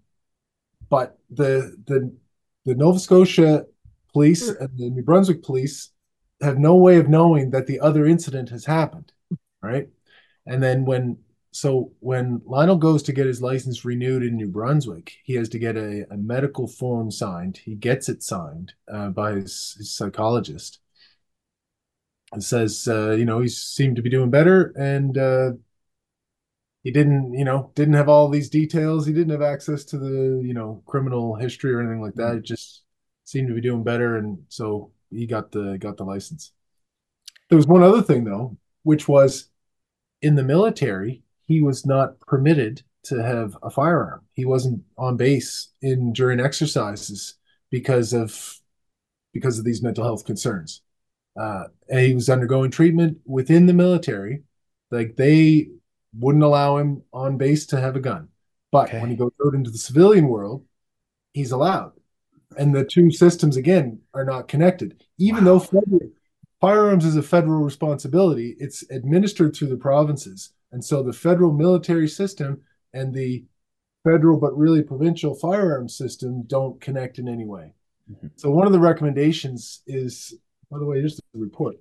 but 0.89 1.19
the 1.29 1.75
the 1.85 2.15
the 2.63 2.75
Nova 2.75 2.97
Scotia 2.97 3.65
police 4.13 4.47
and 4.47 4.69
the 4.77 4.89
New 4.89 5.03
Brunswick 5.03 5.43
police 5.43 5.91
have 6.41 6.57
no 6.57 6.75
way 6.75 6.95
of 6.95 7.09
knowing 7.09 7.49
that 7.49 7.67
the 7.67 7.81
other 7.81 8.05
incident 8.05 8.49
has 8.51 8.63
happened, 8.63 9.11
right? 9.61 9.89
And 10.45 10.63
then 10.63 10.85
when 10.85 11.17
so 11.51 11.91
when 11.99 12.41
Lionel 12.45 12.77
goes 12.77 13.03
to 13.03 13.11
get 13.11 13.25
his 13.25 13.41
license 13.41 13.83
renewed 13.83 14.23
in 14.23 14.37
New 14.37 14.47
Brunswick, 14.47 15.17
he 15.25 15.33
has 15.33 15.49
to 15.49 15.59
get 15.59 15.75
a, 15.75 16.07
a 16.09 16.15
medical 16.15 16.69
form 16.69 17.11
signed. 17.11 17.57
He 17.57 17.75
gets 17.75 18.07
it 18.07 18.23
signed 18.23 18.71
uh, 18.89 19.09
by 19.09 19.33
his, 19.33 19.75
his, 19.77 19.93
psychologist. 19.93 20.79
It 22.33 22.43
says, 22.43 22.87
uh, 22.87 23.11
you 23.11 23.25
know, 23.25 23.41
he 23.41 23.49
seemed 23.49 23.97
to 23.97 24.01
be 24.01 24.09
doing 24.09 24.29
better, 24.29 24.71
and 24.77 25.17
uh, 25.17 25.51
he 26.83 26.91
didn't, 26.91 27.33
you 27.33 27.45
know, 27.45 27.71
didn't 27.75 27.93
have 27.95 28.09
all 28.09 28.29
these 28.29 28.49
details. 28.49 29.05
He 29.05 29.13
didn't 29.13 29.31
have 29.31 29.41
access 29.41 29.83
to 29.85 29.97
the, 29.97 30.41
you 30.45 30.53
know, 30.53 30.83
criminal 30.85 31.35
history 31.35 31.73
or 31.73 31.79
anything 31.79 32.01
like 32.01 32.15
that. 32.15 32.31
It 32.31 32.35
mm-hmm. 32.37 32.45
just 32.45 32.83
seemed 33.23 33.47
to 33.47 33.53
be 33.53 33.61
doing 33.61 33.83
better, 33.83 34.17
and 34.17 34.39
so 34.49 34.91
he 35.09 35.25
got 35.25 35.51
the 35.51 35.77
got 35.79 35.97
the 35.97 36.03
license. 36.03 36.51
There 37.49 37.57
was 37.57 37.67
one 37.67 37.83
other 37.83 38.01
thing 38.01 38.23
though, 38.23 38.57
which 38.83 39.07
was 39.07 39.49
in 40.21 40.35
the 40.35 40.43
military 40.43 41.23
he 41.45 41.61
was 41.61 41.85
not 41.85 42.19
permitted 42.21 42.81
to 43.03 43.21
have 43.21 43.57
a 43.61 43.69
firearm. 43.69 44.21
He 44.33 44.45
wasn't 44.45 44.81
on 44.97 45.17
base 45.17 45.69
in 45.81 46.13
during 46.13 46.39
exercises 46.39 47.35
because 47.69 48.13
of 48.13 48.59
because 49.33 49.59
of 49.59 49.65
these 49.65 49.81
mental 49.81 50.03
health 50.03 50.25
concerns. 50.25 50.81
Uh, 51.39 51.65
and 51.89 51.99
he 51.99 52.13
was 52.13 52.29
undergoing 52.29 52.71
treatment 52.71 53.17
within 53.25 53.65
the 53.65 53.73
military. 53.73 54.43
Like 54.91 55.15
they 55.15 55.69
wouldn't 56.17 56.43
allow 56.43 56.77
him 56.77 57.03
on 57.11 57.37
base 57.37 57.65
to 57.67 57.79
have 57.79 57.95
a 57.95 57.99
gun. 57.99 58.29
But 58.71 58.89
okay. 58.89 59.01
when 59.01 59.09
he 59.09 59.15
goes 59.15 59.31
out 59.45 59.53
into 59.53 59.69
the 59.69 59.77
civilian 59.77 60.27
world, 60.27 60.65
he's 61.33 61.51
allowed. 61.51 61.93
And 62.57 62.73
the 62.73 62.85
two 62.85 63.11
systems 63.11 63.57
again 63.57 63.99
are 64.13 64.25
not 64.25 64.47
connected. 64.47 65.03
Even 65.17 65.45
wow. 65.45 65.51
though 65.51 65.59
federal, 65.59 66.09
firearms 66.61 67.05
is 67.05 67.15
a 67.15 67.23
federal 67.23 67.63
responsibility, 67.63 68.55
it's 68.59 68.83
administered 68.89 69.55
through 69.55 69.69
the 69.69 69.77
provinces. 69.77 70.53
And 70.71 70.83
so 70.83 71.03
the 71.03 71.13
federal 71.13 71.51
military 71.51 72.07
system 72.07 72.61
and 72.93 73.13
the 73.13 73.45
federal 74.03 74.39
but 74.39 74.57
really 74.57 74.81
provincial 74.81 75.35
firearms 75.35 75.95
system 75.95 76.43
don't 76.43 76.81
connect 76.81 77.19
in 77.19 77.27
any 77.27 77.45
way. 77.45 77.73
Mm-hmm. 78.11 78.27
So 78.35 78.51
one 78.51 78.67
of 78.67 78.73
the 78.73 78.79
recommendations 78.79 79.81
is, 79.87 80.35
by 80.69 80.79
the 80.79 80.85
way, 80.85 80.99
here's 80.99 81.15
the 81.15 81.39
report. 81.39 81.75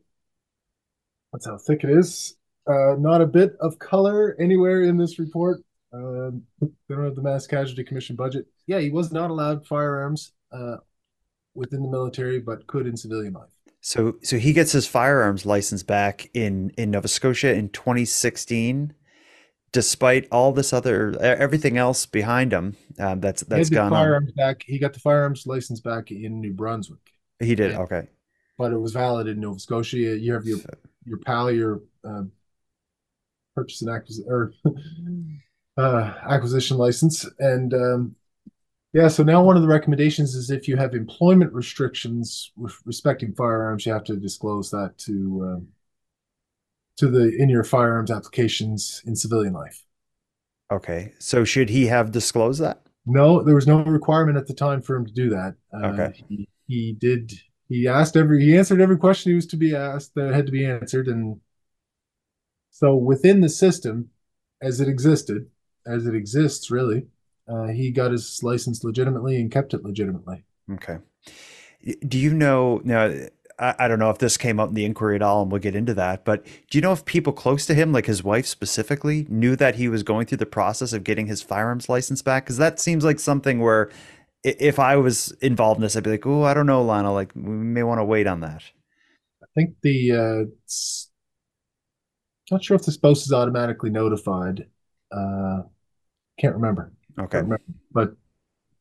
That's 1.33 1.47
how 1.47 1.59
thick 1.59 1.85
it 1.85 1.91
is. 1.91 2.37
Uh, 2.67 2.95
not 2.99 3.21
a 3.21 3.27
bit 3.27 3.57
of 3.61 3.79
color 3.79 4.37
anywhere 4.39 4.83
in 4.83 4.97
this 4.97 5.19
report. 5.19 5.61
Uh, 5.93 6.31
they 6.61 6.95
don't 6.95 7.05
have 7.05 7.17
the 7.17 7.23
Mass 7.23 7.47
Casualty 7.47 7.85
Commission 7.85 8.17
budget. 8.17 8.47
Yeah, 8.67 8.79
he 8.79 8.91
was 8.91 9.13
not 9.13 9.31
allowed 9.31 9.67
firearms 9.67 10.33
uh, 10.53 10.77
within 11.55 11.83
the 11.83 11.89
military, 11.89 12.41
but 12.41 12.67
could 12.67 12.87
in 12.87 12.97
civilian 12.97 13.33
life. 13.33 13.51
So 13.81 14.17
so 14.23 14.39
he 14.39 14.53
gets 14.53 14.71
his 14.71 14.87
firearms 14.87 15.45
license 15.45 15.83
back 15.83 16.31
in 16.35 16.71
in 16.79 16.93
Nova 16.93 17.09
Scotia 17.09 17.53
in 17.53 17.69
2016 17.69 18.95
despite 19.73 20.29
all 20.31 20.53
this 20.53 20.73
other 20.73 21.19
everything 21.21 21.79
else 21.79 22.07
behind 22.07 22.53
him 22.53 22.77
um, 23.01 23.21
that's 23.21 23.43
that's 23.45 23.71
gone 23.71 23.91
firearms 23.91 24.31
on. 24.31 24.35
back 24.37 24.63
he 24.67 24.79
got 24.79 24.93
the 24.93 25.01
firearms 25.01 25.47
license 25.47 25.81
back 25.81 26.11
in 26.11 26.41
New 26.41 26.53
Brunswick 26.53 27.01
he 27.41 27.55
did 27.55 27.75
okay 27.75 28.09
but 28.59 28.73
it 28.73 28.79
was 28.79 28.93
valid 28.93 29.27
in 29.27 29.41
Nova 29.41 29.59
Scotia 29.59 29.97
you 29.97 30.33
have 30.33 30.45
your 30.45 30.59
your 31.05 31.19
pal 31.19 31.51
your 31.51 31.83
uh, 32.05 32.23
purchase 33.55 33.83
and 33.83 33.91
acquisition 33.91 34.31
or 34.31 34.53
uh, 35.77 36.15
acquisition 36.29 36.77
license 36.77 37.29
and 37.39 37.75
um, 37.75 38.17
yeah, 38.93 39.09
so 39.09 39.23
now 39.23 39.43
one 39.43 39.57
of 39.57 39.63
the 39.63 39.69
recommendations 39.69 40.35
is 40.35 40.51
if 40.51 40.69
you 40.69 40.77
have 40.77 40.95
employment 40.95 41.53
restrictions 41.55 42.53
respecting 42.85 43.33
firearms, 43.33 43.87
you 43.87 43.93
have 43.93 44.05
to 44.05 44.17
disclose 44.17 44.71
that 44.71 44.99
to 44.99 45.49
uh, 45.49 45.61
to 46.99 47.09
the 47.09 47.35
in 47.39 47.49
your 47.49 47.65
firearms 47.65 48.11
applications 48.11 49.03
in 49.07 49.17
civilian 49.17 49.55
life. 49.55 49.83
Okay, 50.71 51.13
so 51.19 51.43
should 51.43 51.71
he 51.71 51.87
have 51.87 52.13
disclosed 52.13 52.61
that? 52.61 52.83
No, 53.07 53.43
there 53.43 53.55
was 53.55 53.67
no 53.67 53.83
requirement 53.83 54.37
at 54.37 54.47
the 54.47 54.55
time 54.55 54.83
for 54.83 54.95
him 54.95 55.07
to 55.07 55.13
do 55.13 55.31
that. 55.31 55.55
Uh, 55.73 55.87
okay, 55.87 56.25
he, 56.29 56.49
he 56.67 56.93
did. 56.93 57.33
He 57.71 57.89
asked 57.89 58.15
every. 58.15 58.45
He 58.45 58.59
answered 58.59 58.83
every 58.83 58.99
question 58.99 59.33
he 59.33 59.37
was 59.37 59.47
to 59.47 59.57
be 59.57 59.75
asked 59.75 60.15
that 60.17 60.35
had 60.35 60.45
to 60.45 60.53
be 60.53 60.67
answered, 60.67 61.09
and 61.09 61.41
so 62.73 62.97
within 62.97 63.43
the 63.43 63.51
system, 63.51 64.09
as 64.63 64.81
it 64.81 64.89
existed, 64.89 65.47
as 65.87 66.07
it 66.07 66.15
exists, 66.15 66.71
really, 66.71 67.07
uh, 67.47 67.69
he 67.69 67.91
got 67.91 68.13
his 68.13 68.43
license 68.43 68.83
legitimately 68.83 69.39
and 69.39 69.53
kept 69.53 69.75
it 69.75 69.85
legitimately. 69.85 70.45
Okay. 70.73 70.97
Do 72.09 72.19
you 72.19 72.33
know 72.33 72.81
now? 72.83 73.13
I, 73.59 73.75
I 73.79 73.89
don't 73.89 73.99
know 73.99 74.09
if 74.09 74.19
this 74.19 74.39
came 74.39 74.59
up 74.59 74.71
in 74.71 74.75
the 74.75 74.87
inquiry 74.87 75.17
at 75.17 75.23
all, 75.23 75.43
and 75.43 75.53
we'll 75.53 75.61
get 75.61 75.77
into 75.77 75.93
that. 75.95 76.25
But 76.25 76.47
do 76.71 76.79
you 76.79 76.81
know 76.81 76.93
if 76.93 77.05
people 77.05 77.35
close 77.35 77.67
to 77.67 77.75
him, 77.75 77.93
like 77.93 78.07
his 78.07 78.25
wife 78.25 78.47
specifically, 78.47 79.27
knew 79.29 79.55
that 79.57 79.75
he 79.75 79.89
was 79.89 80.03
going 80.03 80.27
through 80.27 80.39
the 80.39 80.47
process 80.47 80.95
of 80.95 81.05
getting 81.05 81.27
his 81.27 81.43
firearms 81.43 81.91
license 81.91 82.23
back? 82.23 82.45
Because 82.45 82.57
that 82.57 82.81
seems 82.81 83.05
like 83.05 83.21
something 83.21 83.61
where, 83.61 83.91
if 84.45 84.79
I 84.79 84.97
was 84.97 85.33
involved 85.43 85.79
in 85.79 85.83
this, 85.83 85.95
I'd 85.95 86.05
be 86.05 86.11
like, 86.11 86.27
"Oh, 86.27 86.45
I 86.45 86.55
don't 86.55 86.67
know, 86.67 86.83
Lionel. 86.83 87.13
Like, 87.13 87.33
we 87.35 87.43
may 87.43 87.83
want 87.83 88.01
to 88.01 88.05
wait 88.05 88.27
on 88.27 88.41
that." 88.41 88.63
I 89.43 89.47
think 89.55 89.75
the 89.83 90.13
uh, 90.13 90.45
not 92.51 92.65
sure 92.65 92.75
if 92.75 92.85
the 92.85 92.93
spouse 92.93 93.25
is 93.25 93.33
automatically 93.33 93.91
notified. 93.91 94.67
Uh, 95.11 95.63
can't 96.39 96.55
remember. 96.55 96.93
Okay. 97.19 97.43
But 97.93 98.15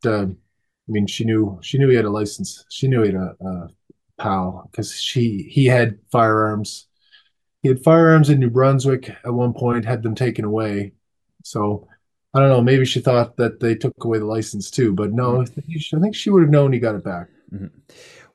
uh, 0.05 0.25
I 0.25 0.87
mean, 0.87 1.07
she 1.07 1.25
knew 1.25 1.59
she 1.61 1.77
knew 1.77 1.89
he 1.89 1.95
had 1.95 2.05
a 2.05 2.09
license. 2.09 2.65
She 2.69 2.87
knew 2.87 3.01
he 3.01 3.11
had 3.11 3.15
a, 3.15 3.35
a 3.45 3.69
PAL 4.17 4.69
because 4.71 4.93
she 4.93 5.43
he 5.49 5.65
had 5.65 5.99
firearms. 6.11 6.87
He 7.61 7.69
had 7.69 7.83
firearms 7.83 8.29
in 8.29 8.39
New 8.39 8.49
Brunswick 8.49 9.09
at 9.09 9.33
one 9.33 9.53
point. 9.53 9.85
Had 9.85 10.03
them 10.03 10.15
taken 10.15 10.45
away. 10.45 10.93
So 11.43 11.87
I 12.33 12.39
don't 12.39 12.49
know. 12.49 12.61
Maybe 12.61 12.85
she 12.85 13.01
thought 13.01 13.37
that 13.37 13.59
they 13.59 13.75
took 13.75 13.93
away 14.03 14.19
the 14.19 14.25
license 14.25 14.71
too. 14.71 14.93
But 14.93 15.11
no. 15.11 15.41
I 15.41 15.45
think 15.45 16.15
she 16.15 16.29
would 16.29 16.41
have 16.41 16.49
known 16.49 16.73
he 16.73 16.79
got 16.79 16.95
it 16.95 17.03
back. 17.03 17.27
Mm-hmm. 17.53 17.67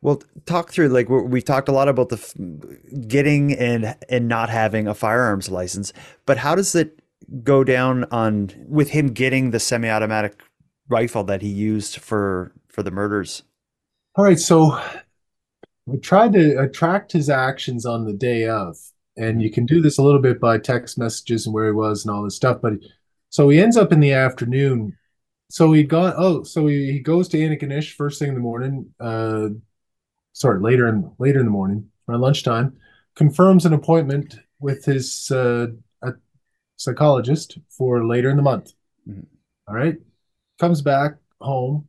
Well, 0.03 0.23
talk 0.45 0.71
through 0.71 0.89
like 0.89 1.09
we 1.09 1.43
talked 1.43 1.69
a 1.69 1.73
lot 1.73 1.89
about 1.89 2.11
the 2.11 2.19
getting 3.09 3.53
and 3.53 3.97
and 4.09 4.29
not 4.29 4.51
having 4.51 4.87
a 4.87 4.95
firearms 4.95 5.49
license, 5.49 5.93
but 6.27 6.39
how 6.39 6.55
does 6.55 6.75
it 6.75 7.01
go 7.43 7.65
down 7.65 8.05
on 8.11 8.53
with 8.69 8.91
him 8.91 9.09
getting 9.09 9.51
the 9.51 9.61
semi-automatic 9.61 10.41
rifle 10.89 11.25
that 11.25 11.43
he 11.43 11.49
used 11.49 11.99
for 11.99 12.53
for 12.69 12.83
the 12.83 12.91
murders? 12.91 13.43
All 14.17 14.25
right, 14.25 14.39
so 14.39 14.81
we 15.87 15.99
tried 15.99 16.33
to 16.35 16.61
attract 16.61 17.13
his 17.13 17.29
actions 17.29 17.85
on 17.85 18.05
the 18.05 18.13
day 18.13 18.47
of, 18.47 18.77
and 19.17 19.43
you 19.43 19.51
can 19.51 19.67
do 19.67 19.81
this 19.81 19.99
a 19.99 20.03
little 20.03 20.21
bit 20.21 20.41
by 20.41 20.59
text 20.59 20.99
messages 20.99 21.47
and 21.47 21.55
where 21.55 21.67
he 21.67 21.73
was 21.73 22.05
and 22.05 22.15
all 22.15 22.23
this 22.25 22.37
stuff. 22.37 22.61
But 22.63 22.75
so 23.31 23.49
he 23.49 23.61
ends 23.61 23.77
up 23.77 23.93
in 23.93 24.01
the 24.01 24.13
afternoon. 24.13 24.97
So 25.49 25.73
he 25.73 25.85
got 25.85 26.15
oh, 26.17 26.43
so 26.43 26.67
he, 26.67 26.93
he 26.93 27.01
goes 27.01 27.29
to 27.29 27.39
Antigonish 27.39 27.93
first 27.93 28.19
thing 28.19 28.29
in 28.29 28.35
the 28.35 28.41
morning. 28.41 28.93
Uh, 28.99 29.49
sorry, 30.37 30.61
later 30.61 30.87
in 30.87 31.11
later 31.19 31.41
in 31.41 31.47
the 31.47 31.51
morning 31.51 31.89
around 32.09 32.21
lunchtime, 32.21 32.77
confirms 33.15 33.65
an 33.65 33.73
appointment 33.73 34.39
with 34.61 34.85
his 34.85 35.31
uh, 35.31 35.69
psychologist 36.77 37.59
for 37.71 38.07
later 38.07 38.29
in 38.31 38.37
the 38.37 38.43
month. 38.43 38.73
Mm-hmm. 39.09 39.23
All 39.69 39.75
right. 39.75 39.97
Comes 40.59 40.83
back 40.83 41.15
home, 41.41 41.89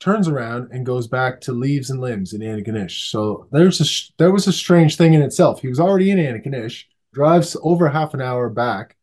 turns 0.00 0.28
around 0.28 0.70
and 0.72 0.84
goes 0.84 1.06
back 1.06 1.40
to 1.42 1.52
Leaves 1.52 1.90
and 1.90 2.00
Limbs 2.00 2.32
in 2.32 2.40
Antigonish. 2.40 3.10
So 3.10 3.46
there's 3.52 3.80
a 3.80 4.12
there 4.18 4.32
was 4.32 4.46
a 4.46 4.52
strange 4.52 4.96
thing 4.96 5.14
in 5.14 5.22
itself. 5.22 5.60
He 5.60 5.68
was 5.68 5.80
already 5.80 6.10
in 6.10 6.18
Antigonish, 6.18 6.84
drives 7.12 7.56
over 7.62 7.88
half 7.88 8.12
an 8.12 8.20
hour 8.20 8.48
back, 8.48 8.96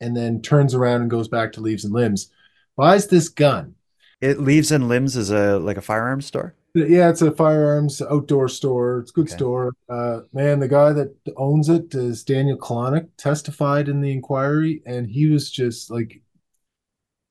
and 0.00 0.16
then 0.16 0.42
turns 0.42 0.74
around 0.74 1.02
and 1.02 1.10
goes 1.10 1.28
back 1.28 1.52
to 1.52 1.60
Leaves 1.60 1.84
and 1.84 1.94
Limbs. 1.94 2.30
Buys 2.76 3.06
this 3.08 3.28
gun. 3.28 3.74
It 4.20 4.40
Leaves 4.40 4.72
and 4.72 4.88
Limbs 4.88 5.16
is 5.16 5.30
a 5.30 5.58
like 5.58 5.76
a 5.76 5.82
firearms 5.82 6.26
store. 6.26 6.54
Yeah, 6.74 7.08
it's 7.08 7.22
a 7.22 7.32
firearms 7.32 8.02
outdoor 8.02 8.48
store. 8.48 9.00
It's 9.00 9.10
a 9.10 9.14
good 9.14 9.28
okay. 9.28 9.36
store. 9.36 9.72
Uh, 9.88 10.20
man, 10.32 10.60
the 10.60 10.68
guy 10.68 10.92
that 10.92 11.14
owns 11.36 11.68
it 11.68 11.94
is 11.94 12.22
Daniel 12.22 12.58
Kalanick, 12.58 13.08
testified 13.16 13.88
in 13.88 14.00
the 14.00 14.12
inquiry, 14.12 14.82
and 14.84 15.06
he 15.06 15.26
was 15.26 15.50
just 15.50 15.90
like 15.90 16.20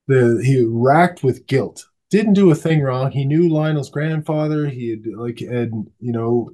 the 0.07 0.41
he 0.43 0.65
racked 0.65 1.23
with 1.23 1.45
guilt. 1.47 1.87
Didn't 2.09 2.33
do 2.33 2.51
a 2.51 2.55
thing 2.55 2.81
wrong. 2.81 3.11
He 3.11 3.25
knew 3.25 3.49
Lionel's 3.49 3.89
grandfather. 3.89 4.67
He 4.67 4.89
had 4.89 5.05
like 5.15 5.41
and 5.41 5.91
you 5.99 6.11
know, 6.11 6.51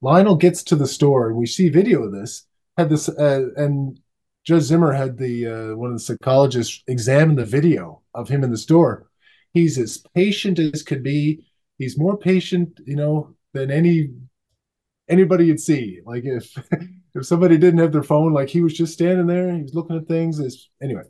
Lionel 0.00 0.36
gets 0.36 0.62
to 0.64 0.76
the 0.76 0.86
store, 0.86 1.28
and 1.28 1.36
we 1.36 1.46
see 1.46 1.68
video 1.68 2.04
of 2.04 2.12
this. 2.12 2.46
Had 2.76 2.90
this 2.90 3.08
uh, 3.08 3.48
and 3.56 3.98
Judge 4.44 4.64
Zimmer 4.64 4.92
had 4.92 5.18
the 5.18 5.46
uh, 5.46 5.76
one 5.76 5.90
of 5.90 5.96
the 5.96 6.04
psychologists 6.04 6.82
examine 6.86 7.36
the 7.36 7.44
video 7.44 8.02
of 8.14 8.28
him 8.28 8.44
in 8.44 8.50
the 8.50 8.58
store. 8.58 9.08
He's 9.52 9.78
as 9.78 9.98
patient 10.14 10.58
as 10.58 10.82
could 10.82 11.02
be 11.02 11.44
he's 11.78 11.98
more 11.98 12.16
patient, 12.16 12.80
you 12.86 12.96
know, 12.96 13.34
than 13.52 13.70
any 13.70 14.10
anybody 15.08 15.46
you'd 15.46 15.60
see. 15.60 16.00
Like 16.04 16.24
if 16.24 16.56
if 17.14 17.26
somebody 17.26 17.58
didn't 17.58 17.80
have 17.80 17.92
their 17.92 18.02
phone, 18.02 18.32
like 18.32 18.48
he 18.48 18.62
was 18.62 18.74
just 18.74 18.92
standing 18.92 19.26
there, 19.26 19.54
he 19.54 19.62
was 19.62 19.74
looking 19.74 19.96
at 19.96 20.08
things. 20.08 20.38
Is 20.38 20.70
anyway. 20.82 21.04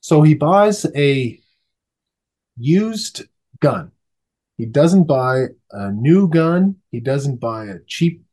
So 0.00 0.22
he 0.22 0.34
buys 0.34 0.86
a 0.94 1.40
used 2.56 3.24
gun. 3.60 3.92
He 4.56 4.64
doesn't 4.66 5.04
buy 5.04 5.46
a 5.70 5.92
new 5.92 6.28
gun. 6.28 6.76
He 6.90 7.00
doesn't 7.00 7.36
buy 7.36 7.66
a 7.66 7.78
cheap, 7.86 8.24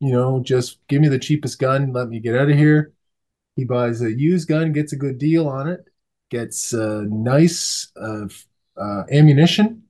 you 0.00 0.12
know, 0.12 0.40
just 0.40 0.86
give 0.88 1.00
me 1.00 1.08
the 1.08 1.18
cheapest 1.18 1.58
gun, 1.58 1.92
let 1.92 2.08
me 2.08 2.20
get 2.20 2.36
out 2.36 2.50
of 2.50 2.56
here. 2.56 2.92
He 3.56 3.64
buys 3.64 4.02
a 4.02 4.12
used 4.12 4.48
gun, 4.48 4.72
gets 4.72 4.92
a 4.92 4.96
good 4.96 5.18
deal 5.18 5.48
on 5.48 5.68
it, 5.68 5.86
gets 6.30 6.72
a 6.72 7.02
nice 7.02 7.90
uh, 8.00 8.26
uh, 8.76 9.04
ammunition, 9.10 9.84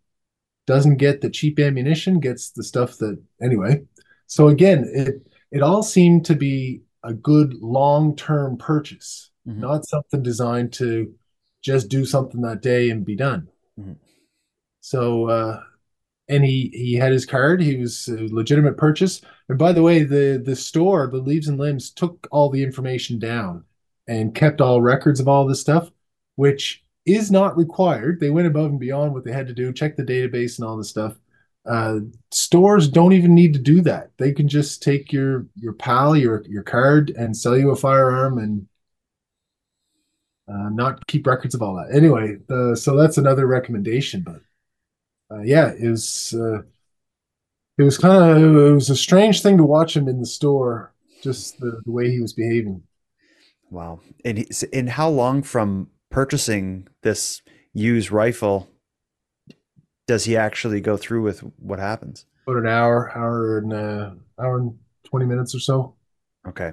doesn't 0.71 0.99
get 0.99 1.21
the 1.21 1.29
cheap 1.29 1.59
ammunition, 1.59 2.21
gets 2.21 2.53
the 2.53 2.63
stuff 2.63 2.97
that 2.99 3.21
anyway. 3.43 3.83
So 4.29 4.47
again, 4.47 4.89
it 4.95 5.27
it 5.51 5.63
all 5.63 5.83
seemed 5.83 6.25
to 6.27 6.37
be 6.37 6.83
a 7.03 7.13
good 7.13 7.55
long-term 7.55 8.57
purchase, 8.57 9.33
mm-hmm. 9.49 9.61
not 9.61 9.85
something 9.85 10.23
designed 10.23 10.73
to 10.75 11.13
just 11.61 11.89
do 11.89 12.05
something 12.05 12.43
that 12.43 12.63
day 12.63 12.91
and 12.91 13.05
be 13.05 13.17
done. 13.17 13.49
Mm-hmm. 13.81 13.95
So 14.81 15.29
uh 15.29 15.61
and 16.29 16.45
he 16.45 16.71
he 16.73 16.95
had 16.95 17.11
his 17.11 17.27
card. 17.27 17.61
He 17.61 17.77
was 17.77 18.07
a 18.07 18.29
legitimate 18.33 18.77
purchase. 18.77 19.23
And 19.49 19.59
by 19.59 19.73
the 19.73 19.83
way, 19.83 20.05
the 20.05 20.41
the 20.45 20.55
store, 20.55 21.09
the 21.09 21.19
Leaves 21.19 21.49
and 21.49 21.59
Limbs, 21.59 21.91
took 21.91 22.29
all 22.31 22.49
the 22.49 22.63
information 22.63 23.19
down 23.19 23.65
and 24.07 24.37
kept 24.37 24.61
all 24.61 24.81
records 24.81 25.19
of 25.19 25.27
all 25.27 25.49
this 25.49 25.61
stuff, 25.61 25.91
which 26.37 26.85
is 27.15 27.31
not 27.31 27.57
required. 27.57 28.21
They 28.21 28.31
went 28.31 28.47
above 28.47 28.71
and 28.71 28.81
beyond 28.81 29.15
what 29.15 29.25
they 29.25 29.33
had 29.33 29.47
to 29.49 29.55
do, 29.55 29.73
check 29.73 29.97
the 29.97 30.03
database 30.03 30.59
and 30.59 30.67
all 30.67 30.77
this 30.77 30.91
stuff. 30.91 31.17
Uh, 31.67 32.01
stores 32.31 32.89
don't 32.89 33.13
even 33.13 33.35
need 33.35 33.53
to 33.53 33.59
do 33.59 33.81
that. 33.83 34.11
They 34.17 34.33
can 34.33 34.49
just 34.49 34.83
take 34.83 35.13
your 35.13 35.47
your 35.57 35.75
PAL, 35.75 36.17
your 36.17 36.43
your 36.49 36.63
card, 36.63 37.11
and 37.11 37.37
sell 37.37 37.57
you 37.57 37.71
a 37.71 37.77
firearm 37.77 38.39
and 38.39 38.67
uh, 40.49 40.71
not 40.71 41.07
keep 41.07 41.27
records 41.27 41.55
of 41.55 41.63
all 41.63 41.75
that. 41.77 41.95
Anyway, 41.95 42.39
so 42.75 42.97
that's 42.97 43.19
another 43.19 43.47
recommendation. 43.47 44.23
But 44.23 44.41
uh, 45.31 45.43
yeah, 45.43 45.73
it 45.79 45.89
was 45.89 46.35
uh, 46.37 46.63
it 47.79 47.83
was 47.83 47.99
kind 47.99 48.45
of 48.45 48.57
it 48.57 48.75
was 48.75 48.91
a 48.91 48.97
strange 48.97 49.43
thing 49.43 49.57
to 49.59 49.65
watch 49.65 49.97
him 49.97 50.09
in 50.09 50.19
the 50.19 50.27
store, 50.27 50.93
just 51.23 51.61
the, 51.61 51.81
the 51.85 51.91
way 51.91 52.11
he 52.11 52.21
was 52.21 52.33
behaving. 52.33 52.83
Wow, 53.71 54.01
and 54.25 54.47
and 54.73 54.89
how 54.89 55.09
long 55.09 55.43
from 55.43 55.89
purchasing 56.11 56.89
this 57.03 57.43
used 57.73 58.11
rifle 58.11 58.69
does 60.11 60.25
he 60.25 60.37
actually 60.37 60.81
go 60.81 60.97
through 60.97 61.23
with 61.23 61.39
what 61.59 61.79
happens? 61.79 62.27
About 62.47 62.59
an 62.59 62.67
hour, 62.67 63.17
hour 63.17 63.59
and 63.59 63.73
uh, 63.73 64.11
hour 64.41 64.59
and 64.59 64.77
twenty 65.05 65.25
minutes 65.25 65.55
or 65.55 65.61
so. 65.61 65.95
Okay. 66.49 66.73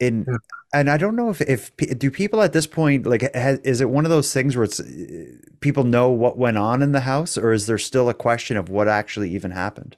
In 0.00 0.26
yeah. 0.28 0.36
and 0.74 0.90
I 0.90 0.98
don't 0.98 1.16
know 1.16 1.30
if 1.30 1.40
if 1.40 1.74
do 1.76 2.10
people 2.10 2.42
at 2.42 2.52
this 2.52 2.66
point 2.66 3.06
like 3.06 3.34
has, 3.34 3.58
is 3.60 3.80
it 3.80 3.88
one 3.88 4.04
of 4.04 4.10
those 4.10 4.34
things 4.34 4.54
where 4.54 4.64
it's 4.64 4.82
people 5.60 5.84
know 5.84 6.10
what 6.10 6.36
went 6.36 6.58
on 6.58 6.82
in 6.82 6.92
the 6.92 7.00
house, 7.00 7.38
or 7.38 7.52
is 7.52 7.66
there 7.66 7.78
still 7.78 8.10
a 8.10 8.14
question 8.14 8.58
of 8.58 8.68
what 8.68 8.86
actually 8.86 9.30
even 9.30 9.52
happened? 9.52 9.96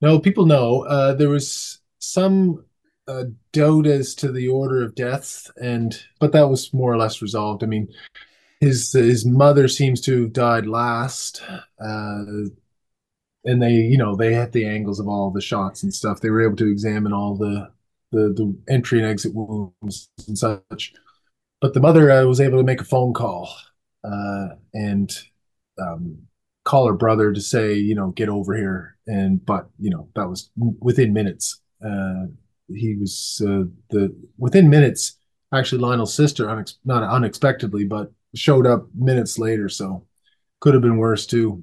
No, 0.00 0.18
people 0.18 0.46
know. 0.46 0.82
Uh, 0.82 1.14
there 1.14 1.28
was 1.28 1.78
some 2.00 2.64
uh, 3.08 3.24
doubt 3.52 3.86
as 3.86 4.14
to 4.16 4.30
the 4.30 4.48
order 4.48 4.82
of 4.82 4.94
death, 4.94 5.50
and 5.56 6.02
but 6.20 6.32
that 6.32 6.48
was 6.48 6.72
more 6.72 6.92
or 6.92 6.96
less 6.96 7.22
resolved. 7.22 7.62
I 7.62 7.66
mean, 7.66 7.88
his 8.60 8.92
his 8.92 9.26
mother 9.26 9.68
seems 9.68 10.00
to 10.02 10.22
have 10.22 10.32
died 10.32 10.66
last, 10.66 11.42
uh, 11.80 12.24
and 13.44 13.60
they 13.62 13.72
you 13.72 13.98
know 13.98 14.14
they 14.16 14.32
had 14.34 14.52
the 14.52 14.66
angles 14.66 15.00
of 15.00 15.08
all 15.08 15.30
the 15.30 15.40
shots 15.40 15.82
and 15.82 15.92
stuff. 15.92 16.20
They 16.20 16.30
were 16.30 16.44
able 16.44 16.56
to 16.56 16.70
examine 16.70 17.12
all 17.12 17.36
the 17.36 17.70
the, 18.12 18.32
the 18.34 18.72
entry 18.72 19.00
and 19.00 19.08
exit 19.08 19.34
wounds 19.34 20.10
and 20.28 20.38
such. 20.38 20.92
But 21.60 21.74
the 21.74 21.80
mother 21.80 22.10
uh, 22.10 22.24
was 22.26 22.40
able 22.40 22.58
to 22.58 22.64
make 22.64 22.80
a 22.80 22.84
phone 22.84 23.14
call 23.14 23.48
uh, 24.04 24.48
and 24.74 25.10
um, 25.80 26.18
call 26.64 26.86
her 26.86 26.94
brother 26.94 27.32
to 27.32 27.40
say, 27.40 27.74
you 27.74 27.94
know, 27.94 28.10
get 28.10 28.28
over 28.28 28.56
here. 28.56 28.96
And 29.06 29.44
but 29.44 29.68
you 29.78 29.90
know 29.90 30.08
that 30.14 30.28
was 30.28 30.50
within 30.56 31.12
minutes. 31.12 31.60
Uh, 31.84 32.26
he 32.74 32.96
was 32.96 33.42
uh, 33.44 33.64
the 33.90 34.14
within 34.38 34.68
minutes. 34.70 35.18
Actually, 35.52 35.82
Lionel's 35.82 36.14
sister, 36.14 36.46
unex- 36.46 36.78
not 36.84 37.02
unexpectedly, 37.02 37.84
but 37.84 38.10
showed 38.34 38.66
up 38.66 38.86
minutes 38.94 39.38
later, 39.38 39.68
so 39.68 40.06
could 40.60 40.74
have 40.74 40.82
been 40.82 40.96
worse 40.96 41.26
too. 41.26 41.62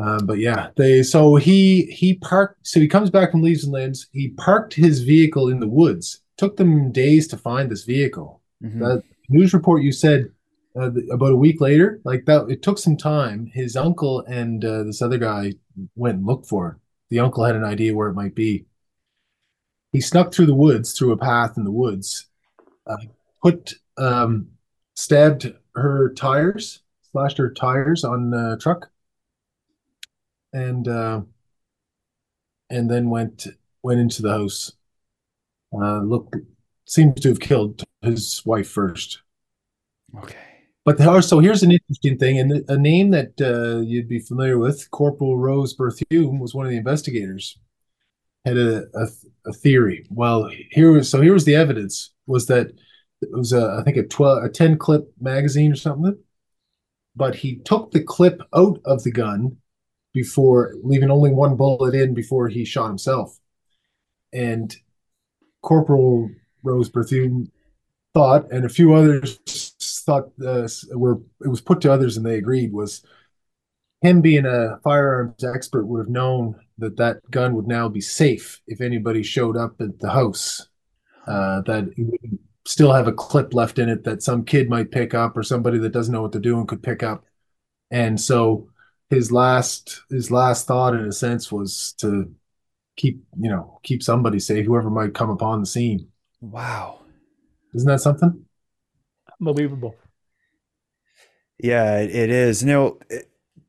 Uh, 0.00 0.20
but 0.22 0.38
yeah, 0.38 0.70
they 0.76 1.02
so 1.02 1.36
he 1.36 1.82
he 1.86 2.14
parked. 2.14 2.66
So 2.66 2.80
he 2.80 2.88
comes 2.88 3.10
back 3.10 3.30
from 3.30 3.42
Leaves 3.42 3.64
and 3.64 3.72
Limbs. 3.72 4.08
He 4.12 4.28
parked 4.28 4.74
his 4.74 5.02
vehicle 5.02 5.48
in 5.48 5.60
the 5.60 5.68
woods. 5.68 6.20
Took 6.36 6.56
them 6.56 6.92
days 6.92 7.26
to 7.28 7.36
find 7.36 7.70
this 7.70 7.84
vehicle. 7.84 8.42
Mm-hmm. 8.62 8.80
That 8.80 9.02
news 9.28 9.52
report 9.52 9.82
you 9.82 9.92
said 9.92 10.30
uh, 10.78 10.90
about 11.10 11.32
a 11.32 11.36
week 11.36 11.60
later, 11.60 12.00
like 12.04 12.24
that, 12.26 12.48
it 12.48 12.62
took 12.62 12.78
some 12.78 12.96
time. 12.96 13.50
His 13.52 13.76
uncle 13.76 14.20
and 14.20 14.64
uh, 14.64 14.84
this 14.84 15.02
other 15.02 15.18
guy 15.18 15.54
went 15.96 16.18
and 16.18 16.26
looked 16.26 16.46
for 16.46 16.68
it. 16.68 16.76
The 17.10 17.20
uncle 17.20 17.44
had 17.44 17.56
an 17.56 17.64
idea 17.64 17.94
where 17.94 18.08
it 18.08 18.14
might 18.14 18.34
be. 18.34 18.66
He 19.92 20.00
snuck 20.00 20.32
through 20.32 20.46
the 20.46 20.54
woods, 20.54 20.92
through 20.92 21.12
a 21.12 21.16
path 21.16 21.56
in 21.56 21.64
the 21.64 21.70
woods, 21.70 22.26
uh, 22.86 22.96
put 23.42 23.74
um, 23.96 24.48
stabbed 24.94 25.52
her 25.74 26.12
tires, 26.14 26.80
slashed 27.10 27.38
her 27.38 27.52
tires 27.52 28.04
on 28.04 28.30
the 28.30 28.58
truck, 28.60 28.90
and 30.52 30.86
uh, 30.88 31.22
and 32.70 32.90
then 32.90 33.10
went 33.10 33.46
went 33.82 34.00
into 34.00 34.22
the 34.22 34.30
house. 34.30 34.72
Uh, 35.72 36.00
look, 36.00 36.34
seems 36.84 37.20
to 37.20 37.28
have 37.28 37.40
killed 37.40 37.84
his 38.02 38.42
wife 38.44 38.68
first. 38.68 39.22
Okay. 40.16 40.36
But 40.84 41.22
so 41.22 41.38
here's 41.38 41.62
an 41.62 41.72
interesting 41.72 42.16
thing, 42.16 42.38
and 42.38 42.64
a 42.70 42.78
name 42.78 43.10
that 43.10 43.38
uh, 43.42 43.80
you'd 43.80 44.08
be 44.08 44.20
familiar 44.20 44.56
with, 44.56 44.90
Corporal 44.90 45.36
Rose 45.36 45.76
Berthiaume, 45.76 46.40
was 46.40 46.54
one 46.54 46.64
of 46.64 46.70
the 46.70 46.78
investigators. 46.78 47.58
Had 48.46 48.56
a, 48.56 48.84
a, 48.94 49.06
a 49.48 49.52
theory. 49.52 50.06
Well, 50.10 50.50
here 50.70 50.92
was 50.92 51.10
so 51.10 51.20
here 51.20 51.32
was 51.32 51.44
the 51.44 51.56
evidence 51.56 52.10
was 52.26 52.46
that 52.46 52.68
it 53.20 53.32
was 53.32 53.52
a, 53.52 53.78
I 53.80 53.82
think 53.82 53.96
a 53.96 54.04
12 54.04 54.44
a 54.44 54.48
10 54.48 54.78
clip 54.78 55.12
magazine 55.20 55.72
or 55.72 55.76
something 55.76 56.16
but 57.18 57.34
he 57.34 57.56
took 57.56 57.90
the 57.90 58.02
clip 58.02 58.40
out 58.54 58.80
of 58.84 59.02
the 59.02 59.10
gun 59.10 59.56
before 60.14 60.74
leaving 60.82 61.10
only 61.10 61.32
one 61.32 61.56
bullet 61.56 61.94
in 61.94 62.14
before 62.14 62.48
he 62.48 62.64
shot 62.64 62.86
himself 62.86 63.38
and 64.32 64.76
corporal 65.62 66.30
rose 66.62 66.88
berthiaume 66.88 67.50
thought 68.14 68.50
and 68.52 68.64
a 68.64 68.68
few 68.68 68.94
others 68.94 69.38
thought 70.06 70.30
uh, 70.46 70.66
were 70.92 71.20
it 71.44 71.48
was 71.48 71.60
put 71.60 71.80
to 71.80 71.92
others 71.92 72.16
and 72.16 72.24
they 72.24 72.36
agreed 72.36 72.72
was 72.72 73.04
him 74.00 74.20
being 74.20 74.46
a 74.46 74.78
firearms 74.84 75.42
expert 75.42 75.86
would 75.86 75.98
have 75.98 76.08
known 76.08 76.54
that 76.78 76.96
that 76.96 77.30
gun 77.30 77.54
would 77.54 77.66
now 77.66 77.88
be 77.88 78.00
safe 78.00 78.60
if 78.66 78.80
anybody 78.80 79.22
showed 79.22 79.56
up 79.56 79.80
at 79.80 79.98
the 79.98 80.10
house 80.10 80.68
uh, 81.26 81.60
that 81.62 81.90
he 81.96 82.04
wouldn't 82.04 82.40
still 82.64 82.92
have 82.92 83.08
a 83.08 83.12
clip 83.12 83.54
left 83.54 83.78
in 83.78 83.88
it 83.88 84.04
that 84.04 84.22
some 84.22 84.44
kid 84.44 84.68
might 84.68 84.90
pick 84.90 85.14
up 85.14 85.36
or 85.36 85.42
somebody 85.42 85.78
that 85.78 85.92
doesn't 85.92 86.12
know 86.12 86.22
what 86.22 86.32
they're 86.32 86.40
doing 86.40 86.66
could 86.66 86.82
pick 86.82 87.02
up. 87.02 87.24
And 87.90 88.20
so 88.20 88.68
his 89.10 89.32
last 89.32 90.02
his 90.10 90.30
last 90.30 90.66
thought 90.66 90.94
in 90.94 91.04
a 91.04 91.12
sense 91.12 91.50
was 91.50 91.94
to 91.98 92.30
keep, 92.96 93.24
you 93.40 93.48
know, 93.48 93.80
keep 93.82 94.02
somebody 94.02 94.38
safe, 94.38 94.66
whoever 94.66 94.90
might 94.90 95.14
come 95.14 95.30
upon 95.30 95.60
the 95.60 95.66
scene. 95.66 96.08
Wow. 96.40 97.00
Isn't 97.74 97.88
that 97.88 98.00
something? 98.00 98.44
Unbelievable. 99.40 99.94
Yeah, 101.58 102.00
it 102.00 102.30
is. 102.30 102.62
You 102.62 102.68
know, 102.68 102.98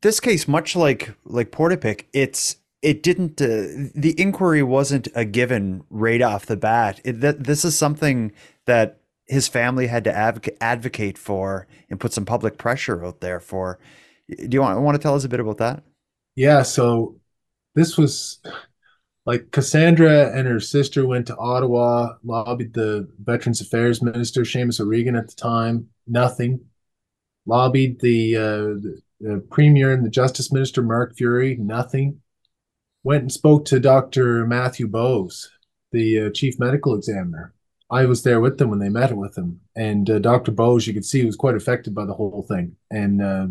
this 0.01 0.19
case, 0.19 0.47
much 0.47 0.75
like 0.75 1.15
like 1.25 1.51
Portapique, 1.51 2.05
it's 2.13 2.57
it 2.81 3.03
didn't. 3.03 3.41
Uh, 3.41 3.91
the 3.95 4.15
inquiry 4.17 4.63
wasn't 4.63 5.07
a 5.15 5.25
given 5.25 5.83
right 5.89 6.21
off 6.21 6.45
the 6.45 6.57
bat. 6.57 7.01
It, 7.03 7.21
that 7.21 7.43
this 7.43 7.65
is 7.65 7.77
something 7.77 8.31
that 8.65 8.99
his 9.25 9.47
family 9.47 9.87
had 9.87 10.03
to 10.05 10.15
advocate, 10.15 10.57
advocate 10.59 11.17
for 11.17 11.67
and 11.89 11.99
put 11.99 12.13
some 12.13 12.25
public 12.25 12.57
pressure 12.57 13.05
out 13.05 13.21
there 13.21 13.39
for. 13.39 13.79
Do 14.27 14.49
you 14.51 14.61
want, 14.61 14.81
want 14.81 14.95
to 14.95 15.01
tell 15.01 15.15
us 15.15 15.23
a 15.23 15.29
bit 15.29 15.39
about 15.39 15.57
that? 15.57 15.83
Yeah. 16.35 16.63
So 16.63 17.19
this 17.75 17.97
was 17.97 18.39
like 19.25 19.51
Cassandra 19.51 20.35
and 20.35 20.47
her 20.47 20.59
sister 20.59 21.05
went 21.05 21.27
to 21.27 21.37
Ottawa, 21.37 22.13
lobbied 22.23 22.73
the 22.73 23.07
Veterans 23.19 23.61
Affairs 23.61 24.01
Minister, 24.01 24.41
Seamus 24.41 24.79
O'Regan 24.79 25.15
at 25.15 25.27
the 25.27 25.35
time, 25.35 25.87
nothing. 26.07 26.61
Lobbied 27.45 27.99
the, 27.99 28.35
uh, 28.35 28.41
the, 28.41 29.01
the 29.19 29.47
Premier 29.51 29.91
and 29.91 30.05
the 30.05 30.09
Justice 30.09 30.51
Minister, 30.51 30.81
Mark 30.81 31.15
Furey 31.15 31.57
nothing. 31.57 32.21
Went 33.03 33.21
and 33.21 33.31
spoke 33.31 33.65
to 33.65 33.79
Dr. 33.79 34.45
Matthew 34.45 34.87
Bowes, 34.87 35.49
the 35.91 36.27
uh, 36.27 36.29
Chief 36.31 36.59
Medical 36.59 36.95
Examiner, 36.95 37.53
I 37.91 38.05
was 38.05 38.21
there 38.21 38.39
with 38.39 38.57
them 38.57 38.69
when 38.69 38.79
they 38.79 38.89
met 38.89 39.15
with 39.17 39.35
him, 39.37 39.61
and 39.75 40.09
uh, 40.09 40.19
Dr. 40.19 40.51
Bowes, 40.51 40.85
you 40.85 40.93
could 40.93 41.05
see, 41.05 41.25
was 41.25 41.35
quite 41.35 41.55
affected 41.55 41.95
by 41.95 42.05
the 42.05 42.13
whole 42.13 42.45
thing, 42.47 42.75
and 42.91 43.21
uh, 43.21 43.47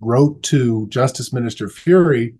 wrote 0.00 0.42
to 0.44 0.88
Justice 0.88 1.32
Minister 1.32 1.68
Furey 1.68 2.36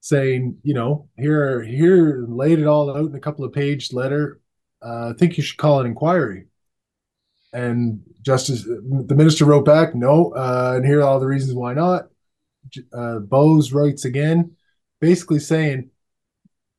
saying, 0.00 0.58
you 0.62 0.74
know, 0.74 1.08
here, 1.16 1.62
here, 1.62 2.24
laid 2.28 2.58
it 2.58 2.66
all 2.66 2.94
out 2.94 3.08
in 3.08 3.14
a 3.14 3.20
couple 3.20 3.44
of 3.44 3.52
page 3.52 3.92
letter. 3.92 4.40
Uh, 4.84 5.10
I 5.10 5.12
think 5.18 5.36
you 5.36 5.42
should 5.42 5.56
call 5.56 5.80
an 5.80 5.86
inquiry. 5.86 6.46
And 7.52 8.02
Justice, 8.20 8.64
the 8.64 9.14
minister 9.14 9.46
wrote 9.46 9.64
back, 9.64 9.94
no, 9.94 10.32
uh, 10.32 10.74
and 10.76 10.84
here 10.84 11.00
are 11.00 11.04
all 11.04 11.20
the 11.20 11.26
reasons 11.26 11.54
why 11.54 11.72
not. 11.72 12.08
Uh, 12.92 13.20
Bowes 13.20 13.72
writes 13.72 14.04
again, 14.04 14.56
basically 15.00 15.40
saying, 15.40 15.90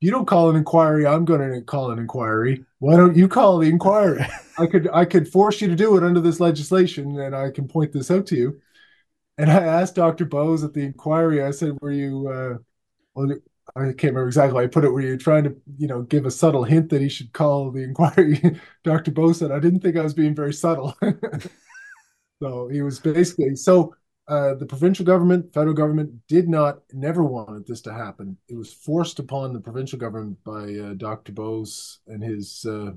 you 0.01 0.12
don't 0.12 0.27
call 0.27 0.49
an 0.49 0.55
inquiry, 0.55 1.05
I'm 1.05 1.25
going 1.25 1.51
to 1.51 1.62
call 1.62 1.91
an 1.91 1.99
inquiry. 1.99 2.63
Why 2.79 2.95
don't 2.95 3.17
you 3.17 3.27
call 3.27 3.58
the 3.58 3.69
inquiry? 3.69 4.25
I 4.58 4.65
could 4.65 4.89
I 4.93 5.05
could 5.05 5.27
force 5.27 5.62
you 5.62 5.67
to 5.67 5.75
do 5.75 5.97
it 5.97 6.03
under 6.03 6.21
this 6.21 6.39
legislation, 6.39 7.19
and 7.19 7.36
I 7.36 7.51
can 7.51 7.67
point 7.67 7.91
this 7.91 8.10
out 8.10 8.25
to 8.27 8.36
you. 8.36 8.62
And 9.38 9.49
I 9.49 9.63
asked 9.63 9.95
Dr. 9.95 10.25
Bowes 10.25 10.63
at 10.63 10.73
the 10.73 10.82
inquiry, 10.82 11.43
I 11.43 11.51
said, 11.51 11.77
were 11.82 11.91
you, 11.91 12.27
uh, 12.27 12.58
well, 13.15 13.38
I 13.75 13.93
can't 13.93 14.13
remember 14.13 14.27
exactly 14.27 14.62
I 14.62 14.67
put 14.67 14.84
it. 14.84 14.89
Were 14.89 14.99
you're 14.99 15.15
trying 15.15 15.45
to, 15.45 15.55
you 15.77 15.88
know, 15.88 16.01
give 16.01 16.25
a 16.25 16.32
subtle 16.32 16.65
hint 16.65 16.89
that 16.89 17.01
he 17.01 17.08
should 17.08 17.32
call 17.32 17.71
the 17.71 17.84
inquiry? 17.84 18.60
Dr. 18.84 19.12
Bowes 19.12 19.39
said, 19.39 19.51
I 19.51 19.60
didn't 19.60 19.79
think 19.79 19.95
I 19.95 20.01
was 20.01 20.13
being 20.13 20.36
very 20.36 20.53
subtle. 20.53 20.93
so 22.41 22.67
he 22.67 22.82
was 22.82 22.99
basically, 22.99 23.55
so 23.55 23.95
uh, 24.30 24.54
the 24.56 24.65
provincial 24.65 25.06
government, 25.06 25.54
federal 25.54 25.74
government 25.74 26.13
did 26.28 26.48
not, 26.48 26.80
never 26.94 27.24
wanted 27.24 27.68
this 27.68 27.82
to 27.82 27.94
happen. 27.94 28.38
It 28.48 28.56
was 28.56 28.72
forced 28.72 29.20
upon 29.20 29.54
the 29.54 29.60
provincial 29.60 30.00
government 30.00 30.38
by 30.44 30.74
uh, 30.76 30.94
Dr. 30.94 31.34
Bowes 31.34 32.00
and 32.08 32.24
his 32.24 32.65
uh, 32.65 32.92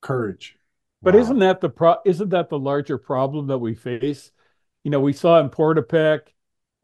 courage. 0.00 0.56
But 1.02 1.14
wow. 1.14 1.20
isn't 1.20 1.38
that 1.40 1.60
the 1.60 1.70
pro? 1.70 1.96
Isn't 2.04 2.30
that 2.30 2.48
the 2.48 2.58
larger 2.58 2.98
problem 2.98 3.48
that 3.48 3.58
we 3.58 3.74
face? 3.74 4.30
you 4.84 4.90
know, 4.90 5.00
we 5.00 5.12
saw 5.12 5.40
in 5.40 5.48
Portapique 5.48 6.28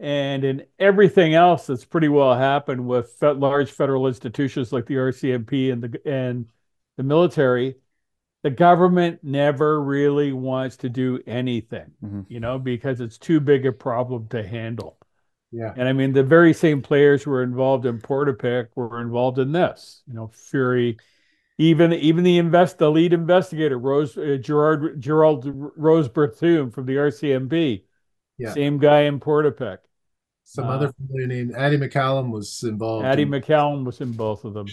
and 0.01 0.43
in 0.43 0.65
everything 0.79 1.35
else 1.35 1.67
that's 1.67 1.85
pretty 1.85 2.09
well 2.09 2.35
happened 2.35 2.87
with 2.87 3.17
large 3.23 3.71
federal 3.71 4.09
institutions 4.09 4.73
like 4.73 4.87
the 4.87 4.95
RCMP 4.95 5.71
and 5.71 5.83
the 5.83 6.09
and 6.11 6.47
the 6.97 7.03
military, 7.03 7.77
the 8.43 8.51
government 8.51 9.21
never 9.23 9.83
really 9.83 10.33
wants 10.33 10.79
to 10.79 10.89
do 10.89 11.21
anything, 11.27 11.93
mm-hmm. 12.03 12.23
you 12.29 12.41
know, 12.41 12.59
because 12.59 13.01
it's 13.01 13.19
too 13.19 13.41
big 13.41 13.67
a 13.67 13.73
problem 13.73 14.29
to 14.29 14.47
handle. 14.47 14.99
Yeah. 15.53 15.73
And 15.77 15.89
I 15.89 15.93
mean, 15.93 16.13
the 16.13 16.23
very 16.23 16.55
same 16.55 16.81
players 16.81 17.23
who 17.23 17.33
were 17.33 17.43
involved 17.43 17.85
in 17.85 18.01
Portapique 18.01 18.69
were 18.77 19.01
involved 19.01 19.39
in 19.39 19.53
this, 19.53 20.03
you 20.07 20.15
know, 20.15 20.29
Furey, 20.29 20.99
even 21.59 21.93
even 21.93 22.25
the 22.25 22.39
invest 22.39 22.79
the 22.79 22.91
lead 22.91 23.13
investigator 23.13 23.79
Rose 23.79 24.17
uh, 24.17 24.39
Gerard 24.41 25.01
Gerald 25.01 25.45
Rose 25.47 26.09
Berthiaume 26.09 26.73
from 26.73 26.87
the 26.87 26.95
RCMP 26.95 27.83
yeah. 28.41 28.55
Same 28.55 28.79
guy 28.79 29.03
in 29.03 29.21
Portapique. 29.21 29.79
Some 30.45 30.65
uh, 30.65 30.71
other 30.71 30.93
familiar 30.93 31.27
name. 31.27 31.53
Addie 31.55 31.77
McCallum 31.77 32.31
was 32.31 32.65
involved. 32.65 33.05
Addie 33.05 33.23
in... 33.23 33.29
McCallum 33.29 33.85
was 33.85 34.01
in 34.01 34.13
both 34.13 34.45
of 34.45 34.55
them. 34.55 34.67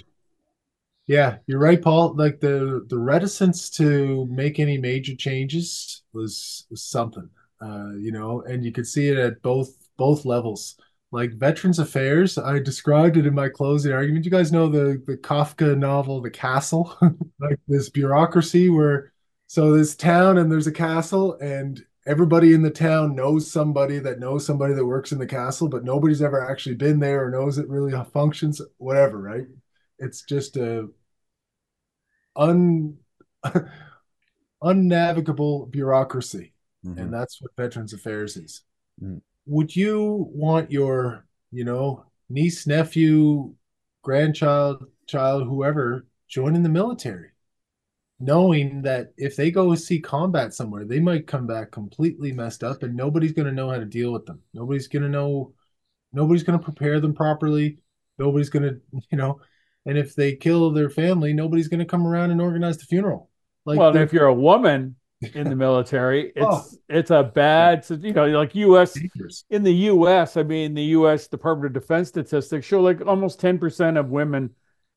Yeah, 1.07 1.37
you're 1.47 1.59
right, 1.59 1.81
Paul. 1.81 2.15
Like 2.15 2.39
the 2.41 2.85
the 2.89 2.97
reticence 2.97 3.69
to 3.71 4.25
make 4.29 4.59
any 4.59 4.77
major 4.77 5.15
changes 5.15 6.03
was, 6.13 6.65
was 6.69 6.83
something. 6.83 7.29
Uh, 7.61 7.93
you 7.97 8.11
know, 8.11 8.41
and 8.41 8.63
you 8.63 8.71
could 8.71 8.85
see 8.87 9.07
it 9.07 9.17
at 9.17 9.41
both 9.41 9.73
both 9.97 10.25
levels. 10.25 10.75
Like 11.11 11.31
Veterans 11.33 11.79
Affairs, 11.79 12.37
I 12.37 12.59
described 12.59 13.15
it 13.15 13.25
in 13.25 13.33
my 13.33 13.47
closing 13.47 13.93
argument. 13.93 14.25
You 14.25 14.31
guys 14.31 14.51
know 14.51 14.67
the 14.67 15.01
the 15.07 15.17
Kafka 15.17 15.77
novel, 15.77 16.21
The 16.21 16.29
Castle, 16.29 16.95
like 17.39 17.59
this 17.67 17.89
bureaucracy 17.89 18.69
where 18.69 19.13
so 19.47 19.71
this 19.73 19.95
town 19.95 20.37
and 20.37 20.51
there's 20.51 20.67
a 20.67 20.71
castle 20.73 21.35
and 21.39 21.81
everybody 22.05 22.53
in 22.53 22.61
the 22.61 22.69
town 22.69 23.15
knows 23.15 23.49
somebody 23.49 23.99
that 23.99 24.19
knows 24.19 24.45
somebody 24.45 24.73
that 24.73 24.85
works 24.85 25.13
in 25.13 25.19
the 25.19 25.25
castle, 25.25 25.69
but 25.69 25.85
nobody's 25.85 26.21
ever 26.21 26.41
actually 26.49 26.75
been 26.75 26.99
there 26.99 27.25
or 27.25 27.31
knows 27.31 27.57
it 27.57 27.69
really 27.69 27.93
functions, 28.11 28.61
whatever, 28.77 29.17
right? 29.21 29.45
It's 29.99 30.21
just 30.23 30.57
a 30.57 30.89
un 32.37 32.97
unnavigable 34.61 35.67
bureaucracy. 35.67 36.53
Mm-hmm. 36.85 36.99
And 36.99 37.13
that's 37.13 37.41
what 37.41 37.51
Veterans 37.57 37.93
Affairs 37.93 38.37
is. 38.37 38.63
Mm. 39.03 39.21
Would 39.45 39.75
you 39.75 40.27
want 40.31 40.71
your, 40.71 41.25
you 41.51 41.63
know, 41.63 42.05
niece, 42.29 42.67
nephew, 42.67 43.53
grandchild, 44.03 44.85
child, 45.07 45.47
whoever 45.47 46.05
joining 46.27 46.63
the 46.63 46.69
military? 46.69 47.31
knowing 48.19 48.81
that 48.81 49.13
if 49.17 49.35
they 49.35 49.51
go 49.51 49.73
see 49.75 49.99
combat 49.99 50.53
somewhere, 50.53 50.85
they 50.85 50.99
might 50.99 51.27
come 51.27 51.45
back 51.45 51.71
completely 51.71 52.31
messed 52.31 52.63
up 52.63 52.81
and 52.83 52.95
nobody's 52.95 53.33
going 53.33 53.45
to 53.47 53.53
know 53.53 53.69
how 53.69 53.77
to 53.77 53.85
deal 53.85 54.11
with 54.11 54.25
them. 54.25 54.41
Nobody's 54.53 54.87
going 54.87 55.03
to 55.03 55.09
know, 55.09 55.53
nobody's 56.13 56.43
going 56.43 56.57
to 56.57 56.63
prepare 56.63 56.99
them 56.99 57.13
properly. 57.13 57.77
Nobody's 58.17 58.49
going 58.49 58.63
to, 58.63 58.81
you 59.11 59.17
know, 59.17 59.39
and 59.87 59.97
if 59.97 60.13
they 60.15 60.35
kill 60.35 60.69
their 60.71 60.89
family, 60.89 61.33
nobody's 61.33 61.69
going 61.69 61.79
to 61.79 61.85
come 61.85 62.05
around 62.05 62.29
and 62.29 62.41
organize 62.41 62.77
the 62.77 62.85
funeral. 62.85 63.29
Like, 63.65 63.79
well, 63.79 63.95
if 63.95 64.11
you're 64.11 64.27
a 64.27 64.33
woman 64.33 64.97
in 65.33 65.49
the 65.49 65.55
military, 65.67 66.33
it's 66.35 66.45
oh. 66.45 66.63
it's 66.89 67.09
a 67.09 67.23
bad, 67.23 67.85
you 67.89 68.13
know, 68.13 68.25
like 68.27 68.53
U.S. 68.53 68.99
in 69.49 69.63
the 69.63 69.73
U.S. 69.73 70.37
I 70.37 70.43
mean, 70.43 70.73
the 70.73 70.83
U.S. 70.83 71.27
Department 71.27 71.75
of 71.75 71.81
Defense 71.81 72.09
statistics 72.09 72.67
show 72.67 72.81
like 72.81 73.05
almost 73.05 73.39
ten 73.39 73.57
percent 73.57 73.97
of 73.97 74.09
women 74.09 74.51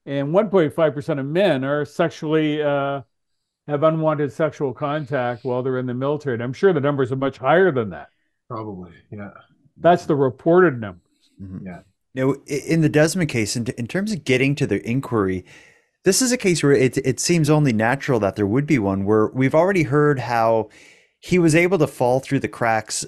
and 0.07 0.29
1.5 0.29 0.95
percent 0.95 1.21
of 1.21 1.27
men 1.27 1.63
are 1.63 1.85
sexually 1.85 2.61
uh, 2.61 3.03
have 3.69 3.83
unwanted 3.85 4.33
sexual 4.33 4.75
contact 4.75 5.45
while 5.45 5.63
they're 5.63 5.79
in 5.79 5.87
the 5.87 5.95
military. 5.95 6.35
And 6.35 6.43
I'm 6.43 6.53
sure 6.53 6.73
the 6.73 6.81
numbers 6.81 7.13
are 7.13 7.17
much 7.17 7.39
higher 7.39 7.71
than 7.71 7.91
that. 7.91 8.09
Probably, 8.49 8.93
yeah. 9.13 9.31
That's 9.77 10.05
the 10.07 10.17
reported 10.17 10.81
numbers. 10.81 11.31
Mm-hmm. 11.41 11.67
Yeah. 11.67 11.81
Now, 12.15 12.35
in 12.47 12.81
the 12.81 12.89
Desmond 12.89 13.31
case, 13.31 13.57
in, 13.57 13.67
in 13.79 13.87
terms 13.87 14.13
of 14.13 14.25
getting 14.25 14.55
to 14.57 14.67
the 14.67 14.87
inquiry, 14.89 15.45
this 16.05 16.23
is 16.23 16.33
a 16.33 16.37
case 16.37 16.63
where 16.63 16.73
it, 16.73 16.97
it 16.99 17.21
seems 17.21 17.51
only 17.51 17.73
natural 17.73 18.21
that 18.21 18.37
there 18.37 18.47
would 18.47 18.67
be 18.67 18.79
one 18.79 19.05
where 19.05 19.29
we've 19.29 19.55
already 19.55 19.85
heard 19.85 20.19
how 20.19 20.71
he 21.19 21.39
was 21.39 21.55
able 21.55 21.79
to 21.79 21.87
fall 21.87 22.21
through 22.21 22.41
the 22.41 22.49
cracks 22.49 23.05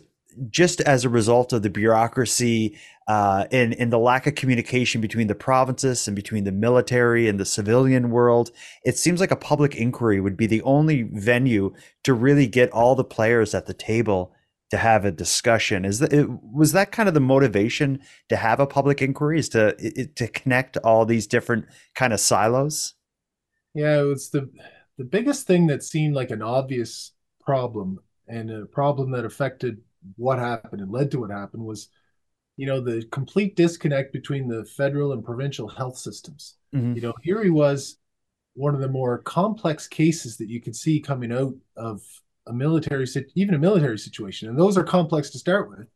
just 0.51 0.81
as 0.83 1.05
a 1.05 1.09
result 1.09 1.53
of 1.53 1.62
the 1.62 1.71
bureaucracy 1.71 2.79
uh, 3.09 3.47
and, 3.51 3.75
and 3.75 3.93
the 3.93 3.99
lack 3.99 4.27
of 4.27 4.35
communication 4.35 5.01
between 5.01 5.27
the 5.27 5.35
provinces 5.35 6.07
and 6.07 6.15
between 6.15 6.45
the 6.45 6.53
military 6.53 7.29
and 7.29 7.41
the 7.41 7.45
civilian 7.45 8.11
world, 8.11 8.51
it 8.85 8.97
seems 8.97 9.21
like 9.21 9.31
a 9.31 9.37
public 9.37 9.75
inquiry 9.75 10.21
would 10.21 10.37
be 10.37 10.47
the 10.47 10.62
only 10.62 11.03
venue 11.03 11.75
to 12.05 12.15
really 12.15 12.47
get 12.47 12.71
all 12.71 12.95
the 12.95 13.05
players 13.05 13.55
at 13.55 13.67
the 13.67 13.75
table 13.75 14.33
to 14.73 14.79
have 14.79 15.05
a 15.05 15.13
discussion. 15.13 15.85
Is 15.85 15.99
that 15.99 16.15
it, 16.15 16.27
was 16.43 16.73
that 16.73 16.93
kind 16.93 17.07
of 17.07 17.15
the 17.15 17.21
motivation 17.21 18.01
to 18.31 18.37
have 18.37 18.59
a 18.59 18.67
public 18.67 19.03
inquiry? 19.03 19.39
Is 19.39 19.51
to 19.51 19.75
to 20.07 20.29
connect 20.29 20.79
all 20.79 21.05
these 21.05 21.27
different 21.27 21.67
kind 21.95 22.15
of 22.15 22.21
silos? 22.21 22.95
Yeah, 23.75 24.01
it 24.01 24.05
was 24.05 24.31
the 24.31 24.51
the 24.97 25.05
biggest 25.05 25.47
thing 25.47 25.67
that 25.67 25.83
seemed 25.83 26.15
like 26.15 26.31
an 26.31 26.41
obvious 26.41 27.13
problem 27.45 28.01
and 28.29 28.51
a 28.51 28.65
problem 28.65 29.11
that 29.11 29.27
affected 29.27 29.83
what 30.17 30.39
happened 30.39 30.81
and 30.81 30.91
led 30.91 31.11
to 31.11 31.21
what 31.21 31.31
happened 31.31 31.63
was 31.63 31.89
you 32.57 32.67
know 32.67 32.81
the 32.81 33.05
complete 33.13 33.57
disconnect 33.57 34.11
between 34.11 34.49
the 34.49 34.65
federal 34.65 35.13
and 35.13 35.23
provincial 35.23 35.69
health 35.69 35.99
systems 35.99 36.55
mm-hmm. 36.75 36.95
you 36.95 37.03
know 37.03 37.13
here 37.23 37.43
he 37.43 37.51
was 37.51 37.99
one 38.55 38.75
of 38.75 38.81
the 38.81 38.89
more 38.89 39.19
complex 39.19 39.87
cases 39.87 40.37
that 40.37 40.49
you 40.49 40.61
could 40.61 40.77
see 40.77 41.01
coming 41.01 41.33
out 41.33 41.55
of 41.77 42.03
a 42.47 42.53
military 42.53 43.07
even 43.35 43.55
a 43.55 43.59
military 43.59 43.99
situation 43.99 44.49
and 44.49 44.59
those 44.59 44.77
are 44.77 44.85
complex 44.85 45.31
to 45.31 45.39
start 45.39 45.71
with 45.71 45.87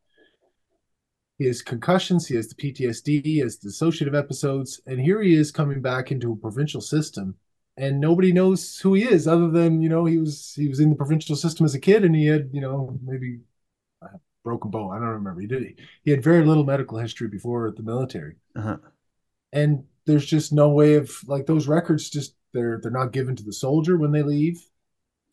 he 1.39 1.47
has 1.47 1.61
concussions 1.63 2.27
he 2.27 2.37
has 2.37 2.49
the 2.49 2.55
ptsd 2.55 3.25
he 3.25 3.39
has 3.39 3.59
dissociative 3.59 4.17
episodes 4.17 4.81
and 4.87 5.01
here 5.01 5.21
he 5.23 5.35
is 5.35 5.51
coming 5.51 5.81
back 5.81 6.13
into 6.13 6.33
a 6.33 6.37
provincial 6.37 6.81
system 6.81 7.35
and 7.77 8.01
nobody 8.01 8.33
knows 8.33 8.79
who 8.79 8.95
he 8.95 9.03
is 9.03 9.27
other 9.27 9.51
than 9.51 9.83
you 9.83 9.89
know 9.89 10.05
he 10.05 10.19
was 10.19 10.55
he 10.55 10.69
was 10.69 10.81
in 10.81 10.91
the 10.91 10.97
provincial 10.97 11.37
system 11.37 11.67
as 11.67 11.75
a 11.75 11.81
kid 11.81 12.05
and 12.05 12.15
he 12.15 12.27
had 12.27 12.49
you 12.53 12.61
know 12.61 12.99
maybe 13.03 13.41
a 14.03 14.09
broken 14.47 14.71
bone. 14.71 14.93
I 14.93 15.01
don't 15.01 15.09
remember. 15.09 15.41
He 15.41 15.49
did. 15.49 15.81
He 16.05 16.11
had 16.13 16.23
very 16.23 16.45
little 16.45 16.65
medical 16.65 16.99
history 16.99 17.27
before 17.27 17.73
the 17.73 17.83
military, 17.83 18.37
uh-huh. 18.55 18.79
and 19.53 19.85
there's 20.07 20.25
just 20.25 20.53
no 20.53 20.69
way 20.71 20.95
of 20.95 21.11
like 21.27 21.47
those 21.47 21.67
records. 21.67 22.09
Just 22.09 22.37
they're 22.55 22.79
they're 22.81 22.93
not 22.93 23.13
given 23.13 23.35
to 23.37 23.43
the 23.43 23.53
soldier 23.53 23.99
when 23.99 24.13
they 24.13 24.23
leave. 24.23 24.65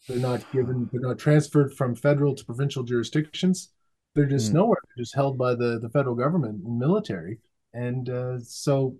They're 0.07 0.17
not 0.17 0.49
given. 0.51 0.89
They're 0.91 1.01
not 1.01 1.19
transferred 1.19 1.73
from 1.73 1.95
federal 1.95 2.35
to 2.35 2.45
provincial 2.45 2.83
jurisdictions. 2.83 3.69
They're 4.15 4.25
just 4.25 4.51
mm. 4.51 4.55
nowhere. 4.55 4.79
They're 4.83 5.03
just 5.03 5.15
held 5.15 5.37
by 5.37 5.55
the 5.55 5.79
the 5.81 5.89
federal 5.89 6.15
government 6.15 6.63
and 6.63 6.77
military, 6.77 7.39
and 7.73 8.09
uh, 8.09 8.39
so 8.39 8.97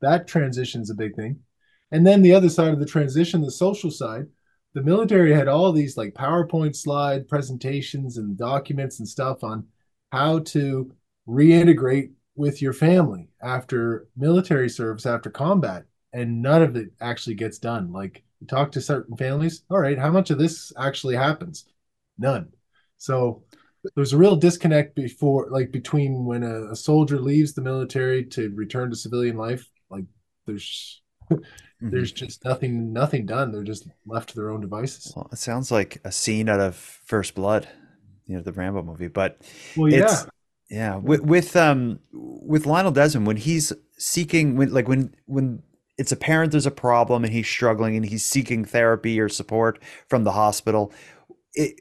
that 0.00 0.26
transition 0.26 0.80
is 0.82 0.90
a 0.90 0.94
big 0.94 1.14
thing. 1.14 1.40
And 1.92 2.06
then 2.06 2.22
the 2.22 2.34
other 2.34 2.48
side 2.48 2.72
of 2.72 2.80
the 2.80 2.86
transition, 2.86 3.42
the 3.42 3.50
social 3.50 3.90
side, 3.90 4.26
the 4.74 4.82
military 4.82 5.32
had 5.32 5.48
all 5.48 5.72
these 5.72 5.96
like 5.96 6.14
PowerPoint 6.14 6.74
slide 6.74 7.28
presentations 7.28 8.16
and 8.18 8.36
documents 8.36 8.98
and 8.98 9.08
stuff 9.08 9.44
on 9.44 9.66
how 10.12 10.40
to 10.40 10.92
reintegrate 11.28 12.10
with 12.34 12.60
your 12.60 12.72
family 12.72 13.28
after 13.42 14.06
military 14.16 14.68
service, 14.68 15.06
after 15.06 15.30
combat, 15.30 15.84
and 16.12 16.42
none 16.42 16.62
of 16.62 16.76
it 16.76 16.90
actually 17.00 17.34
gets 17.34 17.58
done. 17.58 17.92
Like 17.92 18.22
you 18.40 18.46
talk 18.46 18.72
to 18.72 18.80
certain 18.80 19.16
families, 19.16 19.62
all 19.70 19.78
right, 19.78 19.98
how 19.98 20.10
much 20.10 20.30
of 20.30 20.38
this 20.38 20.72
actually 20.78 21.16
happens? 21.16 21.66
None. 22.18 22.48
So 22.98 23.44
there's 23.94 24.12
a 24.12 24.18
real 24.18 24.36
disconnect 24.36 24.94
before 24.94 25.48
like 25.50 25.70
between 25.70 26.24
when 26.24 26.42
a, 26.42 26.72
a 26.72 26.76
soldier 26.76 27.20
leaves 27.20 27.54
the 27.54 27.62
military 27.62 28.24
to 28.24 28.50
return 28.54 28.90
to 28.90 28.96
civilian 28.96 29.36
life 29.36 29.68
like 29.90 30.04
there's 30.46 31.02
mm-hmm. 31.30 31.90
there's 31.90 32.12
just 32.12 32.44
nothing 32.44 32.92
nothing 32.92 33.26
done 33.26 33.52
they're 33.52 33.62
just 33.62 33.88
left 34.06 34.30
to 34.30 34.34
their 34.34 34.50
own 34.50 34.60
devices 34.60 35.12
well 35.14 35.28
it 35.32 35.38
sounds 35.38 35.70
like 35.70 35.98
a 36.04 36.12
scene 36.12 36.48
out 36.48 36.60
of 36.60 36.74
first 36.74 37.34
blood 37.34 37.68
you 38.26 38.36
know 38.36 38.42
the 38.42 38.52
rambo 38.52 38.82
movie 38.82 39.08
but 39.08 39.40
well 39.76 39.90
yeah 39.90 40.22
yeah 40.68 40.96
with, 40.96 41.20
with 41.20 41.56
um 41.56 42.00
with 42.12 42.66
lionel 42.66 42.90
desmond 42.90 43.26
when 43.26 43.36
he's 43.36 43.72
seeking 43.98 44.56
when 44.56 44.72
like 44.72 44.88
when 44.88 45.14
when 45.26 45.62
it's 45.98 46.12
apparent 46.12 46.52
there's 46.52 46.66
a 46.66 46.70
problem 46.70 47.24
and 47.24 47.32
he's 47.32 47.48
struggling 47.48 47.96
and 47.96 48.04
he's 48.04 48.24
seeking 48.24 48.64
therapy 48.64 49.18
or 49.18 49.28
support 49.28 49.82
from 50.08 50.24
the 50.24 50.32
hospital. 50.32 50.92
It, 51.54 51.80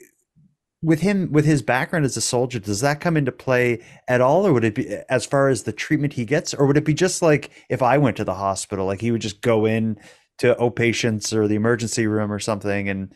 with 0.82 1.02
him 1.02 1.32
with 1.32 1.46
his 1.46 1.62
background 1.62 2.06
as 2.06 2.16
a 2.16 2.22
soldier 2.22 2.60
does 2.60 2.82
that 2.82 3.02
come 3.02 3.18
into 3.18 3.32
play 3.32 3.84
at 4.08 4.22
all 4.22 4.46
or 4.46 4.54
would 4.54 4.64
it 4.64 4.76
be 4.76 4.88
as 5.10 5.26
far 5.26 5.48
as 5.50 5.64
the 5.64 5.72
treatment 5.72 6.14
he 6.14 6.26
gets 6.26 6.54
or 6.54 6.68
would 6.68 6.78
it 6.78 6.86
be 6.86 6.94
just 6.94 7.24
like 7.24 7.50
if 7.70 7.82
i 7.82 7.98
went 7.98 8.16
to 8.18 8.24
the 8.24 8.36
hospital 8.36 8.86
like 8.86 9.02
he 9.02 9.10
would 9.10 9.22
just 9.22 9.42
go 9.42 9.66
in 9.66 9.98
to 10.38 10.56
o 10.58 10.70
patients 10.70 11.34
or 11.34 11.48
the 11.48 11.56
emergency 11.56 12.06
room 12.06 12.32
or 12.32 12.40
something 12.40 12.88
and 12.88 13.16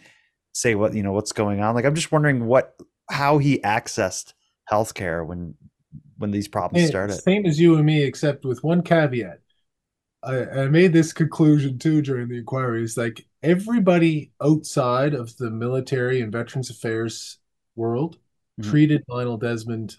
say 0.53 0.73
what 0.73 0.93
you 0.93 1.03
know 1.03 1.13
what's 1.13 1.31
going 1.31 1.61
on? 1.61 1.75
Like 1.75 1.85
i'm 1.85 1.95
just 1.95 2.11
wondering 2.11 2.45
what 2.45 2.75
how 3.09 3.37
he 3.37 3.59
accessed 3.59 4.33
healthcare 4.71 5.25
when 5.25 5.55
when 6.17 6.31
these 6.31 6.47
problems 6.47 6.87
started. 6.87 7.13
same 7.21 7.45
as 7.45 7.59
you 7.59 7.75
and 7.75 7.85
me 7.85 8.03
except 8.03 8.45
with 8.45 8.63
one 8.63 8.81
caveat 8.81 9.39
I, 10.22 10.45
I 10.45 10.67
made 10.67 10.93
this 10.93 11.13
conclusion 11.13 11.80
too 11.80 12.01
during 12.01 12.28
the 12.28 12.39
inquiry. 12.39 12.84
Is 12.84 12.97
like 12.97 13.26
everybody 13.41 14.32
outside 14.41 15.13
of 15.13 15.36
the 15.38 15.49
military 15.49 16.22
and 16.22 16.32
Veterans 16.32 16.70
Affairs 16.70 17.38
world 17.76 18.17
mm-hmm. 18.59 18.70
treated 18.70 19.03
Lionel 19.07 19.38
Desmond 19.38 19.95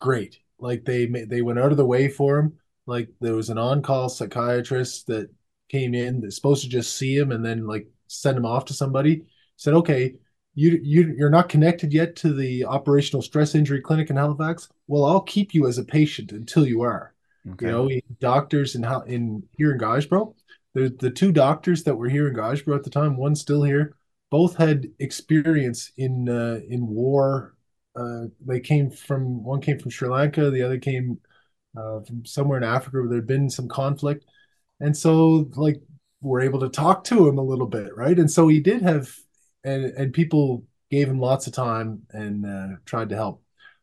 great. 0.00 0.38
Like 0.58 0.84
they 0.84 1.06
they 1.06 1.42
went 1.42 1.58
out 1.58 1.70
of 1.70 1.78
the 1.78 1.86
way 1.86 2.08
for 2.08 2.38
him. 2.38 2.58
Like 2.86 3.08
there 3.20 3.34
was 3.34 3.50
an 3.50 3.58
on-call 3.58 4.08
psychiatrist 4.08 5.06
that 5.06 5.30
came 5.68 5.94
in 5.94 6.20
that's 6.20 6.36
supposed 6.36 6.62
to 6.64 6.68
just 6.68 6.96
see 6.96 7.16
him 7.16 7.32
and 7.32 7.44
then 7.44 7.66
like 7.66 7.88
send 8.08 8.36
him 8.36 8.46
off 8.46 8.64
to 8.66 8.74
somebody. 8.74 9.24
Said, 9.56 9.74
okay, 9.74 10.16
you 10.54 10.80
you 10.82 11.14
you're 11.16 11.30
not 11.30 11.48
connected 11.48 11.92
yet 11.92 12.16
to 12.16 12.34
the 12.34 12.64
operational 12.64 13.22
stress 13.22 13.54
injury 13.54 13.80
clinic 13.80 14.10
in 14.10 14.16
Halifax. 14.16 14.68
Well, 14.86 15.04
I'll 15.04 15.22
keep 15.22 15.54
you 15.54 15.66
as 15.66 15.78
a 15.78 15.84
patient 15.84 16.32
until 16.32 16.66
you 16.66 16.82
are. 16.82 17.14
Okay. 17.52 17.66
You 17.66 17.72
know, 17.72 17.90
doctors 18.20 18.74
in 18.74 18.84
in 19.06 19.42
here 19.56 19.72
in 19.72 19.78
Guysborough, 19.78 20.34
the 20.74 20.94
the 20.98 21.10
two 21.10 21.32
doctors 21.32 21.84
that 21.84 21.96
were 21.96 22.08
here 22.08 22.28
in 22.28 22.34
Guysborough 22.34 22.76
at 22.76 22.84
the 22.84 22.90
time, 22.90 23.16
one 23.16 23.34
still 23.34 23.62
here, 23.62 23.96
both 24.30 24.56
had 24.56 24.88
experience 24.98 25.92
in 25.96 26.28
uh, 26.28 26.60
in 26.68 26.86
war. 26.86 27.54
Uh, 27.96 28.26
they 28.46 28.60
came 28.60 28.90
from 28.90 29.42
one 29.42 29.60
came 29.60 29.78
from 29.78 29.90
Sri 29.90 30.08
Lanka, 30.08 30.50
the 30.50 30.62
other 30.62 30.78
came 30.78 31.18
uh, 31.76 32.00
from 32.00 32.24
somewhere 32.24 32.58
in 32.58 32.64
Africa 32.64 32.98
where 32.98 33.08
there'd 33.08 33.26
been 33.26 33.50
some 33.50 33.68
conflict, 33.68 34.24
and 34.78 34.96
so 34.96 35.48
like 35.56 35.80
we're 36.20 36.42
able 36.42 36.60
to 36.60 36.68
talk 36.68 37.04
to 37.04 37.26
him 37.26 37.38
a 37.38 37.42
little 37.42 37.66
bit, 37.66 37.96
right? 37.96 38.18
And 38.18 38.30
so 38.30 38.48
he 38.48 38.60
did 38.60 38.82
have, 38.82 39.14
and 39.64 39.86
and 39.86 40.12
people 40.12 40.64
gave 40.90 41.08
him 41.08 41.20
lots 41.20 41.46
of 41.46 41.52
time 41.52 42.02
and 42.10 42.46
uh, 42.46 42.76
tried 42.84 43.08
to 43.10 43.16
help, 43.16 43.42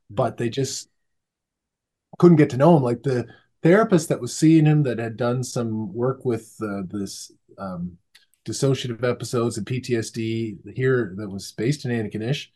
but 0.10 0.38
they 0.38 0.50
just 0.50 0.90
couldn't 2.20 2.38
get 2.38 2.52
to 2.52 2.58
know 2.58 2.78
him. 2.78 2.84
Like 2.84 3.04
the 3.04 3.28
therapist 3.68 4.08
that 4.08 4.22
was 4.22 4.36
seeing 4.36 4.66
him 4.66 4.84
that 4.84 4.98
had 4.98 5.18
done 5.18 5.44
some 5.44 5.94
work 5.94 6.24
with 6.24 6.56
uh, 6.62 6.84
this 6.88 7.34
um, 7.58 7.98
dissociative 8.48 9.04
episodes 9.04 9.58
and 9.58 9.68
PTSD 9.68 10.58
here 10.74 11.14
that 11.18 11.30
was 11.30 11.52
based 11.52 11.84
in 11.84 11.92
Antigonish 11.92 12.48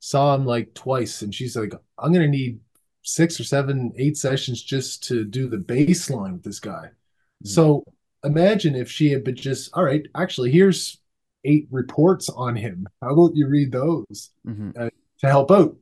saw 0.00 0.34
him 0.34 0.44
like 0.44 0.72
twice 0.74 1.22
and 1.22 1.34
she's 1.34 1.56
like 1.56 1.72
I'm 1.98 2.12
going 2.12 2.24
to 2.24 2.38
need 2.38 2.60
six 3.02 3.40
or 3.40 3.44
seven 3.44 3.92
eight 3.96 4.18
sessions 4.18 4.62
just 4.62 5.02
to 5.04 5.24
do 5.24 5.48
the 5.48 5.56
baseline 5.56 6.34
with 6.34 6.42
this 6.42 6.60
guy. 6.60 6.88
Mm-hmm. 6.88 7.48
So 7.48 7.84
imagine 8.22 8.74
if 8.74 8.90
she 8.90 9.10
had 9.10 9.24
been 9.24 9.36
just 9.36 9.70
all 9.72 9.84
right 9.84 10.02
actually 10.14 10.50
here's 10.50 10.98
eight 11.44 11.68
reports 11.70 12.28
on 12.28 12.54
him. 12.54 12.86
How 13.00 13.14
about 13.14 13.34
you 13.34 13.48
read 13.48 13.72
those 13.72 14.30
mm-hmm. 14.46 14.70
uh, 14.78 14.90
to 15.20 15.26
help 15.26 15.50
out? 15.50 15.74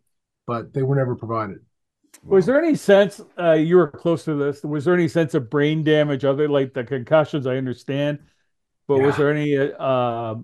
But 0.47 0.73
they 0.73 0.85
were 0.85 0.97
never 0.97 1.17
provided. 1.17 1.59
Was 2.25 2.47
there 2.47 2.63
any 2.63 2.75
sense 2.75 3.21
uh, 3.39 3.53
you 3.53 3.77
were 3.77 3.91
close 3.91 4.25
to 4.25 4.35
this? 4.35 4.63
Was 4.63 4.85
there 4.85 4.95
any 4.95 5.09
sense 5.09 5.35
of 5.35 5.49
brain 5.49 5.85
damage 5.85 6.25
other 6.25 6.49
like 6.49 6.75
the 6.75 6.85
concussions? 6.85 7.47
I 7.47 7.57
understand, 7.57 8.19
but 8.87 8.97
yeah. 8.97 9.07
was 9.07 9.17
there 9.17 9.33
any 9.33 9.57
uh, 9.57 10.35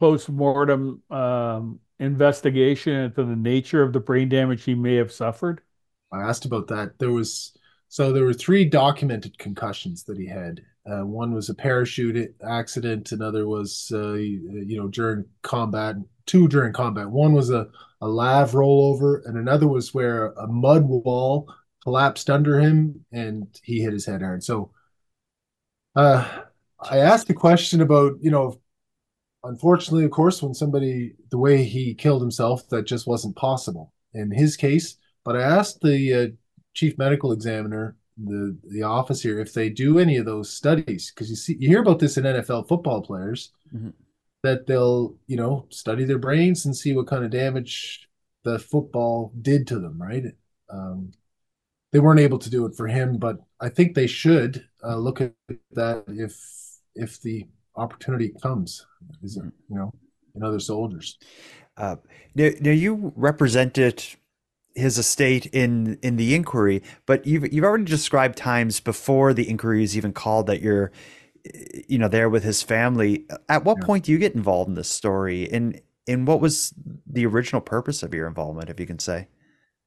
post 0.00 0.28
mortem 0.28 1.02
um, 1.10 1.80
investigation 2.00 2.94
into 2.94 3.24
the 3.24 3.36
nature 3.36 3.82
of 3.82 3.92
the 3.92 4.00
brain 4.00 4.28
damage 4.28 4.64
he 4.64 4.74
may 4.74 4.96
have 4.96 5.12
suffered? 5.12 5.60
I 6.12 6.22
asked 6.22 6.44
about 6.44 6.68
that. 6.68 6.98
There 6.98 7.12
was 7.12 7.56
so 7.88 8.12
there 8.12 8.24
were 8.24 8.32
three 8.32 8.64
documented 8.64 9.38
concussions 9.38 10.04
that 10.04 10.18
he 10.18 10.26
had. 10.26 10.62
Uh, 10.90 11.06
one 11.06 11.32
was 11.32 11.48
a 11.48 11.54
parachute 11.54 12.34
accident. 12.42 13.12
Another 13.12 13.46
was 13.46 13.92
uh, 13.94 14.14
you 14.14 14.76
know 14.76 14.88
during 14.88 15.24
combat. 15.42 15.96
Two 16.26 16.48
during 16.48 16.72
combat. 16.72 17.10
One 17.10 17.32
was 17.32 17.50
a 17.50 17.68
a 18.02 18.08
lav 18.08 18.50
rollover, 18.50 19.24
and 19.24 19.38
another 19.38 19.68
was 19.68 19.94
where 19.94 20.32
a 20.32 20.48
mud 20.48 20.82
wall 20.84 21.52
collapsed 21.82 22.28
under 22.28 22.60
him 22.60 23.04
and 23.12 23.46
he 23.62 23.80
hit 23.80 23.92
his 23.92 24.06
head 24.06 24.22
hard. 24.22 24.42
So 24.42 24.72
uh, 25.94 26.28
I 26.80 26.98
asked 26.98 27.28
the 27.28 27.34
question 27.34 27.80
about, 27.80 28.14
you 28.20 28.30
know, 28.30 28.60
unfortunately, 29.44 30.04
of 30.04 30.10
course, 30.10 30.42
when 30.42 30.52
somebody, 30.52 31.14
the 31.30 31.38
way 31.38 31.64
he 31.64 31.94
killed 31.94 32.22
himself, 32.22 32.68
that 32.70 32.86
just 32.86 33.06
wasn't 33.06 33.36
possible 33.36 33.92
in 34.14 34.30
his 34.30 34.56
case. 34.56 34.96
But 35.24 35.36
I 35.36 35.42
asked 35.42 35.80
the 35.80 36.14
uh, 36.14 36.26
chief 36.74 36.98
medical 36.98 37.32
examiner, 37.32 37.96
the 38.16 38.58
the 38.68 38.82
office 38.82 39.22
here, 39.22 39.38
if 39.38 39.54
they 39.54 39.70
do 39.70 39.98
any 39.98 40.16
of 40.16 40.26
those 40.26 40.50
studies, 40.50 41.12
because 41.12 41.30
you 41.30 41.36
see, 41.36 41.56
you 41.58 41.68
hear 41.68 41.80
about 41.80 42.00
this 42.00 42.16
in 42.16 42.24
NFL 42.24 42.68
football 42.68 43.00
players. 43.00 43.52
Mm-hmm 43.74 43.90
that 44.42 44.66
they'll 44.66 45.16
you 45.26 45.36
know 45.36 45.66
study 45.70 46.04
their 46.04 46.18
brains 46.18 46.64
and 46.64 46.76
see 46.76 46.92
what 46.92 47.06
kind 47.06 47.24
of 47.24 47.30
damage 47.30 48.08
the 48.44 48.58
football 48.58 49.32
did 49.40 49.66
to 49.68 49.78
them 49.78 50.00
right? 50.00 50.24
Um, 50.70 51.12
they 51.92 52.00
weren't 52.00 52.20
able 52.20 52.38
to 52.38 52.50
do 52.50 52.64
it 52.64 52.74
for 52.74 52.88
him 52.88 53.18
but 53.18 53.36
i 53.60 53.68
think 53.68 53.94
they 53.94 54.06
should 54.06 54.66
uh, 54.82 54.96
look 54.96 55.20
at 55.20 55.34
that 55.72 56.02
if 56.08 56.34
if 56.94 57.20
the 57.20 57.46
opportunity 57.76 58.32
comes 58.42 58.86
is 59.22 59.36
it, 59.36 59.44
you 59.68 59.76
know 59.76 59.92
in 60.34 60.42
other 60.42 60.60
soldiers. 60.60 61.18
Uh, 61.76 61.96
now, 62.34 62.50
now 62.60 62.70
you 62.70 63.12
represented 63.16 64.04
his 64.74 64.96
estate 64.96 65.44
in 65.46 65.98
in 66.00 66.16
the 66.16 66.34
inquiry 66.34 66.82
but 67.04 67.26
you've 67.26 67.52
you've 67.52 67.64
already 67.64 67.84
described 67.84 68.38
times 68.38 68.80
before 68.80 69.34
the 69.34 69.46
inquiry 69.50 69.84
is 69.84 69.98
even 69.98 70.14
called 70.14 70.46
that 70.46 70.62
you're 70.62 70.90
you 71.88 71.98
know 71.98 72.08
there 72.08 72.28
with 72.28 72.44
his 72.44 72.62
family 72.62 73.26
at 73.48 73.64
what 73.64 73.78
yeah. 73.80 73.86
point 73.86 74.04
do 74.04 74.12
you 74.12 74.18
get 74.18 74.34
involved 74.34 74.68
in 74.68 74.74
this 74.74 74.88
story? 74.88 75.50
And 75.50 75.80
and 76.06 76.26
what 76.26 76.40
was 76.40 76.72
the 77.06 77.26
original 77.26 77.60
purpose 77.60 78.02
of 78.02 78.14
your 78.14 78.26
involvement 78.26 78.70
if 78.70 78.80
you 78.80 78.86
can 78.86 78.98
say? 78.98 79.28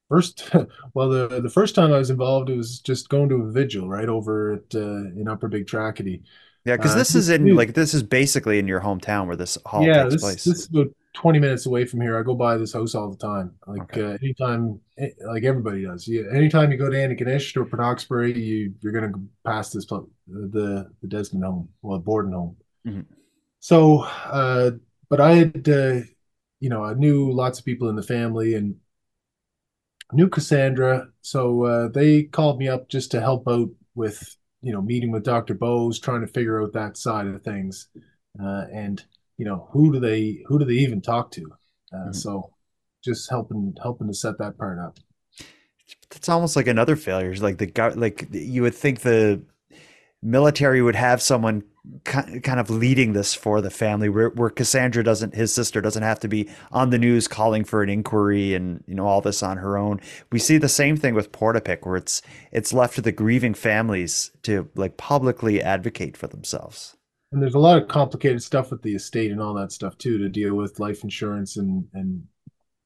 First 0.08 0.50
well 0.94 1.08
the 1.08 1.40
the 1.40 1.50
first 1.50 1.74
time 1.74 1.92
i 1.92 1.98
was 1.98 2.10
involved 2.10 2.48
it 2.48 2.56
was 2.56 2.78
just 2.78 3.08
going 3.08 3.28
to 3.28 3.42
a 3.42 3.50
vigil 3.50 3.88
right 3.88 4.08
over 4.08 4.52
at 4.52 4.74
uh, 4.74 5.10
in 5.16 5.26
upper 5.28 5.48
big 5.48 5.66
tracadie 5.66 6.22
yeah 6.66 6.76
because 6.76 6.94
uh, 6.94 6.98
this 6.98 7.14
is 7.14 7.30
in 7.30 7.54
like 7.54 7.72
this 7.72 7.94
is 7.94 8.02
basically 8.02 8.58
in 8.58 8.68
your 8.68 8.80
hometown 8.80 9.26
where 9.26 9.36
this 9.36 9.56
hall 9.64 9.82
yeah, 9.82 10.02
takes 10.02 10.14
this, 10.14 10.22
place 10.22 10.44
this 10.44 10.58
is 10.58 10.68
about 10.68 10.88
20 11.16 11.38
minutes 11.38 11.64
away 11.64 11.86
from 11.86 12.02
here. 12.02 12.18
I 12.18 12.22
go 12.22 12.34
by 12.34 12.58
this 12.58 12.74
house 12.74 12.94
all 12.94 13.10
the 13.10 13.16
time. 13.16 13.54
Like 13.66 13.82
okay. 13.84 14.02
uh, 14.02 14.18
anytime, 14.22 14.78
eh, 14.98 15.08
like 15.26 15.44
everybody 15.44 15.82
does. 15.82 16.06
Yeah, 16.06 16.24
anytime 16.30 16.70
you 16.70 16.76
go 16.76 16.90
to 16.90 16.96
Antigonish 16.96 17.56
or 17.56 17.64
Port 17.64 18.36
you 18.36 18.74
you're 18.82 18.92
gonna 18.92 19.12
pass 19.44 19.70
this 19.70 19.86
the 19.86 20.06
the 20.28 21.08
Desmond 21.08 21.44
home, 21.44 21.68
well, 21.80 21.98
Borden 21.98 22.32
home. 22.32 22.56
Mm-hmm. 22.86 23.00
So, 23.60 24.00
uh, 24.00 24.72
but 25.08 25.20
I 25.20 25.34
had, 25.34 25.68
uh, 25.68 26.00
you 26.60 26.68
know, 26.68 26.84
I 26.84 26.94
knew 26.94 27.32
lots 27.32 27.58
of 27.58 27.64
people 27.64 27.88
in 27.88 27.96
the 27.96 28.02
family 28.02 28.54
and 28.54 28.76
knew 30.12 30.28
Cassandra. 30.28 31.08
So 31.22 31.64
uh, 31.64 31.88
they 31.88 32.24
called 32.24 32.58
me 32.58 32.68
up 32.68 32.88
just 32.88 33.10
to 33.12 33.20
help 33.20 33.48
out 33.48 33.70
with, 33.94 34.35
you 34.62 34.72
know, 34.72 34.82
meeting 34.82 35.12
with 35.12 35.24
Dr. 35.24 35.54
Bowes, 35.54 35.98
trying 35.98 36.22
to 36.22 36.26
figure 36.26 36.62
out 36.62 36.72
that 36.72 36.96
side 36.96 37.26
of 37.26 37.42
things, 37.42 37.88
uh, 38.42 38.64
and 38.72 39.04
you 39.38 39.44
know 39.44 39.68
who 39.70 39.92
do 39.92 40.00
they 40.00 40.42
who 40.46 40.58
do 40.58 40.64
they 40.64 40.74
even 40.74 41.00
talk 41.00 41.30
to 41.30 41.42
uh, 41.92 41.96
mm-hmm. 41.96 42.12
so 42.12 42.50
just 43.04 43.28
helping 43.30 43.74
helping 43.82 44.06
to 44.06 44.14
set 44.14 44.38
that 44.38 44.56
part 44.58 44.78
up 44.78 44.98
it's 46.14 46.28
almost 46.28 46.56
like 46.56 46.66
another 46.66 46.96
failure 46.96 47.34
like 47.36 47.58
the 47.58 47.92
like 47.96 48.26
you 48.30 48.62
would 48.62 48.74
think 48.74 49.00
the 49.00 49.40
military 50.26 50.82
would 50.82 50.96
have 50.96 51.22
someone 51.22 51.62
kind 52.04 52.58
of 52.58 52.68
leading 52.68 53.12
this 53.12 53.32
for 53.32 53.60
the 53.60 53.70
family 53.70 54.08
where, 54.08 54.30
where 54.30 54.50
cassandra 54.50 55.04
doesn't 55.04 55.36
his 55.36 55.52
sister 55.52 55.80
doesn't 55.80 56.02
have 56.02 56.18
to 56.18 56.26
be 56.26 56.48
on 56.72 56.90
the 56.90 56.98
news 56.98 57.28
calling 57.28 57.64
for 57.64 57.80
an 57.80 57.88
inquiry 57.88 58.54
and 58.54 58.82
you 58.88 58.94
know 58.94 59.06
all 59.06 59.20
this 59.20 59.40
on 59.40 59.56
her 59.56 59.78
own 59.78 60.00
we 60.32 60.38
see 60.40 60.58
the 60.58 60.68
same 60.68 60.96
thing 60.96 61.14
with 61.14 61.30
portapique 61.30 61.86
where 61.86 61.94
it's 61.94 62.22
it's 62.50 62.72
left 62.72 62.96
to 62.96 63.00
the 63.00 63.12
grieving 63.12 63.54
families 63.54 64.32
to 64.42 64.68
like 64.74 64.96
publicly 64.96 65.62
advocate 65.62 66.16
for 66.16 66.26
themselves 66.26 66.96
and 67.30 67.40
there's 67.40 67.54
a 67.54 67.60
lot 67.60 67.80
of 67.80 67.86
complicated 67.86 68.42
stuff 68.42 68.72
with 68.72 68.82
the 68.82 68.96
estate 68.96 69.30
and 69.30 69.40
all 69.40 69.54
that 69.54 69.70
stuff 69.70 69.96
too 69.96 70.18
to 70.18 70.28
deal 70.28 70.56
with 70.56 70.80
life 70.80 71.04
insurance 71.04 71.56
and 71.56 71.86
and 71.94 72.26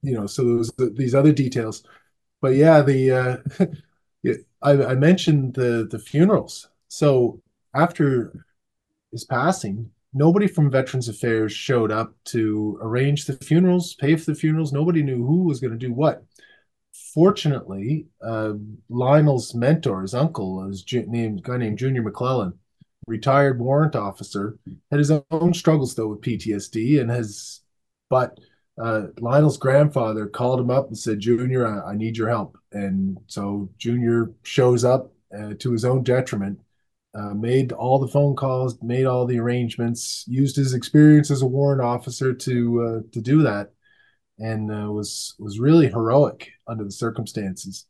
you 0.01 0.13
know, 0.13 0.25
so 0.27 0.63
the, 0.77 0.93
these 0.95 1.15
other 1.15 1.31
details. 1.31 1.83
But 2.41 2.55
yeah, 2.55 2.81
the 2.81 3.11
uh, 3.11 3.65
I, 4.61 4.71
I 4.71 4.95
mentioned 4.95 5.53
the 5.55 5.87
the 5.89 5.99
funerals. 5.99 6.69
So 6.91 7.41
after 7.73 8.45
his 9.13 9.23
passing, 9.23 9.89
nobody 10.13 10.45
from 10.45 10.69
Veterans 10.69 11.07
Affairs 11.07 11.53
showed 11.53 11.89
up 11.89 12.13
to 12.25 12.77
arrange 12.81 13.23
the 13.23 13.37
funerals, 13.37 13.95
pay 13.95 14.17
for 14.17 14.25
the 14.25 14.35
funerals. 14.35 14.73
Nobody 14.73 15.01
knew 15.01 15.25
who 15.25 15.43
was 15.43 15.61
going 15.61 15.71
to 15.71 15.77
do 15.77 15.93
what. 15.93 16.25
Fortunately, 17.13 18.07
uh, 18.21 18.55
Lionel's 18.89 19.55
mentor, 19.55 20.01
his 20.01 20.13
uncle, 20.13 20.67
is 20.69 20.83
named 21.07 21.43
guy 21.43 21.55
named 21.55 21.77
Junior 21.77 22.01
McClellan, 22.01 22.59
retired 23.07 23.61
warrant 23.61 23.95
officer, 23.95 24.59
had 24.91 24.99
his 24.99 25.11
own 25.31 25.53
struggles 25.53 25.95
though 25.95 26.09
with 26.09 26.19
PTSD, 26.19 26.99
and 26.99 27.09
has, 27.09 27.61
but 28.09 28.37
uh, 28.77 29.03
Lionel's 29.17 29.57
grandfather 29.57 30.27
called 30.27 30.59
him 30.59 30.69
up 30.69 30.87
and 30.87 30.97
said, 30.97 31.21
Junior, 31.21 31.65
I, 31.65 31.91
I 31.91 31.95
need 31.95 32.17
your 32.17 32.27
help. 32.27 32.57
And 32.73 33.17
so 33.27 33.69
Junior 33.77 34.33
shows 34.43 34.83
up 34.83 35.13
uh, 35.33 35.53
to 35.59 35.71
his 35.71 35.85
own 35.85 36.03
detriment, 36.03 36.59
uh, 37.13 37.33
made 37.33 37.71
all 37.71 37.99
the 37.99 38.07
phone 38.07 38.35
calls, 38.35 38.81
made 38.81 39.05
all 39.05 39.25
the 39.25 39.39
arrangements, 39.39 40.23
used 40.27 40.55
his 40.55 40.73
experience 40.73 41.29
as 41.29 41.41
a 41.41 41.47
warrant 41.47 41.81
officer 41.81 42.33
to 42.33 42.81
uh, 42.81 43.11
to 43.11 43.21
do 43.21 43.43
that, 43.43 43.71
and 44.39 44.71
uh, 44.71 44.91
was 44.91 45.35
was 45.37 45.59
really 45.59 45.87
heroic 45.87 46.51
under 46.67 46.83
the 46.83 46.91
circumstances. 46.91 47.85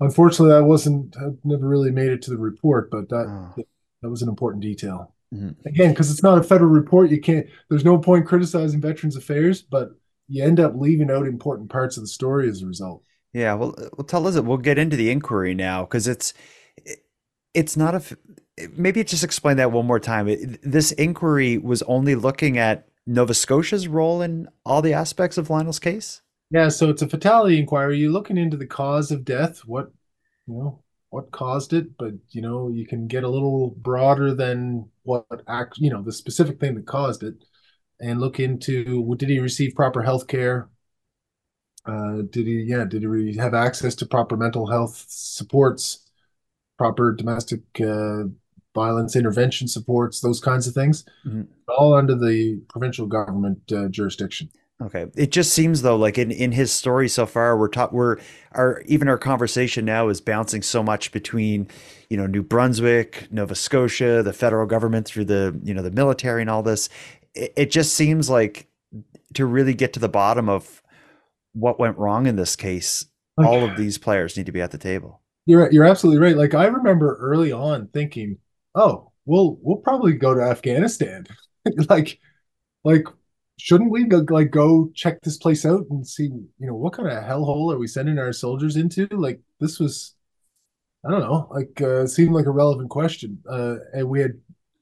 Unfortunately, 0.00 0.54
I 0.54 0.60
wasn't 0.60 1.16
I 1.16 1.30
never 1.42 1.66
really 1.66 1.90
made 1.90 2.10
it 2.10 2.22
to 2.22 2.30
the 2.30 2.38
report, 2.38 2.90
but 2.90 3.08
that 3.08 3.26
oh. 3.28 3.62
that 4.02 4.10
was 4.10 4.22
an 4.22 4.28
important 4.28 4.62
detail. 4.62 5.14
Mm-hmm. 5.34 5.66
Again, 5.66 5.90
because 5.90 6.10
it's 6.10 6.22
not 6.22 6.38
a 6.38 6.42
federal 6.42 6.70
report, 6.70 7.10
you 7.10 7.20
can't. 7.20 7.46
There's 7.68 7.84
no 7.84 7.98
point 7.98 8.26
criticizing 8.26 8.80
Veterans 8.80 9.16
Affairs, 9.16 9.62
but 9.62 9.90
you 10.28 10.44
end 10.44 10.60
up 10.60 10.74
leaving 10.76 11.10
out 11.10 11.26
important 11.26 11.70
parts 11.70 11.96
of 11.96 12.02
the 12.02 12.08
story 12.08 12.48
as 12.48 12.62
a 12.62 12.66
result. 12.66 13.02
Yeah, 13.32 13.54
well, 13.54 13.74
well, 13.96 14.06
tell 14.06 14.28
us. 14.28 14.36
It 14.36 14.44
we'll 14.44 14.58
get 14.58 14.78
into 14.78 14.96
the 14.96 15.10
inquiry 15.10 15.54
now 15.54 15.82
because 15.82 16.06
it's 16.06 16.34
it's 17.52 17.76
not 17.76 17.94
a. 17.94 18.16
Maybe 18.72 19.02
just 19.02 19.24
explain 19.24 19.56
that 19.56 19.72
one 19.72 19.86
more 19.86 20.00
time. 20.00 20.26
This 20.62 20.92
inquiry 20.92 21.58
was 21.58 21.82
only 21.82 22.14
looking 22.14 22.56
at 22.58 22.88
Nova 23.06 23.34
Scotia's 23.34 23.88
role 23.88 24.22
in 24.22 24.48
all 24.64 24.80
the 24.80 24.92
aspects 24.92 25.36
of 25.36 25.50
Lionel's 25.50 25.78
case. 25.78 26.22
Yeah, 26.50 26.68
so 26.68 26.88
it's 26.88 27.02
a 27.02 27.08
fatality 27.08 27.58
inquiry. 27.58 27.98
You're 27.98 28.12
looking 28.12 28.38
into 28.38 28.56
the 28.56 28.66
cause 28.66 29.10
of 29.10 29.24
death, 29.24 29.60
what 29.66 29.90
you 30.46 30.54
know, 30.54 30.82
what 31.10 31.30
caused 31.30 31.72
it, 31.72 31.96
but 31.96 32.12
you 32.30 32.42
know, 32.42 32.68
you 32.68 32.86
can 32.86 33.06
get 33.06 33.24
a 33.24 33.28
little 33.28 33.70
broader 33.70 34.34
than 34.34 34.88
what 35.02 35.26
act, 35.48 35.78
you 35.78 35.90
know, 35.90 36.02
the 36.02 36.12
specific 36.12 36.60
thing 36.60 36.74
that 36.74 36.86
caused 36.86 37.22
it 37.22 37.34
and 38.00 38.20
look 38.20 38.40
into 38.40 39.14
did 39.16 39.28
he 39.28 39.38
receive 39.38 39.74
proper 39.74 40.02
health 40.02 40.26
care? 40.26 40.68
Uh, 41.86 42.22
did 42.30 42.46
he, 42.46 42.62
yeah, 42.62 42.84
did 42.84 43.02
he 43.02 43.36
have 43.36 43.54
access 43.54 43.94
to 43.96 44.06
proper 44.06 44.36
mental 44.36 44.66
health 44.66 45.04
supports, 45.08 46.08
proper 46.78 47.12
domestic 47.12 47.60
uh, 47.80 48.24
violence 48.74 49.16
intervention 49.16 49.68
supports, 49.68 50.20
those 50.20 50.40
kinds 50.40 50.66
of 50.66 50.74
things, 50.74 51.04
mm-hmm. 51.26 51.42
all 51.68 51.94
under 51.94 52.14
the 52.14 52.60
provincial 52.68 53.06
government 53.06 53.60
uh, 53.72 53.88
jurisdiction. 53.88 54.50
Okay. 54.82 55.06
It 55.16 55.30
just 55.30 55.52
seems 55.52 55.82
though, 55.82 55.96
like 55.96 56.18
in, 56.18 56.32
in 56.32 56.50
his 56.50 56.72
story 56.72 57.08
so 57.08 57.26
far, 57.26 57.56
we're 57.56 57.68
taught 57.68 57.92
we're 57.92 58.16
our 58.52 58.82
even 58.86 59.08
our 59.08 59.16
conversation 59.16 59.84
now 59.84 60.08
is 60.08 60.20
bouncing 60.20 60.62
so 60.62 60.82
much 60.82 61.12
between, 61.12 61.68
you 62.10 62.16
know, 62.16 62.26
New 62.26 62.42
Brunswick, 62.42 63.28
Nova 63.30 63.54
Scotia, 63.54 64.22
the 64.24 64.32
federal 64.32 64.66
government 64.66 65.06
through 65.06 65.26
the 65.26 65.58
you 65.62 65.72
know 65.72 65.82
the 65.82 65.92
military 65.92 66.40
and 66.40 66.50
all 66.50 66.64
this 66.64 66.88
it, 67.34 67.52
it 67.56 67.70
just 67.70 67.94
seems 67.94 68.30
like 68.30 68.68
to 69.34 69.46
really 69.46 69.74
get 69.74 69.92
to 69.94 70.00
the 70.00 70.08
bottom 70.08 70.48
of 70.48 70.82
what 71.52 71.78
went 71.78 71.98
wrong 71.98 72.26
in 72.26 72.36
this 72.36 72.56
case, 72.56 73.06
okay. 73.38 73.48
all 73.48 73.64
of 73.64 73.76
these 73.76 73.98
players 73.98 74.36
need 74.36 74.46
to 74.46 74.52
be 74.52 74.60
at 74.60 74.70
the 74.70 74.78
table. 74.78 75.20
You're 75.46 75.70
you're 75.70 75.84
absolutely 75.84 76.22
right. 76.22 76.36
Like 76.36 76.54
I 76.54 76.66
remember 76.66 77.16
early 77.20 77.52
on 77.52 77.88
thinking, 77.88 78.38
"Oh, 78.74 79.12
we'll 79.26 79.58
we'll 79.62 79.78
probably 79.78 80.14
go 80.14 80.34
to 80.34 80.40
Afghanistan." 80.42 81.26
like 81.88 82.20
like 82.84 83.06
shouldn't 83.58 83.90
we 83.90 84.04
go, 84.04 84.24
like 84.30 84.50
go 84.50 84.90
check 84.94 85.20
this 85.22 85.36
place 85.38 85.64
out 85.64 85.86
and 85.90 86.06
see, 86.06 86.24
you 86.24 86.50
know, 86.60 86.74
what 86.74 86.92
kind 86.94 87.08
of 87.08 87.22
hellhole 87.24 87.72
are 87.72 87.78
we 87.78 87.86
sending 87.86 88.18
our 88.18 88.32
soldiers 88.32 88.76
into? 88.76 89.06
Like 89.10 89.40
this 89.60 89.78
was 89.80 90.14
I 91.06 91.10
don't 91.10 91.20
know, 91.20 91.48
like 91.50 91.80
uh 91.80 92.06
seemed 92.06 92.34
like 92.34 92.46
a 92.46 92.50
relevant 92.50 92.90
question. 92.90 93.38
Uh 93.48 93.76
and 93.92 94.08
we 94.08 94.20
had 94.20 94.32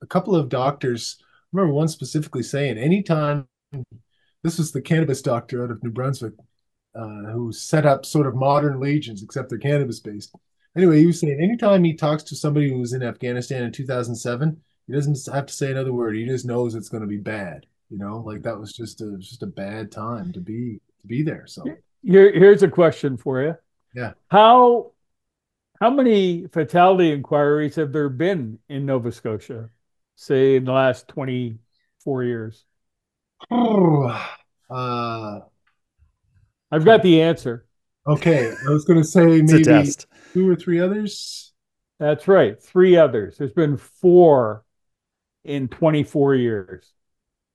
a 0.03 0.07
couple 0.07 0.35
of 0.37 0.49
doctors 0.49 1.19
I 1.21 1.25
remember 1.53 1.75
one 1.75 1.89
specifically 1.89 2.43
saying 2.43 2.79
anytime 2.79 3.47
this 4.43 4.59
was 4.59 4.73
the 4.73 4.81
cannabis 4.83 5.23
doctor 5.23 5.65
out 5.65 5.71
of 5.71 5.83
New 5.83 5.91
Brunswick 5.91 6.35
uh, 6.95 7.31
who 7.33 7.53
set 7.53 7.87
up 7.87 8.05
sort 8.05 8.27
of 8.27 8.35
modern 8.35 8.81
legions, 8.81 9.23
except 9.23 9.49
they're 9.49 9.59
cannabis 9.59 10.01
based. 10.01 10.35
Anyway, 10.77 11.01
he 11.01 11.07
was 11.07 11.21
saying 11.21 11.39
anytime 11.41 11.85
he 11.85 11.95
talks 11.95 12.23
to 12.25 12.37
somebody 12.37 12.71
who 12.71 12.79
was 12.79 12.93
in 12.93 13.03
Afghanistan 13.03 13.63
in 13.63 13.73
2007, 13.73 14.61
he 14.87 14.93
doesn't 14.93 15.33
have 15.33 15.47
to 15.47 15.53
say 15.53 15.71
another 15.71 15.93
word. 15.93 16.17
He 16.17 16.25
just 16.27 16.47
knows 16.47 16.75
it's 16.75 16.89
going 16.89 17.03
to 17.03 17.07
be 17.07 17.19
bad. 17.19 17.67
You 17.91 17.99
know, 17.99 18.23
like 18.25 18.43
that 18.43 18.59
was 18.59 18.73
just 18.73 19.03
a 19.03 19.17
just 19.19 19.43
a 19.43 19.47
bad 19.47 19.93
time 19.93 20.33
to 20.33 20.41
be 20.41 20.81
to 21.01 21.07
be 21.07 21.23
there. 21.23 21.47
So 21.47 21.65
here 22.03 22.33
here's 22.33 22.63
a 22.63 22.69
question 22.69 23.19
for 23.19 23.43
you. 23.43 23.55
Yeah. 23.95 24.13
How 24.31 24.93
how 25.79 25.91
many 25.91 26.47
fatality 26.47 27.13
inquiries 27.13 27.75
have 27.77 27.93
there 27.93 28.09
been 28.09 28.59
in 28.71 28.87
Nova 28.87 29.13
Scotia? 29.13 29.69
say 30.17 30.57
in 30.57 30.65
the 30.65 30.73
last 30.73 31.09
24 31.09 32.25
years? 32.25 32.65
Oh, 33.51 34.07
uh, 34.71 35.41
I've 36.71 36.85
got 36.85 37.03
the 37.03 37.21
answer. 37.21 37.67
Okay. 38.07 38.51
I 38.51 38.71
was 38.71 38.85
going 38.85 39.01
to 39.01 39.07
say 39.07 39.43
maybe 39.43 39.93
two 40.33 40.49
or 40.49 40.57
three 40.57 40.81
others. 40.81 41.53
That's 41.99 42.27
right. 42.27 42.61
Three 42.61 42.97
others. 42.97 43.39
There's 43.39 43.53
been 43.53 43.77
four 43.77 44.65
in 45.45 45.69
24 45.69 46.35
years. 46.35 46.93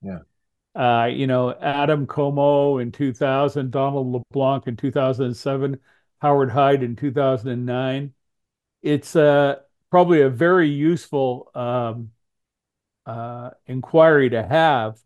Yeah. 0.02 0.20
Uh, 0.74 1.06
you 1.06 1.26
know, 1.26 1.52
Adam 1.52 2.06
Como 2.06 2.78
in 2.78 2.92
2000, 2.92 3.70
Donald 3.70 4.12
LeBlanc 4.12 4.66
in 4.66 4.76
2007, 4.76 5.78
Howard 6.20 6.50
Hyde 6.50 6.82
in 6.82 6.94
2009. 6.94 8.14
It's 8.82 9.16
uh, 9.16 9.56
probably 9.90 10.22
a 10.22 10.30
very 10.30 10.68
useful 10.68 11.50
um, 11.54 12.10
uh, 13.06 13.50
inquiry 13.66 14.30
to 14.30 14.42
have, 14.42 15.00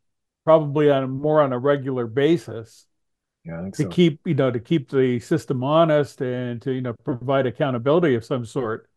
probably 0.44 0.90
on 0.90 1.04
a, 1.04 1.08
more 1.08 1.40
on 1.40 1.52
a 1.52 1.58
regular 1.58 2.06
basis. 2.06 2.86
Yeah, 3.45 3.68
to 3.74 3.82
so. 3.82 3.88
keep 3.88 4.20
you 4.24 4.34
know 4.34 4.51
to 4.51 4.61
keep 4.61 4.88
the 4.88 5.18
system 5.18 5.64
honest 5.64 6.20
and 6.20 6.62
to 6.62 6.72
you 6.72 6.80
know 6.80 6.95
provide 7.05 7.47
accountability 7.47 8.14
of 8.14 8.24
some 8.24 8.45
sort, 8.45 8.88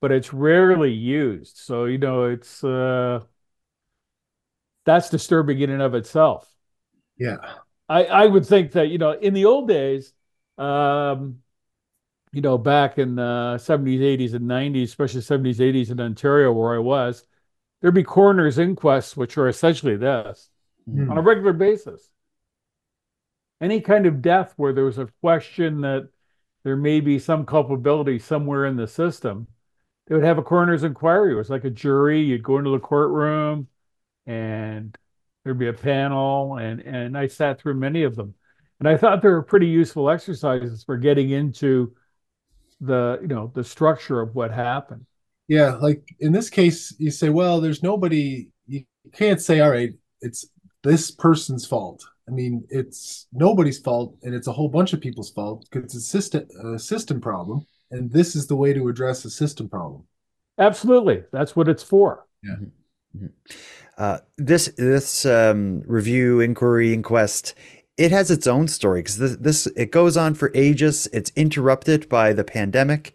but 0.00 0.12
it's 0.12 0.34
rarely 0.34 0.92
used. 0.92 1.56
So 1.56 1.86
you 1.86 1.96
know 1.96 2.24
it's 2.24 2.62
uh, 2.62 3.20
that's 4.84 5.08
disturbing 5.08 5.60
in 5.60 5.70
and 5.70 5.80
of 5.80 5.94
itself. 5.94 6.52
Yeah, 7.16 7.36
I 7.88 8.04
I 8.04 8.26
would 8.26 8.44
think 8.44 8.72
that 8.72 8.88
you 8.88 8.98
know 8.98 9.12
in 9.12 9.32
the 9.32 9.46
old 9.46 9.66
days, 9.66 10.12
um, 10.58 11.38
you 12.32 12.42
know 12.42 12.58
back 12.58 12.98
in 12.98 13.14
the 13.14 13.56
seventies, 13.56 14.02
eighties, 14.02 14.34
and 14.34 14.46
nineties, 14.46 14.90
especially 14.90 15.22
seventies, 15.22 15.60
eighties 15.60 15.90
in 15.90 16.00
Ontario 16.00 16.52
where 16.52 16.74
I 16.74 16.78
was, 16.80 17.24
there'd 17.80 17.94
be 17.94 18.04
coroner's 18.04 18.58
inquests, 18.58 19.16
which 19.16 19.38
are 19.38 19.48
essentially 19.48 19.96
this 19.96 20.50
mm. 20.86 21.10
on 21.10 21.16
a 21.16 21.22
regular 21.22 21.54
basis. 21.54 22.10
Any 23.60 23.80
kind 23.80 24.06
of 24.06 24.22
death 24.22 24.54
where 24.56 24.72
there 24.72 24.84
was 24.84 24.98
a 24.98 25.08
question 25.20 25.82
that 25.82 26.08
there 26.64 26.76
may 26.76 27.00
be 27.00 27.18
some 27.18 27.46
culpability 27.46 28.18
somewhere 28.18 28.66
in 28.66 28.76
the 28.76 28.86
system, 28.86 29.46
they 30.06 30.14
would 30.14 30.24
have 30.24 30.38
a 30.38 30.42
coroner's 30.42 30.84
inquiry. 30.84 31.32
It 31.32 31.36
was 31.36 31.50
like 31.50 31.64
a 31.64 31.70
jury. 31.70 32.20
You'd 32.20 32.42
go 32.42 32.58
into 32.58 32.70
the 32.70 32.78
courtroom 32.78 33.68
and 34.26 34.96
there'd 35.44 35.58
be 35.58 35.68
a 35.68 35.72
panel, 35.72 36.56
and, 36.58 36.80
and 36.80 37.16
I 37.16 37.26
sat 37.26 37.60
through 37.60 37.74
many 37.74 38.02
of 38.02 38.16
them. 38.16 38.34
And 38.78 38.88
I 38.88 38.96
thought 38.96 39.22
they 39.22 39.28
were 39.28 39.42
pretty 39.42 39.66
useful 39.66 40.10
exercises 40.10 40.84
for 40.84 40.96
getting 40.96 41.30
into 41.30 41.94
the 42.80 43.18
you 43.20 43.28
know 43.28 43.52
the 43.54 43.64
structure 43.64 44.20
of 44.20 44.34
what 44.34 44.50
happened 44.50 45.04
yeah 45.48 45.74
like 45.74 46.02
in 46.20 46.32
this 46.32 46.48
case 46.48 46.94
you 46.98 47.10
say 47.10 47.28
well 47.28 47.60
there's 47.60 47.82
nobody 47.82 48.48
you 48.66 48.84
can't 49.12 49.40
say 49.40 49.60
all 49.60 49.70
right 49.70 49.90
it's 50.22 50.46
this 50.82 51.10
person's 51.10 51.66
fault 51.66 52.02
i 52.30 52.34
mean 52.34 52.64
it's 52.70 53.26
nobody's 53.32 53.78
fault 53.78 54.16
and 54.22 54.34
it's 54.34 54.46
a 54.46 54.52
whole 54.52 54.68
bunch 54.68 54.92
of 54.92 55.00
people's 55.00 55.30
fault 55.30 55.66
because 55.70 55.84
it's 55.84 55.94
a 55.94 56.00
system 56.00 56.46
a 56.74 56.78
system 56.78 57.20
problem 57.20 57.66
and 57.90 58.10
this 58.10 58.36
is 58.36 58.46
the 58.46 58.56
way 58.56 58.72
to 58.72 58.88
address 58.88 59.24
a 59.24 59.30
system 59.30 59.68
problem. 59.68 60.04
Absolutely. 60.58 61.24
That's 61.32 61.56
what 61.56 61.68
it's 61.68 61.82
for. 61.82 62.26
Yeah. 62.42 62.56
Mm-hmm. 63.16 63.26
uh, 63.98 64.18
this 64.38 64.68
this 64.78 65.26
um, 65.26 65.82
review 65.84 66.38
inquiry 66.38 66.94
inquest 66.94 67.54
it 67.96 68.12
has 68.12 68.30
its 68.30 68.46
own 68.46 68.68
story 68.68 69.00
because 69.00 69.18
this, 69.18 69.36
this 69.36 69.66
it 69.76 69.90
goes 69.90 70.16
on 70.16 70.34
for 70.34 70.52
ages. 70.54 71.08
It's 71.12 71.32
interrupted 71.34 72.08
by 72.08 72.32
the 72.32 72.44
pandemic. 72.44 73.14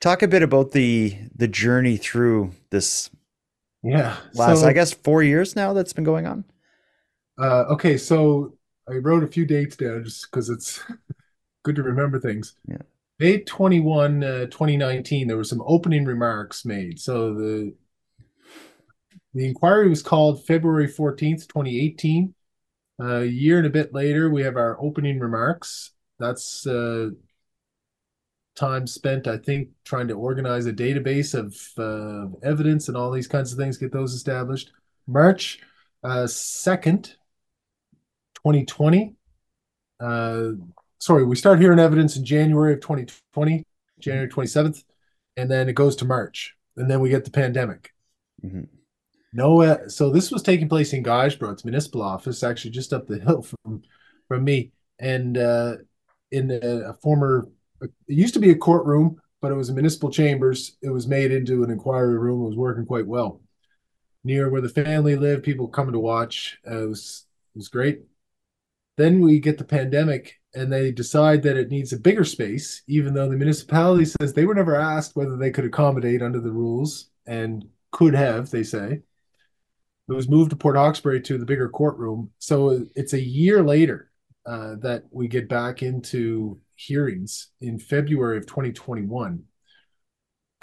Talk 0.00 0.22
a 0.22 0.28
bit 0.28 0.42
about 0.42 0.72
the 0.72 1.16
the 1.32 1.46
journey 1.46 1.96
through 1.96 2.50
this. 2.70 3.08
Yeah, 3.84 4.16
last 4.34 4.62
so, 4.62 4.66
I 4.66 4.72
guess 4.72 4.92
four 4.92 5.22
years 5.22 5.54
now 5.54 5.72
that's 5.72 5.92
been 5.92 6.04
going 6.04 6.26
on. 6.26 6.44
Uh, 7.40 7.66
okay, 7.70 7.96
so 7.96 8.55
I 8.88 8.94
wrote 8.94 9.24
a 9.24 9.28
few 9.28 9.44
dates 9.44 9.76
down 9.76 10.04
just 10.04 10.30
because 10.30 10.48
it's 10.48 10.82
good 11.64 11.76
to 11.76 11.82
remember 11.82 12.20
things. 12.20 12.54
Yeah. 12.68 12.82
May 13.18 13.40
21, 13.40 14.22
uh, 14.22 14.38
2019, 14.46 15.26
there 15.26 15.36
were 15.36 15.44
some 15.44 15.62
opening 15.66 16.04
remarks 16.04 16.64
made. 16.64 17.00
So 17.00 17.34
the 17.34 17.74
the 19.34 19.46
inquiry 19.46 19.88
was 19.88 20.02
called 20.02 20.46
February 20.46 20.88
14th, 20.88 21.46
2018. 21.46 22.34
a 23.00 23.24
year 23.24 23.58
and 23.58 23.66
a 23.66 23.70
bit 23.70 23.92
later, 23.92 24.30
we 24.30 24.42
have 24.42 24.56
our 24.56 24.80
opening 24.80 25.18
remarks. 25.20 25.92
That's 26.18 26.66
uh, 26.66 27.10
time 28.54 28.86
spent, 28.86 29.26
I 29.26 29.36
think, 29.36 29.68
trying 29.84 30.08
to 30.08 30.14
organize 30.14 30.64
a 30.64 30.72
database 30.72 31.34
of 31.34 31.54
uh, 31.78 32.34
evidence 32.42 32.88
and 32.88 32.96
all 32.96 33.10
these 33.10 33.28
kinds 33.28 33.52
of 33.52 33.58
things, 33.58 33.76
get 33.76 33.92
those 33.92 34.14
established. 34.14 34.72
March 35.06 35.60
uh, 36.02 36.24
2nd, 36.24 37.14
2020. 38.46 39.12
Uh, 39.98 40.50
sorry, 41.00 41.24
we 41.24 41.34
start 41.34 41.58
hearing 41.58 41.80
evidence 41.80 42.16
in 42.16 42.24
January 42.24 42.74
of 42.74 42.80
2020, 42.80 43.64
January 43.98 44.28
27th, 44.28 44.84
and 45.36 45.50
then 45.50 45.68
it 45.68 45.72
goes 45.72 45.96
to 45.96 46.04
March, 46.04 46.54
and 46.76 46.88
then 46.88 47.00
we 47.00 47.08
get 47.08 47.24
the 47.24 47.30
pandemic. 47.32 47.92
Mm-hmm. 48.44 48.62
No, 49.32 49.62
uh, 49.62 49.88
so 49.88 50.10
this 50.10 50.30
was 50.30 50.44
taking 50.44 50.68
place 50.68 50.92
in 50.92 51.02
it's 51.04 51.64
municipal 51.64 52.02
office, 52.02 52.44
actually 52.44 52.70
just 52.70 52.92
up 52.92 53.08
the 53.08 53.18
hill 53.18 53.42
from 53.64 53.82
from 54.28 54.44
me, 54.44 54.70
and 55.00 55.36
uh, 55.36 55.76
in 56.30 56.52
a, 56.52 56.90
a 56.90 56.94
former, 57.02 57.48
it 57.80 57.90
used 58.06 58.34
to 58.34 58.40
be 58.40 58.50
a 58.50 58.56
courtroom, 58.56 59.20
but 59.40 59.50
it 59.50 59.56
was 59.56 59.70
a 59.70 59.74
municipal 59.74 60.10
chambers. 60.10 60.76
It 60.82 60.90
was 60.90 61.08
made 61.08 61.32
into 61.32 61.64
an 61.64 61.70
inquiry 61.72 62.16
room. 62.16 62.42
It 62.42 62.48
was 62.48 62.56
working 62.56 62.86
quite 62.86 63.08
well, 63.08 63.40
near 64.22 64.48
where 64.50 64.60
the 64.60 64.68
family 64.68 65.16
lived. 65.16 65.42
People 65.42 65.66
coming 65.66 65.94
to 65.94 65.98
watch. 65.98 66.58
Uh, 66.64 66.84
it 66.84 66.88
was 66.88 67.26
it 67.56 67.58
was 67.58 67.68
great. 67.68 68.02
Then 68.96 69.20
we 69.20 69.40
get 69.40 69.58
the 69.58 69.64
pandemic, 69.64 70.40
and 70.54 70.72
they 70.72 70.90
decide 70.90 71.42
that 71.42 71.56
it 71.56 71.70
needs 71.70 71.92
a 71.92 71.98
bigger 71.98 72.24
space, 72.24 72.82
even 72.88 73.12
though 73.12 73.28
the 73.28 73.36
municipality 73.36 74.06
says 74.06 74.32
they 74.32 74.46
were 74.46 74.54
never 74.54 74.74
asked 74.74 75.16
whether 75.16 75.36
they 75.36 75.50
could 75.50 75.66
accommodate 75.66 76.22
under 76.22 76.40
the 76.40 76.52
rules 76.52 77.10
and 77.26 77.66
could 77.90 78.14
have, 78.14 78.50
they 78.50 78.62
say. 78.62 79.02
It 80.08 80.12
was 80.12 80.28
moved 80.28 80.50
to 80.50 80.56
Port 80.56 80.76
Hawkesbury 80.76 81.20
to 81.22 81.36
the 81.36 81.44
bigger 81.44 81.68
courtroom. 81.68 82.30
So 82.38 82.86
it's 82.94 83.12
a 83.12 83.20
year 83.20 83.62
later 83.62 84.10
uh, 84.46 84.76
that 84.76 85.04
we 85.10 85.28
get 85.28 85.48
back 85.48 85.82
into 85.82 86.60
hearings 86.76 87.48
in 87.60 87.78
February 87.78 88.38
of 88.38 88.46
2021. 88.46 89.42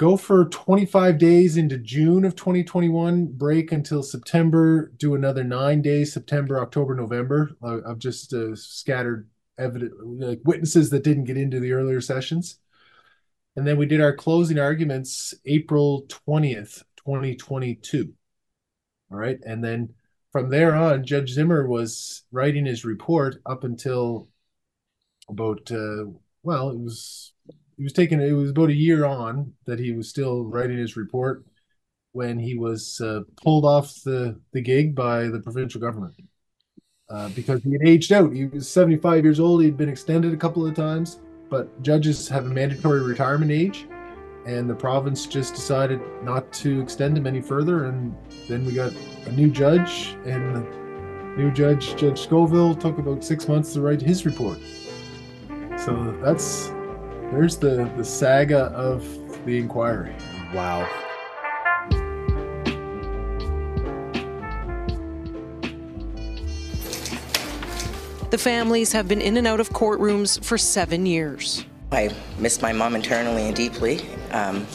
Go 0.04 0.18
for 0.18 0.50
25 0.50 1.18
days 1.18 1.56
into 1.56 1.78
June 1.78 2.26
of 2.26 2.36
2021, 2.36 3.26
break 3.38 3.72
until 3.72 4.04
September, 4.04 4.92
do 4.98 5.16
another 5.16 5.46
nine 5.46 5.82
days, 5.82 6.12
September, 6.12 6.60
October, 6.60 6.94
November. 6.94 7.52
I've 7.64 8.00
just 8.00 8.34
uh, 8.34 8.54
scattered 8.54 9.30
evidence, 9.58 9.94
like 10.04 10.42
witnesses 10.44 10.90
that 10.90 11.06
didn't 11.06 11.24
get 11.24 11.38
into 11.38 11.62
the 11.62 11.72
earlier 11.72 12.02
sessions. 12.02 12.58
And 13.56 13.66
then 13.66 13.78
we 13.78 13.86
did 13.86 14.02
our 14.02 14.14
closing 14.14 14.60
arguments 14.60 15.34
April 15.46 16.06
20th, 16.28 16.84
2022. 16.98 18.12
All 19.10 19.18
right. 19.18 19.40
And 19.46 19.64
then 19.64 19.94
from 20.34 20.50
there 20.50 20.76
on, 20.76 21.06
Judge 21.06 21.30
Zimmer 21.30 21.66
was 21.66 22.24
writing 22.30 22.66
his 22.66 22.84
report 22.84 23.38
up 23.46 23.64
until 23.64 24.28
about, 25.30 25.72
uh, 25.72 26.08
well, 26.44 26.72
it 26.72 26.78
was, 26.78 27.32
he 27.78 27.84
was 27.84 27.94
taking, 27.94 28.22
it 28.22 28.32
was 28.32 28.52
about 28.52 28.70
a 28.70 28.76
year 28.76 29.06
on 29.06 29.54
that 29.66 29.80
he 29.80 29.92
was 29.92 30.10
still 30.10 30.46
writing 30.46 30.78
his 30.78 30.96
report 30.98 31.46
when 32.12 32.38
he 32.38 32.56
was 32.56 33.02
uh, 33.02 33.22
pulled 33.42 33.66
off 33.66 33.96
the, 34.04 34.40
the 34.52 34.62
gig 34.62 34.96
by 34.96 35.28
the 35.28 35.40
provincial 35.40 35.82
government 35.82 36.14
uh, 37.10 37.30
because 37.30 37.64
he 37.64 37.72
had 37.72 37.88
aged 37.88 38.12
out. 38.12 38.32
He 38.34 38.46
was 38.46 38.70
75 38.70 39.24
years 39.24 39.40
old. 39.40 39.64
He'd 39.64 39.78
been 39.78 39.90
extended 39.90 40.34
a 40.34 40.38
couple 40.38 40.66
of 40.66 40.76
times, 40.76 41.20
but 41.50 41.82
judges 41.82 42.28
have 42.30 42.46
a 42.46 42.50
mandatory 42.50 43.02
retirement 43.02 43.52
age 43.52 43.88
and 44.46 44.70
the 44.70 44.76
province 44.76 45.26
just 45.26 45.56
decided 45.56 46.02
not 46.22 46.52
to 46.52 46.82
extend 46.82 47.18
him 47.18 47.26
any 47.26 47.42
further. 47.42 47.86
And 47.86 48.16
then 48.48 48.66
we 48.66 48.74
got 48.74 48.92
a 49.26 49.32
new 49.32 49.50
judge, 49.50 50.18
and 50.26 50.56
the 50.56 50.62
new 51.38 51.52
judge, 51.52 51.96
Judge 51.96 52.28
Scovil, 52.28 52.80
took 52.80 52.98
about 52.98 53.24
six 53.24 53.48
months 53.48 53.74
to 53.74 53.82
write 53.82 54.02
his 54.02 54.26
report. 54.26 54.60
So 55.78 56.16
that's 56.22 56.72
there's 57.34 57.58
the 57.58 57.92
the 57.98 58.06
saga 58.06 58.66
of 58.76 59.04
the 59.46 59.58
inquiry. 59.58 60.16
Wow. 60.54 60.88
The 68.30 68.38
families 68.38 68.92
have 68.94 69.08
been 69.08 69.22
in 69.22 69.38
and 69.38 69.46
out 69.46 69.60
of 69.60 69.70
courtrooms 69.70 70.44
for 70.44 70.58
seven 70.58 71.06
years. 71.06 71.66
I 71.92 72.16
miss 72.40 72.62
my 72.62 72.74
mom 72.74 72.96
internally 72.96 73.44
and 73.44 73.56
deeply. 73.56 74.02
Um, 74.32 74.66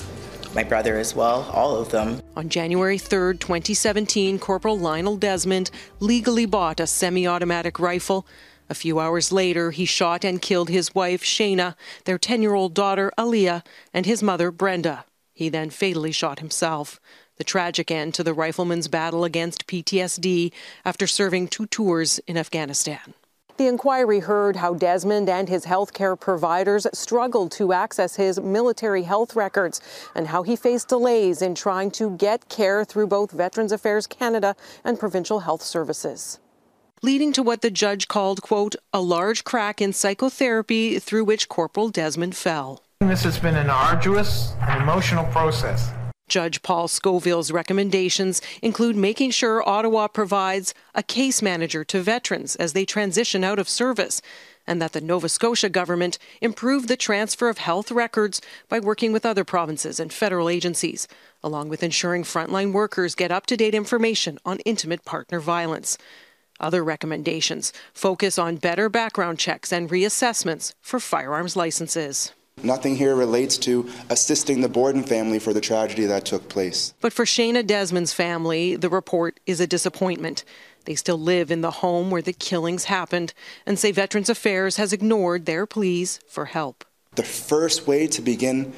my 0.55 0.63
brother 0.63 0.99
as 0.99 1.15
well, 1.15 1.43
all 1.53 1.77
of 1.77 1.91
them. 1.91 2.23
On 2.37 2.49
January 2.49 2.99
3rd, 2.99 3.41
2017, 3.41 4.39
Corporal 4.39 4.79
Lionel 4.79 5.17
Desmond 5.17 5.71
legally 6.01 6.47
bought 6.47 6.81
a 6.81 6.87
semi 6.87 7.27
automatic 7.27 7.79
rifle. 7.79 8.27
A 8.71 8.75
few 8.75 9.01
hours 9.01 9.33
later, 9.33 9.71
he 9.71 9.87
shot 9.87 10.25
and 10.25 10.43
killed 10.43 10.69
his 10.69 10.95
wife, 10.95 11.23
Shayna, 11.23 11.75
their 12.05 12.19
10 12.19 12.43
year 12.43 12.55
old 12.55 12.75
daughter, 12.75 13.11
Aaliyah, 13.17 13.65
and 13.95 14.05
his 14.05 14.23
mother, 14.23 14.51
Brenda. 14.51 15.05
He 15.33 15.49
then 15.49 15.71
fatally 15.71 16.13
shot 16.13 16.41
himself. 16.41 17.01
The 17.37 17.45
tragic 17.45 17.91
end 17.91 18.15
to 18.15 18.25
the 18.25 18.35
rifleman's 18.35 18.89
battle 18.89 19.25
against 19.25 19.67
PTSD 19.67 20.53
after 20.85 21.07
serving 21.07 21.49
two 21.49 21.67
tours 21.67 22.19
in 22.27 22.37
Afghanistan. 22.37 23.15
The 23.57 23.69
inquiry 23.69 24.21
heard 24.21 24.57
how 24.57 24.75
Desmond 24.75 25.29
and 25.29 25.49
his 25.49 25.65
healthcare 25.65 26.19
providers 26.19 26.87
struggled 26.93 27.53
to 27.53 27.73
access 27.73 28.17
his 28.17 28.39
military 28.39 29.03
health 29.03 29.35
records 29.35 29.81
and 30.15 30.29
how 30.29 30.43
he 30.43 30.57
faced 30.57 30.89
delays 30.89 31.41
in 31.41 31.55
trying 31.55 31.91
to 31.93 32.11
get 32.11 32.49
care 32.49 32.85
through 32.85 33.07
both 33.07 33.31
Veterans 33.31 33.73
Affairs 33.73 34.07
Canada 34.07 34.55
and 34.85 34.99
provincial 34.99 35.41
health 35.41 35.63
services 35.63 36.39
leading 37.03 37.33
to 37.33 37.43
what 37.43 37.63
the 37.63 37.71
judge 37.71 38.09
called, 38.09 38.43
quote, 38.43 38.77
a 38.93 39.01
large 39.01 39.45
crack 39.45 39.81
in 39.81 39.93
psychotherapy 39.93 40.99
through 40.99 41.25
which 41.25 41.49
Corporal 41.49 41.89
Desmond 41.89 42.37
fell. 42.37 42.83
This 43.01 43.23
has 43.25 43.39
been 43.39 43.57
an 43.57 43.71
arduous 43.71 44.53
and 44.63 44.83
emotional 44.83 45.25
process. 45.27 45.91
Judge 46.29 46.61
Paul 46.63 46.89
Scovil's 46.89 47.51
recommendations 47.51 48.43
include 48.61 48.97
making 48.97 49.31
sure 49.31 49.67
Ottawa 49.67 50.09
provides 50.09 50.75
a 50.95 51.03
case 51.03 51.41
manager 51.41 51.85
to 51.85 52.03
veterans 52.03 52.55
as 52.57 52.75
they 52.75 52.85
transition 52.85 53.43
out 53.45 53.59
of 53.59 53.69
service, 53.69 54.21
and 54.67 54.83
that 54.83 54.93
the 54.93 55.01
Nova 55.01 55.31
Scotia 55.31 55.71
government 55.71 56.19
improve 56.43 56.87
the 56.87 56.97
transfer 56.99 57.49
of 57.49 57.57
health 57.57 57.91
records 57.91 58.43
by 58.69 58.79
working 58.79 59.13
with 59.13 59.25
other 59.25 59.45
provinces 59.45 59.99
and 59.99 60.13
federal 60.13 60.51
agencies, 60.51 61.09
along 61.43 61.71
with 61.71 61.83
ensuring 61.83 62.25
frontline 62.25 62.73
workers 62.73 63.15
get 63.15 63.33
up 63.33 63.47
to 63.47 63.57
date 63.57 63.75
information 63.75 64.39
on 64.45 64.59
intimate 64.67 65.07
partner 65.07 65.41
violence. 65.41 65.97
Other 66.61 66.83
recommendations 66.83 67.73
focus 67.93 68.39
on 68.39 68.57
better 68.57 68.89
background 68.89 69.39
checks 69.39 69.73
and 69.73 69.89
reassessments 69.89 70.73
for 70.81 70.99
firearms 71.01 71.57
licenses. 71.57 72.33
Nothing 72.63 72.97
here 72.97 73.15
relates 73.15 73.57
to 73.59 73.89
assisting 74.11 74.61
the 74.61 74.69
Borden 74.69 75.05
family 75.05 75.39
for 75.39 75.53
the 75.53 75.61
tragedy 75.61 76.07
that 76.07 76.25
took 76.25 76.49
place. 76.49 76.93
But 77.01 77.13
for 77.13 77.25
Shayna 77.25 77.65
Desmond's 77.65 78.13
family, 78.13 78.75
the 78.75 78.89
report 78.89 79.39
is 79.47 79.61
a 79.61 79.67
disappointment. 79.67 80.45
They 80.85 80.97
still 80.97 81.21
live 81.21 81.53
in 81.53 81.61
the 81.61 81.71
home 81.71 82.11
where 82.11 82.23
the 82.23 82.33
killings 82.33 82.85
happened 82.85 83.33
and 83.65 83.79
say 83.79 83.93
Veterans 83.93 84.29
Affairs 84.29 84.77
has 84.77 84.93
ignored 84.93 85.47
their 85.47 85.67
pleas 85.67 86.19
for 86.27 86.47
help. 86.47 86.85
The 87.15 87.23
first 87.23 87.87
way 87.87 88.09
to 88.09 88.23
begin 88.23 88.73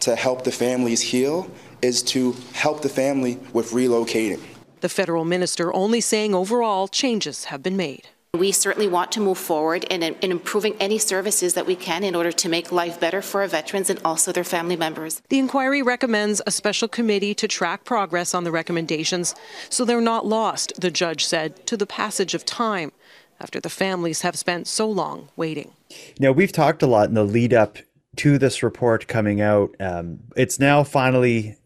to 0.00 0.16
help 0.16 0.44
the 0.44 0.52
families 0.52 1.00
heal 1.00 1.50
is 1.80 2.02
to 2.02 2.32
help 2.52 2.82
the 2.82 2.88
family 2.88 3.38
with 3.52 3.70
relocating. 3.70 4.40
The 4.82 4.88
federal 4.88 5.24
minister 5.24 5.72
only 5.72 6.00
saying 6.00 6.34
overall 6.34 6.88
changes 6.88 7.44
have 7.44 7.62
been 7.62 7.76
made. 7.76 8.08
We 8.34 8.50
certainly 8.50 8.88
want 8.88 9.12
to 9.12 9.20
move 9.20 9.38
forward 9.38 9.84
in, 9.84 10.02
in, 10.02 10.16
improving 10.32 10.74
any 10.80 10.98
services 10.98 11.54
that 11.54 11.66
we 11.66 11.76
can 11.76 12.02
in 12.02 12.16
order 12.16 12.32
to 12.32 12.48
make 12.48 12.72
life 12.72 12.98
better 12.98 13.22
for 13.22 13.42
our 13.42 13.46
veterans 13.46 13.90
and 13.90 14.00
also 14.04 14.32
their 14.32 14.42
family 14.42 14.74
members. 14.74 15.22
The 15.28 15.38
inquiry 15.38 15.82
recommends 15.82 16.42
a 16.48 16.50
special 16.50 16.88
committee 16.88 17.32
to 17.32 17.46
track 17.46 17.84
progress 17.84 18.34
on 18.34 18.42
the 18.42 18.50
recommendations 18.50 19.36
so 19.68 19.84
they're 19.84 20.00
not 20.00 20.26
lost, 20.26 20.72
the 20.80 20.90
judge 20.90 21.26
said, 21.26 21.64
to 21.66 21.76
the 21.76 21.86
passage 21.86 22.34
of 22.34 22.44
time 22.44 22.90
after 23.38 23.60
the 23.60 23.70
families 23.70 24.22
have 24.22 24.36
spent 24.36 24.66
so 24.66 24.90
long 24.90 25.28
waiting. 25.36 25.70
Now, 26.18 26.32
we've 26.32 26.52
talked 26.52 26.82
a 26.82 26.88
lot 26.88 27.08
in 27.08 27.14
the 27.14 27.22
lead 27.22 27.54
up 27.54 27.78
to 28.16 28.36
this 28.36 28.64
report 28.64 29.06
coming 29.06 29.40
out. 29.40 29.76
Um, 29.78 30.20
it's 30.36 30.58
now 30.58 30.82
finally 30.82 31.56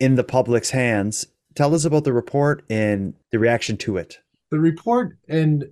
in 0.00 0.14
the 0.14 0.24
public's 0.24 0.70
hands. 0.70 1.26
Tell 1.54 1.74
us 1.74 1.84
about 1.84 2.04
the 2.04 2.12
report 2.12 2.64
and 2.70 3.14
the 3.30 3.38
reaction 3.38 3.76
to 3.78 3.96
it 3.96 4.18
the 4.52 4.60
report, 4.60 5.16
and 5.28 5.64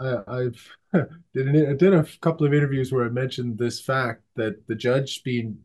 uh, 0.00 0.22
I've 0.26 0.68
did 0.92 1.46
an, 1.46 1.70
I 1.70 1.72
did 1.74 1.94
a 1.94 2.04
couple 2.20 2.44
of 2.44 2.52
interviews 2.52 2.92
where 2.92 3.06
I 3.06 3.08
mentioned 3.08 3.56
this 3.56 3.80
fact 3.80 4.22
that 4.34 4.66
the 4.66 4.74
judge 4.74 5.22
being 5.22 5.56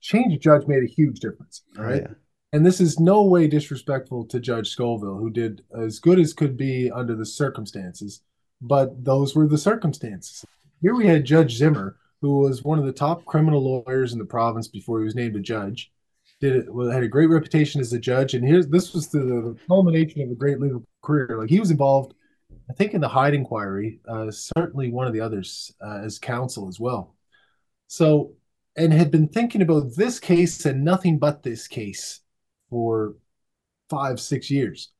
change 0.00 0.40
judge 0.40 0.66
made 0.68 0.84
a 0.84 0.86
huge 0.86 1.18
difference. 1.18 1.62
All 1.76 1.84
right. 1.84 2.02
Yeah. 2.02 2.14
And 2.52 2.64
this 2.64 2.80
is 2.80 3.00
no 3.00 3.24
way 3.24 3.48
disrespectful 3.48 4.26
to 4.26 4.38
Judge 4.38 4.76
Scovil, 4.76 5.18
who 5.18 5.30
did 5.30 5.62
as 5.76 5.98
good 5.98 6.20
as 6.20 6.32
could 6.32 6.56
be 6.56 6.90
under 6.90 7.16
the 7.16 7.26
circumstances. 7.26 8.22
but 8.60 9.04
those 9.04 9.34
were 9.34 9.46
the 9.46 9.58
circumstances. 9.58 10.44
Here 10.80 10.94
we 10.94 11.06
had 11.06 11.24
Judge 11.24 11.56
Zimmer, 11.56 11.96
who 12.20 12.38
was 12.38 12.62
one 12.62 12.78
of 12.78 12.86
the 12.86 12.92
top 12.92 13.24
criminal 13.24 13.82
lawyers 13.86 14.12
in 14.12 14.18
the 14.18 14.24
province 14.24 14.68
before 14.68 15.00
he 15.00 15.04
was 15.04 15.14
named 15.14 15.36
a 15.36 15.40
judge. 15.40 15.92
Did 16.40 16.56
it 16.56 16.72
well, 16.72 16.90
had 16.90 17.02
a 17.02 17.08
great 17.08 17.30
reputation 17.30 17.80
as 17.80 17.92
a 17.92 17.98
judge, 17.98 18.34
and 18.34 18.46
here's 18.46 18.68
this 18.68 18.92
was 18.92 19.08
the, 19.08 19.56
culmination 19.66 20.20
of 20.22 20.30
a 20.30 20.34
great 20.34 20.60
legal 20.60 20.84
career. 21.02 21.38
Like 21.38 21.48
he 21.48 21.60
was 21.60 21.70
involved, 21.70 22.14
I 22.68 22.74
think, 22.74 22.92
in 22.92 23.00
the 23.00 23.08
Hyde 23.08 23.34
inquiry, 23.34 24.00
uh, 24.06 24.30
certainly 24.30 24.90
one 24.90 25.06
of 25.06 25.14
the 25.14 25.20
others 25.20 25.72
uh, 25.80 26.00
as 26.04 26.18
counsel 26.18 26.68
as 26.68 26.78
well. 26.78 27.16
So, 27.86 28.32
and 28.76 28.92
had 28.92 29.10
been 29.10 29.28
thinking 29.28 29.62
about 29.62 29.96
this 29.96 30.18
case 30.20 30.66
and 30.66 30.84
nothing 30.84 31.18
but 31.18 31.42
this 31.42 31.66
case 31.66 32.20
for 32.68 33.14
five, 33.88 34.20
six 34.20 34.50
years. 34.50 34.90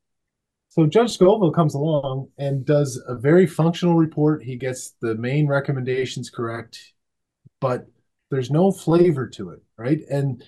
So 0.69 0.85
Judge 0.85 1.17
Scovil 1.17 1.53
comes 1.53 1.73
along 1.73 2.29
and 2.37 2.65
does 2.65 3.01
a 3.07 3.15
very 3.15 3.47
functional 3.47 3.95
report. 3.95 4.43
He 4.43 4.55
gets 4.55 4.93
the 5.01 5.15
main 5.15 5.47
recommendations 5.47 6.29
correct, 6.29 6.93
but 7.59 7.87
there's 8.29 8.51
no 8.51 8.71
flavor 8.71 9.27
to 9.29 9.49
it, 9.51 9.61
right? 9.77 10.01
And 10.09 10.43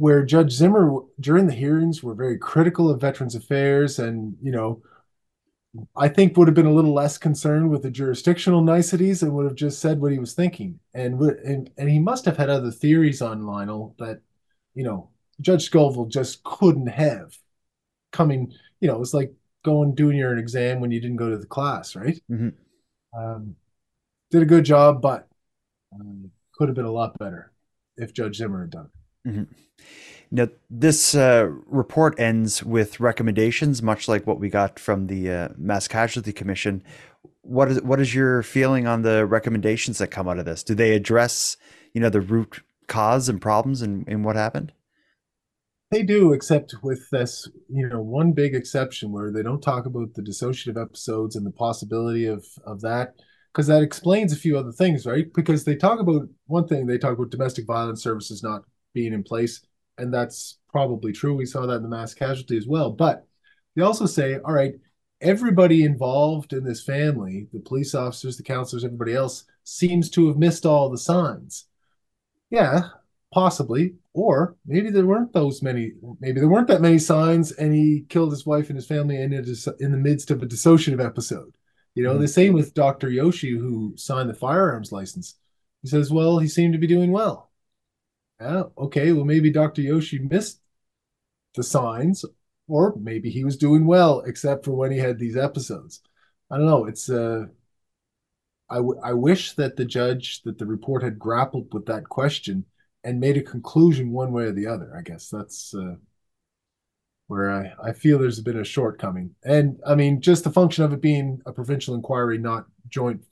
where 0.00 0.24
Judge 0.24 0.52
Zimmer 0.52 0.98
during 1.20 1.46
the 1.46 1.52
hearings 1.52 2.02
were 2.02 2.14
very 2.14 2.38
critical 2.38 2.88
of 2.88 3.02
Veterans 3.02 3.34
Affairs 3.34 3.98
and, 3.98 4.34
you 4.40 4.50
know, 4.50 4.82
I 5.94 6.08
think 6.08 6.38
would 6.38 6.48
have 6.48 6.54
been 6.54 6.64
a 6.64 6.72
little 6.72 6.94
less 6.94 7.18
concerned 7.18 7.68
with 7.68 7.82
the 7.82 7.90
jurisdictional 7.90 8.62
niceties 8.62 9.22
and 9.22 9.34
would 9.34 9.44
have 9.44 9.56
just 9.56 9.78
said 9.78 10.00
what 10.00 10.10
he 10.10 10.18
was 10.18 10.32
thinking. 10.32 10.80
And 10.94 11.20
and, 11.20 11.68
and 11.76 11.90
he 11.90 11.98
must 11.98 12.24
have 12.24 12.38
had 12.38 12.48
other 12.48 12.70
theories 12.70 13.20
on 13.20 13.44
Lionel 13.44 13.94
that, 13.98 14.22
you 14.74 14.84
know, 14.84 15.10
Judge 15.42 15.70
Scovil 15.70 16.08
just 16.08 16.42
couldn't 16.44 16.88
have 16.88 17.36
coming, 18.10 18.54
you 18.80 18.88
know, 18.88 18.96
it 18.96 19.00
was 19.00 19.12
like 19.12 19.34
going 19.66 19.94
doing 19.94 20.16
your 20.16 20.34
exam 20.38 20.80
when 20.80 20.92
you 20.92 21.00
didn't 21.02 21.18
go 21.18 21.28
to 21.28 21.36
the 21.36 21.44
class, 21.44 21.94
right? 21.94 22.18
Mm-hmm. 22.30 23.20
Um, 23.22 23.54
did 24.30 24.40
a 24.40 24.46
good 24.46 24.64
job, 24.64 25.02
but 25.02 25.28
um, 25.94 26.30
could 26.54 26.70
have 26.70 26.76
been 26.76 26.86
a 26.86 26.90
lot 26.90 27.18
better 27.18 27.52
if 27.98 28.14
Judge 28.14 28.36
Zimmer 28.36 28.62
had 28.62 28.70
done 28.70 28.86
it. 28.86 28.99
Mm-hmm. 29.26 29.44
Now, 30.32 30.48
this 30.68 31.14
uh, 31.14 31.48
report 31.66 32.18
ends 32.20 32.62
with 32.62 33.00
recommendations, 33.00 33.82
much 33.82 34.06
like 34.06 34.26
what 34.26 34.38
we 34.38 34.48
got 34.48 34.78
from 34.78 35.08
the 35.08 35.30
uh, 35.30 35.48
Mass 35.56 35.88
Casualty 35.88 36.32
Commission. 36.32 36.84
What 37.42 37.70
is 37.70 37.82
what 37.82 38.00
is 38.00 38.14
your 38.14 38.42
feeling 38.42 38.86
on 38.86 39.02
the 39.02 39.26
recommendations 39.26 39.98
that 39.98 40.08
come 40.08 40.28
out 40.28 40.38
of 40.38 40.44
this? 40.44 40.62
Do 40.62 40.74
they 40.74 40.94
address, 40.94 41.56
you 41.92 42.00
know, 42.00 42.10
the 42.10 42.20
root 42.20 42.62
cause 42.86 43.28
and 43.28 43.40
problems 43.40 43.82
and, 43.82 44.06
and 44.06 44.24
what 44.24 44.36
happened? 44.36 44.72
They 45.90 46.04
do, 46.04 46.32
except 46.32 46.76
with 46.84 47.10
this, 47.10 47.48
you 47.68 47.88
know, 47.88 48.00
one 48.00 48.30
big 48.32 48.54
exception 48.54 49.10
where 49.10 49.32
they 49.32 49.42
don't 49.42 49.62
talk 49.62 49.86
about 49.86 50.14
the 50.14 50.22
dissociative 50.22 50.80
episodes 50.80 51.34
and 51.34 51.44
the 51.44 51.50
possibility 51.50 52.26
of 52.26 52.46
of 52.64 52.82
that, 52.82 53.14
because 53.52 53.66
that 53.66 53.82
explains 53.82 54.32
a 54.32 54.36
few 54.36 54.56
other 54.56 54.70
things, 54.70 55.06
right? 55.06 55.26
Because 55.34 55.64
they 55.64 55.74
talk 55.74 55.98
about 55.98 56.28
one 56.46 56.68
thing, 56.68 56.86
they 56.86 56.98
talk 56.98 57.14
about 57.14 57.30
domestic 57.30 57.66
violence 57.66 58.00
services 58.00 58.44
not 58.44 58.62
being 58.92 59.12
in 59.12 59.22
place, 59.22 59.60
and 59.98 60.12
that's 60.12 60.58
probably 60.70 61.12
true. 61.12 61.34
We 61.34 61.46
saw 61.46 61.66
that 61.66 61.76
in 61.76 61.82
the 61.82 61.88
mass 61.88 62.14
casualty 62.14 62.56
as 62.56 62.66
well. 62.66 62.90
But 62.90 63.26
they 63.74 63.82
also 63.82 64.06
say, 64.06 64.38
all 64.44 64.52
right, 64.52 64.74
everybody 65.20 65.84
involved 65.84 66.52
in 66.52 66.64
this 66.64 66.82
family, 66.82 67.48
the 67.52 67.60
police 67.60 67.94
officers, 67.94 68.36
the 68.36 68.42
counselors, 68.42 68.84
everybody 68.84 69.14
else, 69.14 69.44
seems 69.64 70.10
to 70.10 70.28
have 70.28 70.36
missed 70.36 70.66
all 70.66 70.90
the 70.90 70.98
signs. 70.98 71.66
Yeah, 72.50 72.88
possibly 73.32 73.94
or 74.12 74.56
maybe 74.66 74.90
there 74.90 75.06
weren't 75.06 75.32
those 75.32 75.62
many 75.62 75.92
maybe 76.18 76.40
there 76.40 76.48
weren't 76.48 76.66
that 76.66 76.80
many 76.80 76.98
signs 76.98 77.52
and 77.52 77.72
he 77.72 78.04
killed 78.08 78.32
his 78.32 78.44
wife 78.44 78.68
and 78.68 78.76
his 78.76 78.86
family 78.86 79.20
in, 79.20 79.32
in 79.32 79.92
the 79.92 79.96
midst 79.96 80.30
of 80.30 80.42
a 80.42 80.46
dissociative 80.46 81.04
episode 81.04 81.54
you 81.94 82.02
know 82.02 82.12
mm-hmm. 82.12 82.22
the 82.22 82.28
same 82.28 82.52
with 82.52 82.74
dr 82.74 83.08
yoshi 83.08 83.56
who 83.56 83.92
signed 83.96 84.28
the 84.28 84.34
firearms 84.34 84.90
license 84.90 85.36
he 85.82 85.88
says 85.88 86.10
well 86.10 86.38
he 86.38 86.48
seemed 86.48 86.72
to 86.72 86.78
be 86.78 86.88
doing 86.88 87.12
well 87.12 87.49
yeah 88.40 88.62
okay 88.78 89.12
well 89.12 89.24
maybe 89.24 89.50
dr 89.50 89.80
yoshi 89.80 90.18
missed 90.18 90.60
the 91.56 91.62
signs 91.62 92.24
or 92.68 92.94
maybe 92.98 93.30
he 93.30 93.44
was 93.44 93.56
doing 93.56 93.86
well 93.86 94.20
except 94.22 94.64
for 94.64 94.72
when 94.72 94.92
he 94.92 94.98
had 94.98 95.18
these 95.18 95.36
episodes 95.36 96.02
i 96.50 96.56
don't 96.56 96.66
know 96.66 96.86
it's 96.86 97.10
uh 97.10 97.46
I, 98.70 98.76
w- 98.76 99.00
I 99.02 99.12
wish 99.14 99.52
that 99.54 99.76
the 99.76 99.84
judge 99.84 100.42
that 100.42 100.58
the 100.58 100.66
report 100.66 101.02
had 101.02 101.18
grappled 101.18 101.72
with 101.74 101.86
that 101.86 102.08
question 102.08 102.64
and 103.02 103.18
made 103.20 103.36
a 103.36 103.42
conclusion 103.42 104.12
one 104.12 104.32
way 104.32 104.44
or 104.44 104.52
the 104.52 104.66
other. 104.66 104.94
I 104.96 105.02
guess 105.02 105.28
that's 105.28 105.74
uh, 105.74 105.96
where 107.26 107.50
I, 107.50 107.72
I 107.90 107.92
feel 107.92 108.18
there's 108.18 108.40
been 108.40 108.58
a 108.58 108.64
shortcoming. 108.64 109.34
And 109.44 109.78
I 109.86 109.94
mean, 109.94 110.20
just 110.20 110.44
the 110.44 110.50
function 110.50 110.84
of 110.84 110.92
it 110.92 111.00
being 111.00 111.40
a 111.46 111.52
provincial 111.52 111.94
inquiry, 111.94 112.38
not 112.38 112.66
joint 112.88 113.22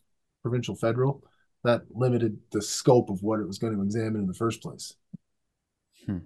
provincial 0.42 0.76
federal, 0.76 1.22
that 1.68 1.82
limited 1.90 2.38
the 2.50 2.62
scope 2.62 3.10
of 3.10 3.22
what 3.22 3.40
it 3.40 3.46
was 3.46 3.58
going 3.58 3.76
to 3.76 3.82
examine 3.82 4.22
in 4.22 4.26
the 4.26 4.34
first 4.34 4.62
place. 4.62 4.94
Hmm. 6.06 6.18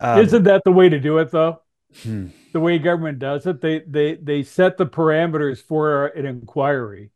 Um, 0.00 0.20
Isn't 0.20 0.44
that 0.44 0.62
the 0.64 0.72
way 0.72 0.88
to 0.88 0.98
do 0.98 1.18
it, 1.18 1.30
though? 1.30 1.60
Hmm. 2.02 2.28
The 2.52 2.60
way 2.60 2.78
government 2.78 3.18
does 3.18 3.46
it, 3.46 3.60
they 3.60 3.80
they 3.80 4.14
they 4.14 4.42
set 4.42 4.78
the 4.78 4.86
parameters 4.86 5.60
for 5.62 6.06
an 6.06 6.24
inquiry, 6.24 7.10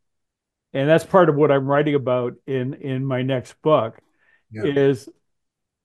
and 0.73 0.87
that's 0.87 1.05
part 1.05 1.29
of 1.29 1.35
what 1.35 1.51
I'm 1.51 1.65
writing 1.65 1.95
about 1.95 2.35
in 2.45 2.75
in 2.75 3.05
my 3.05 3.21
next 3.21 3.59
book. 3.61 3.99
Yeah. 4.51 4.65
Is 4.65 5.09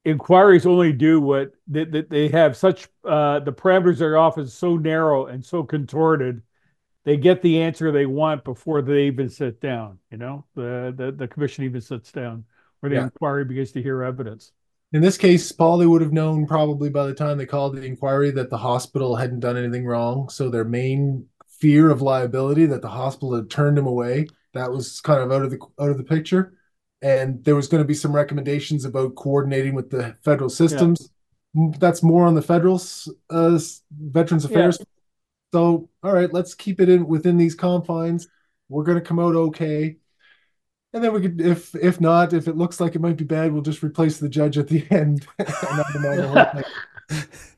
inquiries 0.04 0.66
only 0.66 0.92
do 0.92 1.20
what 1.20 1.52
they, 1.66 1.84
they 1.84 2.28
have 2.28 2.56
such 2.56 2.88
uh, 3.04 3.40
the 3.40 3.52
parameters 3.52 4.00
are 4.00 4.16
often 4.16 4.46
so 4.46 4.76
narrow 4.76 5.26
and 5.26 5.44
so 5.44 5.62
contorted 5.62 6.42
they 7.04 7.16
get 7.16 7.42
the 7.42 7.60
answer 7.60 7.90
they 7.90 8.06
want 8.06 8.44
before 8.44 8.82
they 8.82 9.04
even 9.04 9.28
sit 9.28 9.60
down 9.60 9.98
you 10.10 10.18
know 10.18 10.44
the 10.54 10.92
the, 10.96 11.12
the 11.12 11.28
commission 11.28 11.64
even 11.64 11.80
sits 11.80 12.12
down 12.12 12.44
or 12.82 12.88
the 12.88 12.96
yeah. 12.96 13.04
inquiry 13.04 13.44
begins 13.44 13.72
to 13.72 13.82
hear 13.82 14.02
evidence 14.02 14.52
in 14.92 15.00
this 15.00 15.16
case 15.16 15.50
paul 15.52 15.78
they 15.78 15.86
would 15.86 16.02
have 16.02 16.12
known 16.12 16.46
probably 16.46 16.88
by 16.88 17.06
the 17.06 17.14
time 17.14 17.38
they 17.38 17.46
called 17.46 17.76
the 17.76 17.84
inquiry 17.84 18.30
that 18.30 18.50
the 18.50 18.58
hospital 18.58 19.16
hadn't 19.16 19.40
done 19.40 19.56
anything 19.56 19.86
wrong 19.86 20.28
so 20.28 20.48
their 20.48 20.64
main 20.64 21.26
fear 21.48 21.90
of 21.90 22.02
liability 22.02 22.66
that 22.66 22.82
the 22.82 22.88
hospital 22.88 23.34
had 23.34 23.50
turned 23.50 23.78
him 23.78 23.86
away 23.86 24.26
that 24.54 24.70
was 24.70 25.00
kind 25.00 25.20
of 25.20 25.30
out 25.30 25.42
of 25.42 25.50
the 25.50 25.58
out 25.78 25.90
of 25.90 25.98
the 25.98 26.04
picture 26.04 26.54
and 27.02 27.42
there 27.44 27.56
was 27.56 27.68
going 27.68 27.82
to 27.82 27.86
be 27.86 27.94
some 27.94 28.14
recommendations 28.14 28.84
about 28.84 29.14
coordinating 29.14 29.74
with 29.74 29.90
the 29.90 30.16
federal 30.22 30.50
systems. 30.50 31.10
Yeah. 31.54 31.68
That's 31.78 32.02
more 32.02 32.26
on 32.26 32.34
the 32.34 32.42
federal 32.42 32.80
uh, 33.30 33.58
Veterans 33.90 34.44
Affairs. 34.44 34.78
Yeah. 34.78 34.86
So, 35.52 35.88
all 36.02 36.12
right, 36.12 36.32
let's 36.32 36.54
keep 36.54 36.80
it 36.80 36.88
in 36.88 37.06
within 37.06 37.36
these 37.36 37.54
confines. 37.54 38.28
We're 38.68 38.84
going 38.84 38.98
to 38.98 39.04
come 39.04 39.18
out 39.18 39.34
okay, 39.34 39.96
and 40.92 41.02
then 41.02 41.12
we 41.12 41.20
could, 41.20 41.40
if 41.40 41.74
if 41.74 42.00
not, 42.00 42.32
if 42.32 42.48
it 42.48 42.56
looks 42.56 42.80
like 42.80 42.94
it 42.94 43.00
might 43.00 43.16
be 43.16 43.24
bad, 43.24 43.52
we'll 43.52 43.62
just 43.62 43.82
replace 43.82 44.18
the 44.18 44.28
judge 44.28 44.58
at 44.58 44.68
the 44.68 44.86
end. 44.90 45.26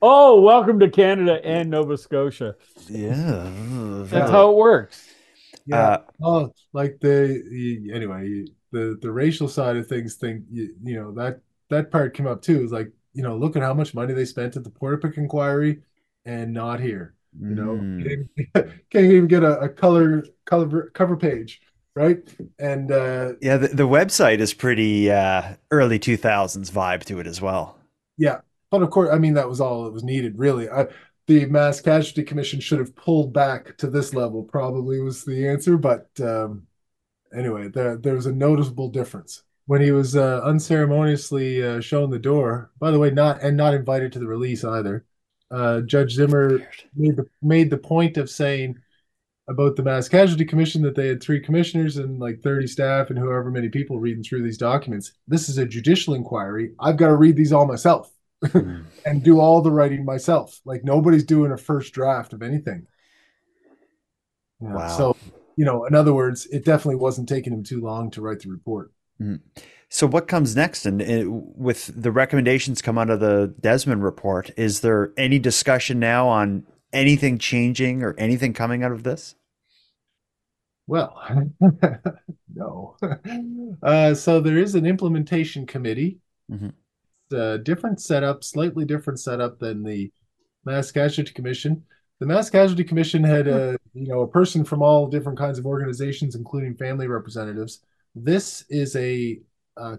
oh, 0.03 0.41
welcome 0.41 0.79
to 0.81 0.91
Canada 0.91 1.41
and 1.45 1.71
Nova 1.71 1.97
Scotia. 1.97 2.57
Yeah, 2.89 3.51
that's 4.05 4.13
yeah. 4.13 4.31
how 4.31 4.51
it 4.51 4.57
works. 4.57 5.09
Yeah. 5.67 5.89
Uh, 5.89 6.03
oh, 6.23 6.55
like 6.73 6.99
the 7.01 7.91
anyway 7.93 8.47
the 8.73 8.99
the 9.01 9.11
racial 9.11 9.49
side 9.49 9.77
of 9.77 9.87
things 9.87 10.17
think 10.17 10.45
you, 10.51 10.75
you 10.83 10.97
know 10.97 11.13
that 11.13 11.41
that 11.71 11.91
part 11.91 12.15
came 12.15 12.27
up 12.27 12.43
too. 12.43 12.65
Is 12.65 12.73
like 12.73 12.91
you 13.13 13.23
know 13.23 13.37
look 13.37 13.57
at 13.57 13.63
how 13.63 13.75
much 13.75 13.95
money 13.95 14.15
they 14.15 14.25
spent 14.25 14.57
at 14.57 14.65
the 14.65 14.71
Portapique 14.71 15.19
inquiry 15.19 15.83
and 16.25 16.53
not 16.53 16.81
here. 16.81 17.15
You 17.41 17.55
know, 17.55 17.79
mm. 17.81 18.29
can't, 18.91 19.07
even 19.07 19.27
get 19.27 19.43
a, 19.43 19.61
a 19.61 19.69
color 19.69 20.25
color 20.45 20.91
cover 20.95 21.17
page 21.17 21.61
right? 21.95 22.19
And 22.59 22.91
uh, 22.91 23.35
yeah, 23.41 23.57
the, 23.59 23.69
the 23.69 23.89
website 23.89 24.39
is 24.39 24.55
pretty 24.55 25.11
uh, 25.11 25.55
early 25.71 25.99
2000s 25.99 26.71
vibe 26.71 27.05
to 27.05 27.21
it 27.21 27.27
as 27.27 27.41
well. 27.41 27.79
Yeah, 28.17 28.41
but 28.71 28.83
of 28.83 28.91
course, 28.91 29.11
I 29.13 29.19
mean 29.19 29.35
that 29.35 29.49
was 29.49 29.61
all 29.61 29.85
that 29.85 29.93
was 29.93 30.05
needed, 30.05 30.39
really. 30.39 30.69
I, 30.69 30.87
the 31.27 31.47
Mass 31.47 31.81
Casualty 31.81 32.25
Commission 32.25 32.61
should 32.61 32.79
have 32.79 32.97
pulled 32.97 33.33
back 33.33 33.77
to 33.79 33.89
this 33.89 34.15
level. 34.15 34.43
Probably 34.43 35.01
was 35.01 35.25
the 35.25 35.49
answer, 35.49 35.77
but 35.77 36.09
um, 36.21 36.67
anyway, 37.37 37.69
there 37.69 37.97
there 37.97 38.15
was 38.15 38.27
a 38.27 38.33
noticeable 38.33 38.89
difference 38.89 39.43
when 39.67 39.81
he 39.81 39.93
was 39.93 40.17
uh, 40.17 40.41
unceremoniously 40.45 41.63
uh, 41.63 41.81
shown 41.81 42.11
the 42.11 42.19
door. 42.19 42.71
By 42.79 42.91
the 42.91 42.99
way, 42.99 43.11
not 43.11 43.43
and 43.43 43.57
not 43.57 43.75
invited 43.75 44.13
to 44.13 44.19
the 44.19 44.27
release 44.27 44.65
either. 44.65 45.05
Uh, 45.53 45.81
Judge 45.83 46.13
Zimmer 46.15 46.67
made 46.97 47.17
the 47.17 47.27
made 47.43 47.71
the 47.71 47.79
point 47.79 48.17
of 48.17 48.31
saying 48.31 48.77
about 49.49 49.77
the 49.77 49.83
mass 49.83 50.09
casualty 50.09 50.45
commission 50.45 50.83
that 50.83 50.95
they 50.95 51.09
had 51.09 51.23
three 51.23 51.41
commissioners 51.41 51.97
and 51.97 52.19
like 52.19 52.41
30 52.41 52.67
staff 52.67 53.11
and 53.11 53.19
however 53.19 53.51
many 53.51 53.69
people 53.69 53.99
reading 53.99 54.23
through 54.23 54.43
these 54.43 54.57
documents. 54.57 55.13
This 55.27 55.49
is 55.49 55.59
a 55.59 55.67
judicial 55.67 56.15
inquiry. 56.15 56.73
I've 56.81 56.97
got 56.97 57.09
to 57.09 57.17
read 57.17 57.37
these 57.37 57.53
all 57.53 57.67
myself 57.67 58.11
mm. 58.45 58.85
and 59.05 59.23
do 59.23 59.41
all 59.41 59.61
the 59.61 59.71
writing 59.71 60.05
myself. 60.05 60.61
Like 60.65 60.85
nobody's 60.85 61.25
doing 61.25 61.53
a 61.53 61.59
first 61.59 61.93
draft 61.93 62.33
of 62.33 62.43
anything. 62.43 62.87
Wow. 64.61 64.89
So 64.89 65.17
you 65.57 65.65
know, 65.65 65.85
in 65.85 65.95
other 65.95 66.15
words, 66.15 66.47
it 66.47 66.65
definitely 66.65 66.97
wasn't 66.97 67.29
taking 67.29 67.53
him 67.53 67.65
too 67.65 67.81
long 67.81 68.11
to 68.13 68.23
write 68.23 68.41
the 68.41 68.49
report. 68.49 68.93
Mm-hmm. 69.21 69.37
So 69.95 70.07
what 70.07 70.27
comes 70.27 70.57
next? 70.57 70.87
And, 70.87 71.03
and 71.03 71.53
with 71.55 71.93
the 71.95 72.11
recommendations 72.11 72.81
come 72.81 72.97
out 72.97 73.11
of 73.11 73.21
the 73.21 73.55
Desmond 73.61 74.03
report, 74.03 74.51
is 74.57 74.81
there 74.81 75.13
any 75.19 75.39
discussion 75.39 75.99
now 75.99 76.29
on 76.29 76.67
anything 76.95 77.37
changing 77.37 78.03
or 78.03 78.15
anything 78.17 78.55
coming 78.55 78.83
out 78.83 78.93
of 78.93 79.03
this? 79.03 79.35
Well, 80.87 81.21
no. 82.55 82.97
Uh, 83.83 84.15
so 84.15 84.41
there 84.41 84.59
is 84.59 84.75
an 84.77 84.87
implementation 84.87 85.67
committee. 85.67 86.19
Mm-hmm. 86.51 87.37
A 87.37 87.59
different 87.59 88.01
setup, 88.01 88.45
slightly 88.45 88.85
different 88.85 89.19
setup 89.19 89.59
than 89.59 89.83
the 89.83 90.11
Mass 90.65 90.93
Casualty 90.93 91.33
Commission. 91.33 91.83
The 92.21 92.27
Mass 92.27 92.49
Casualty 92.49 92.85
Commission 92.85 93.25
had 93.25 93.49
a 93.49 93.77
you 93.93 94.07
know 94.07 94.21
a 94.21 94.29
person 94.29 94.65
from 94.65 94.83
all 94.83 95.09
different 95.09 95.39
kinds 95.39 95.59
of 95.59 95.67
organizations, 95.67 96.35
including 96.37 96.77
family 96.77 97.09
representatives. 97.09 97.81
This 98.15 98.65
is 98.69 98.95
a, 98.95 99.41
a 99.77 99.99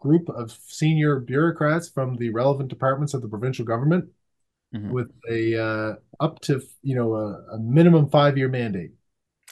group 0.00 0.28
of 0.28 0.52
senior 0.66 1.20
bureaucrats 1.20 1.88
from 1.88 2.16
the 2.16 2.30
relevant 2.30 2.68
departments 2.68 3.14
of 3.14 3.22
the 3.22 3.28
provincial 3.28 3.64
government 3.64 4.10
Mhm. 4.74 4.90
with 4.90 5.10
a 5.30 5.56
uh, 5.56 5.94
up 6.20 6.40
to 6.40 6.60
you 6.82 6.94
know 6.94 7.14
a, 7.14 7.54
a 7.54 7.58
minimum 7.58 8.08
five 8.10 8.36
year 8.36 8.48
mandate. 8.48 8.92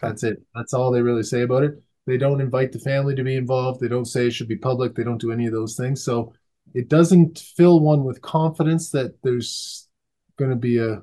That's 0.03 0.23
it. 0.23 0.43
That's 0.55 0.75
all 0.75 0.91
they 0.91 1.03
really 1.03 1.23
say 1.23 1.43
about 1.43 1.65
it. 1.65 1.83
They 2.07 2.19
don't 2.19 2.41
invite 2.41 2.73
the 2.73 2.79
family 2.79 3.15
to 3.17 3.25
be 3.25 3.35
involved. 3.37 3.81
They 3.81 3.89
don't 3.89 4.05
say 4.05 4.27
it 4.27 4.33
should 4.33 4.49
be 4.49 4.57
public. 4.57 4.95
They 4.95 5.05
don't 5.05 5.21
do 5.21 5.33
any 5.33 5.47
of 5.47 5.53
those 5.53 5.75
things. 5.77 6.05
So 6.05 6.33
it 6.75 6.89
doesn't 6.89 7.39
fill 7.39 7.81
one 7.81 8.05
with 8.05 8.21
confidence 8.23 8.91
that 8.91 9.21
there's 9.23 9.89
going 10.37 10.51
to 10.51 10.57
be 10.57 10.79
a 10.79 11.03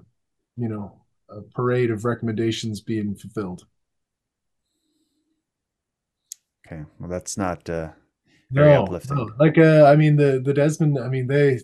you 0.58 0.70
know 0.70 1.02
a 1.30 1.42
parade 1.42 1.90
of 1.92 2.06
recommendations 2.06 2.82
being 2.82 3.16
fulfilled. 3.16 3.66
Okay, 6.66 6.84
well, 7.00 7.10
that's 7.10 7.38
not 7.38 7.70
uh, 7.70 7.90
very 8.54 8.74
No, 8.74 8.76
uplifting. 8.76 9.18
no. 9.18 9.30
Like 9.40 9.58
uh, 9.58 9.86
I 9.86 9.96
mean 9.96 10.16
the 10.16 10.42
the 10.44 10.54
Desmond. 10.54 11.00
I 11.00 11.10
mean 11.10 11.28
they. 11.28 11.60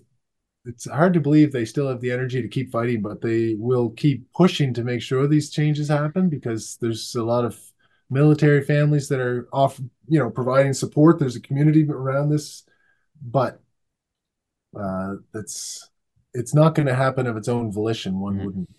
It's 0.65 0.89
hard 0.89 1.13
to 1.13 1.21
believe 1.21 1.51
they 1.51 1.65
still 1.65 1.89
have 1.89 2.01
the 2.01 2.11
energy 2.11 2.41
to 2.41 2.47
keep 2.47 2.71
fighting, 2.71 3.01
but 3.01 3.21
they 3.21 3.55
will 3.57 3.91
keep 3.91 4.31
pushing 4.33 4.73
to 4.75 4.83
make 4.83 5.01
sure 5.01 5.27
these 5.27 5.49
changes 5.49 5.89
happen 5.89 6.29
because 6.29 6.77
there's 6.81 7.15
a 7.15 7.23
lot 7.23 7.45
of 7.45 7.59
military 8.09 8.63
families 8.63 9.09
that 9.09 9.19
are 9.21 9.47
off, 9.53 9.79
you 10.07 10.19
know, 10.19 10.29
providing 10.29 10.73
support. 10.73 11.19
There's 11.19 11.37
a 11.37 11.41
community 11.41 11.85
around 11.89 12.29
this, 12.29 12.63
but 13.21 13.61
uh, 14.79 15.15
that's 15.33 15.89
it's 16.33 16.53
not 16.53 16.75
going 16.75 16.87
to 16.87 16.95
happen 16.95 17.27
of 17.27 17.37
its 17.37 17.47
own 17.47 17.71
volition. 17.71 18.19
One 18.19 18.39
wouldn't. 18.39 18.69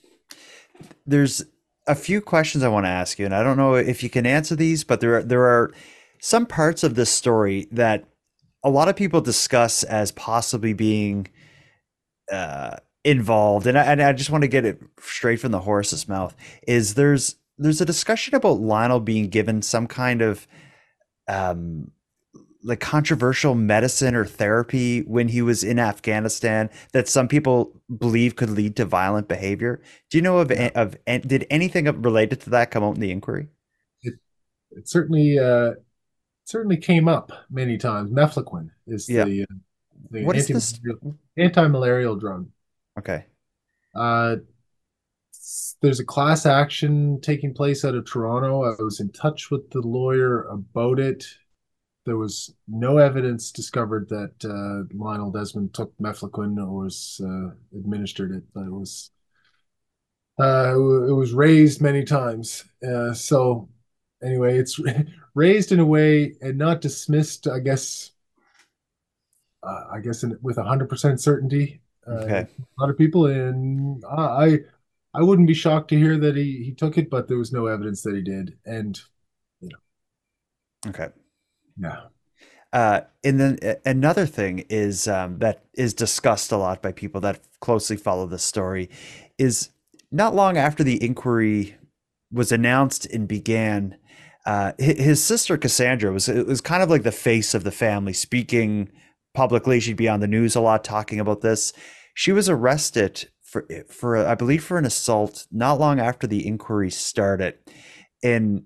There's 1.06 1.42
a 1.86 1.94
few 1.94 2.20
questions 2.20 2.62
I 2.62 2.68
want 2.68 2.86
to 2.86 2.90
ask 2.90 3.18
you, 3.18 3.24
and 3.24 3.34
I 3.34 3.42
don't 3.42 3.56
know 3.56 3.74
if 3.74 4.02
you 4.02 4.10
can 4.10 4.26
answer 4.26 4.54
these, 4.56 4.84
but 4.84 5.00
there 5.00 5.16
are, 5.16 5.22
there 5.22 5.42
are 5.42 5.72
some 6.20 6.46
parts 6.46 6.82
of 6.82 6.94
this 6.94 7.10
story 7.10 7.68
that 7.72 8.04
a 8.62 8.70
lot 8.70 8.88
of 8.88 8.96
people 8.96 9.20
discuss 9.20 9.82
as 9.82 10.12
possibly 10.12 10.72
being 10.72 11.26
uh, 12.30 12.76
involved, 13.04 13.66
and 13.66 13.78
I, 13.78 13.84
and 13.84 14.02
I 14.02 14.12
just 14.12 14.30
want 14.30 14.42
to 14.42 14.48
get 14.48 14.64
it 14.64 14.80
straight 15.00 15.40
from 15.40 15.52
the 15.52 15.60
horse's 15.60 16.08
mouth. 16.08 16.36
Is 16.66 16.94
there's 16.94 17.36
there's 17.58 17.80
a 17.80 17.86
discussion 17.86 18.34
about 18.34 18.60
Lionel 18.60 19.00
being 19.00 19.28
given 19.28 19.62
some 19.62 19.86
kind 19.86 20.22
of 20.22 20.46
um, 21.28 21.90
like 22.62 22.80
controversial 22.80 23.54
medicine 23.54 24.14
or 24.14 24.24
therapy 24.24 25.00
when 25.02 25.28
he 25.28 25.40
was 25.42 25.64
in 25.64 25.78
Afghanistan 25.78 26.68
that 26.92 27.08
some 27.08 27.28
people 27.28 27.80
believe 27.98 28.36
could 28.36 28.50
lead 28.50 28.76
to 28.76 28.84
violent 28.84 29.28
behavior. 29.28 29.80
Do 30.10 30.18
you 30.18 30.22
know 30.22 30.38
of 30.38 30.50
a- 30.50 30.78
of 30.78 30.96
did 31.06 31.46
anything 31.50 31.84
related 32.02 32.40
to 32.42 32.50
that 32.50 32.70
come 32.70 32.84
out 32.84 32.96
in 32.96 33.00
the 33.00 33.10
inquiry? 33.10 33.48
It 34.02 34.14
it 34.72 34.88
certainly 34.88 35.38
uh, 35.38 35.72
certainly 36.50 36.76
came 36.76 37.06
up 37.08 37.30
many 37.48 37.78
times. 37.78 38.10
Mefloquine 38.10 38.70
is 38.86 39.08
Yeah. 39.08 39.24
the, 39.24 39.42
uh, 39.42 39.46
the 40.10 40.24
What 40.24 40.36
is 40.36 40.44
anti- 40.50 40.54
this? 40.54 40.80
anti-malarial 41.36 42.16
drug. 42.16 42.48
Okay. 42.98 43.26
Uh, 43.94 44.36
there's 45.80 46.00
a 46.00 46.04
class 46.04 46.44
action 46.46 47.20
taking 47.20 47.54
place 47.54 47.84
out 47.84 47.94
of 47.94 48.04
Toronto. 48.04 48.64
I 48.64 48.82
was 48.82 49.00
in 49.00 49.10
touch 49.10 49.50
with 49.50 49.70
the 49.70 49.80
lawyer 49.80 50.42
about 50.44 50.98
it. 50.98 51.24
There 52.04 52.16
was 52.16 52.54
no 52.66 52.98
evidence 52.98 53.52
discovered 53.52 54.08
that 54.08 54.34
uh, 54.44 54.92
Lionel 54.96 55.30
Desmond 55.30 55.72
took 55.74 55.96
mefloquine 55.98 56.58
or 56.58 56.84
was 56.84 57.20
uh, 57.24 57.50
administered 57.78 58.32
it, 58.32 58.42
but 58.52 58.66
it 58.66 58.72
was 58.72 59.10
uh, 60.40 60.72
it 60.74 61.12
was 61.12 61.32
raised 61.32 61.80
many 61.82 62.02
times. 62.04 62.64
Uh, 62.86 63.12
so 63.12 63.68
anyway, 64.22 64.58
it's 64.58 64.78
raised 65.34 65.72
in 65.72 65.80
a 65.80 65.84
way 65.86 66.34
and 66.40 66.58
not 66.58 66.80
dismissed. 66.80 67.46
I 67.48 67.60
guess. 67.60 68.12
Uh, 69.62 69.84
I 69.92 70.00
guess 70.00 70.22
in, 70.22 70.38
with 70.42 70.56
100% 70.56 71.20
certainty. 71.20 71.80
Uh, 72.06 72.12
Okay. 72.24 72.46
a 72.58 72.80
lot 72.80 72.88
of 72.90 72.96
people 72.96 73.26
and 73.26 74.02
I 74.06 74.60
I 75.12 75.22
wouldn't 75.22 75.48
be 75.48 75.54
shocked 75.54 75.90
to 75.90 75.98
hear 75.98 76.16
that 76.18 76.34
he 76.34 76.64
he 76.64 76.72
took 76.72 76.96
it, 76.96 77.10
but 77.10 77.28
there 77.28 77.36
was 77.36 77.52
no 77.52 77.66
evidence 77.66 78.02
that 78.02 78.14
he 78.16 78.22
did. 78.22 78.56
And 78.64 78.98
Okay. 80.88 81.10
yeah, 81.76 82.10
Uh, 82.72 83.00
and 83.24 83.40
then 83.40 83.58
another 83.84 84.26
thing 84.26 84.60
is 84.68 85.08
um, 85.08 85.38
that 85.40 85.64
is 85.74 85.92
discussed 85.92 86.52
a 86.52 86.56
lot 86.56 86.80
by 86.80 86.92
people 86.92 87.20
that 87.20 87.40
closely 87.60 87.96
follow 87.96 88.26
the 88.26 88.38
story 88.38 88.88
is 89.38 89.70
not 90.12 90.34
long 90.34 90.56
after 90.56 90.84
the 90.84 91.02
inquiry 91.04 91.76
was 92.32 92.52
announced 92.52 93.06
and 93.06 93.26
began, 93.26 93.96
uh, 94.46 94.72
his 94.78 95.22
sister 95.22 95.56
Cassandra 95.58 96.12
was 96.12 96.28
it 96.28 96.46
was 96.46 96.60
kind 96.60 96.82
of 96.82 96.90
like 96.90 97.02
the 97.02 97.12
face 97.12 97.54
of 97.54 97.64
the 97.64 97.70
family, 97.70 98.12
speaking 98.12 98.90
publicly. 99.34 99.80
She'd 99.80 99.96
be 99.96 100.08
on 100.08 100.20
the 100.20 100.26
news 100.26 100.56
a 100.56 100.60
lot 100.60 100.82
talking 100.82 101.20
about 101.20 101.42
this. 101.42 101.72
She 102.14 102.32
was 102.32 102.48
arrested 102.48 103.28
for 103.42 103.66
for 103.88 104.16
I 104.16 104.34
believe 104.34 104.64
for 104.64 104.78
an 104.78 104.86
assault 104.86 105.46
not 105.50 105.78
long 105.78 106.00
after 106.00 106.26
the 106.26 106.46
inquiry 106.46 106.90
started, 106.90 107.58
and 108.22 108.64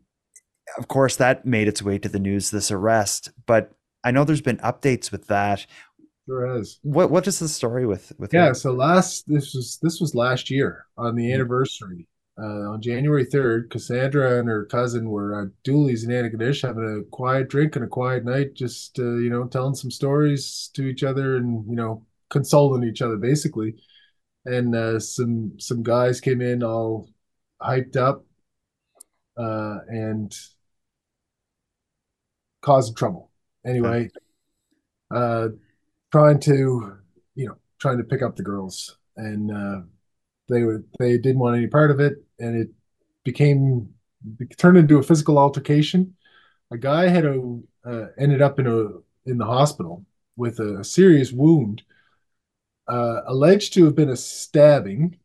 of 0.78 0.88
course 0.88 1.16
that 1.16 1.44
made 1.44 1.68
its 1.68 1.82
way 1.82 1.98
to 1.98 2.08
the 2.08 2.20
news. 2.20 2.50
This 2.50 2.70
arrest, 2.70 3.30
but 3.46 3.72
I 4.04 4.12
know 4.12 4.24
there's 4.24 4.40
been 4.40 4.58
updates 4.58 5.10
with 5.10 5.26
that. 5.26 5.66
sure 6.26 6.46
has. 6.46 6.78
What 6.82 7.10
what 7.10 7.26
is 7.26 7.40
the 7.40 7.48
story 7.48 7.84
with 7.84 8.12
with 8.18 8.32
Yeah, 8.32 8.52
so 8.52 8.72
last 8.72 9.24
this 9.26 9.54
was 9.54 9.78
this 9.82 10.00
was 10.00 10.14
last 10.14 10.50
year 10.50 10.86
on 10.96 11.16
the 11.16 11.32
anniversary. 11.32 12.06
Uh, 12.36 12.72
on 12.72 12.82
January 12.82 13.24
3rd, 13.24 13.70
Cassandra 13.70 14.40
and 14.40 14.48
her 14.48 14.64
cousin 14.64 15.08
were 15.08 15.40
at 15.40 15.62
Dooley's 15.62 16.02
in 16.02 16.10
Antigonish 16.10 16.62
having 16.62 17.00
a 17.00 17.08
quiet 17.10 17.48
drink 17.48 17.76
and 17.76 17.84
a 17.84 17.88
quiet 17.88 18.24
night, 18.24 18.54
just 18.54 18.98
uh, 18.98 19.16
you 19.16 19.30
know, 19.30 19.46
telling 19.46 19.74
some 19.74 19.90
stories 19.90 20.68
to 20.74 20.84
each 20.84 21.04
other 21.04 21.36
and 21.36 21.64
you 21.68 21.76
know, 21.76 22.04
consoling 22.30 22.82
each 22.82 23.02
other 23.02 23.16
basically. 23.16 23.76
And 24.44 24.74
uh, 24.74 24.98
some 24.98 25.58
some 25.60 25.82
guys 25.82 26.20
came 26.20 26.40
in 26.42 26.62
all 26.64 27.08
hyped 27.62 27.96
up 27.96 28.24
uh, 29.36 29.78
and 29.88 30.34
caused 32.62 32.96
trouble. 32.96 33.30
Anyway, 33.64 34.10
uh, 35.14 35.48
trying 36.10 36.40
to 36.40 36.98
you 37.36 37.46
know 37.46 37.56
trying 37.78 37.98
to 37.98 38.04
pick 38.04 38.22
up 38.22 38.34
the 38.36 38.42
girls 38.42 38.98
and 39.16 39.50
uh, 39.52 39.80
they 40.48 40.62
were 40.62 40.84
they 40.98 41.16
didn't 41.18 41.38
want 41.38 41.56
any 41.56 41.66
part 41.66 41.90
of 41.90 42.00
it 42.00 42.14
and 42.38 42.56
it 42.56 42.68
became 43.24 43.88
it 44.40 44.56
turned 44.58 44.78
into 44.78 44.98
a 44.98 45.02
physical 45.02 45.38
altercation. 45.38 46.14
A 46.70 46.78
guy 46.78 47.08
had 47.08 47.24
a 47.26 47.60
uh, 47.84 48.06
ended 48.18 48.42
up 48.42 48.58
in 48.58 48.66
a 48.66 48.88
in 49.30 49.38
the 49.38 49.44
hospital 49.46 50.04
with 50.36 50.58
a 50.60 50.84
serious 50.84 51.32
wound 51.32 51.82
uh, 52.88 53.22
alleged 53.26 53.72
to 53.74 53.84
have 53.84 53.94
been 53.94 54.10
a 54.10 54.16
stabbing. 54.16 55.18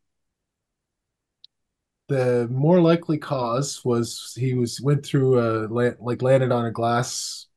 The 2.08 2.48
more 2.50 2.82
likely 2.82 3.18
cause 3.20 3.86
was 3.86 4.34
he 4.38 4.54
was 4.56 4.82
went 4.82 5.06
through 5.06 5.40
a 5.40 5.68
like 6.00 6.22
landed 6.22 6.52
on 6.52 6.66
a 6.66 6.72
glass 6.72 7.48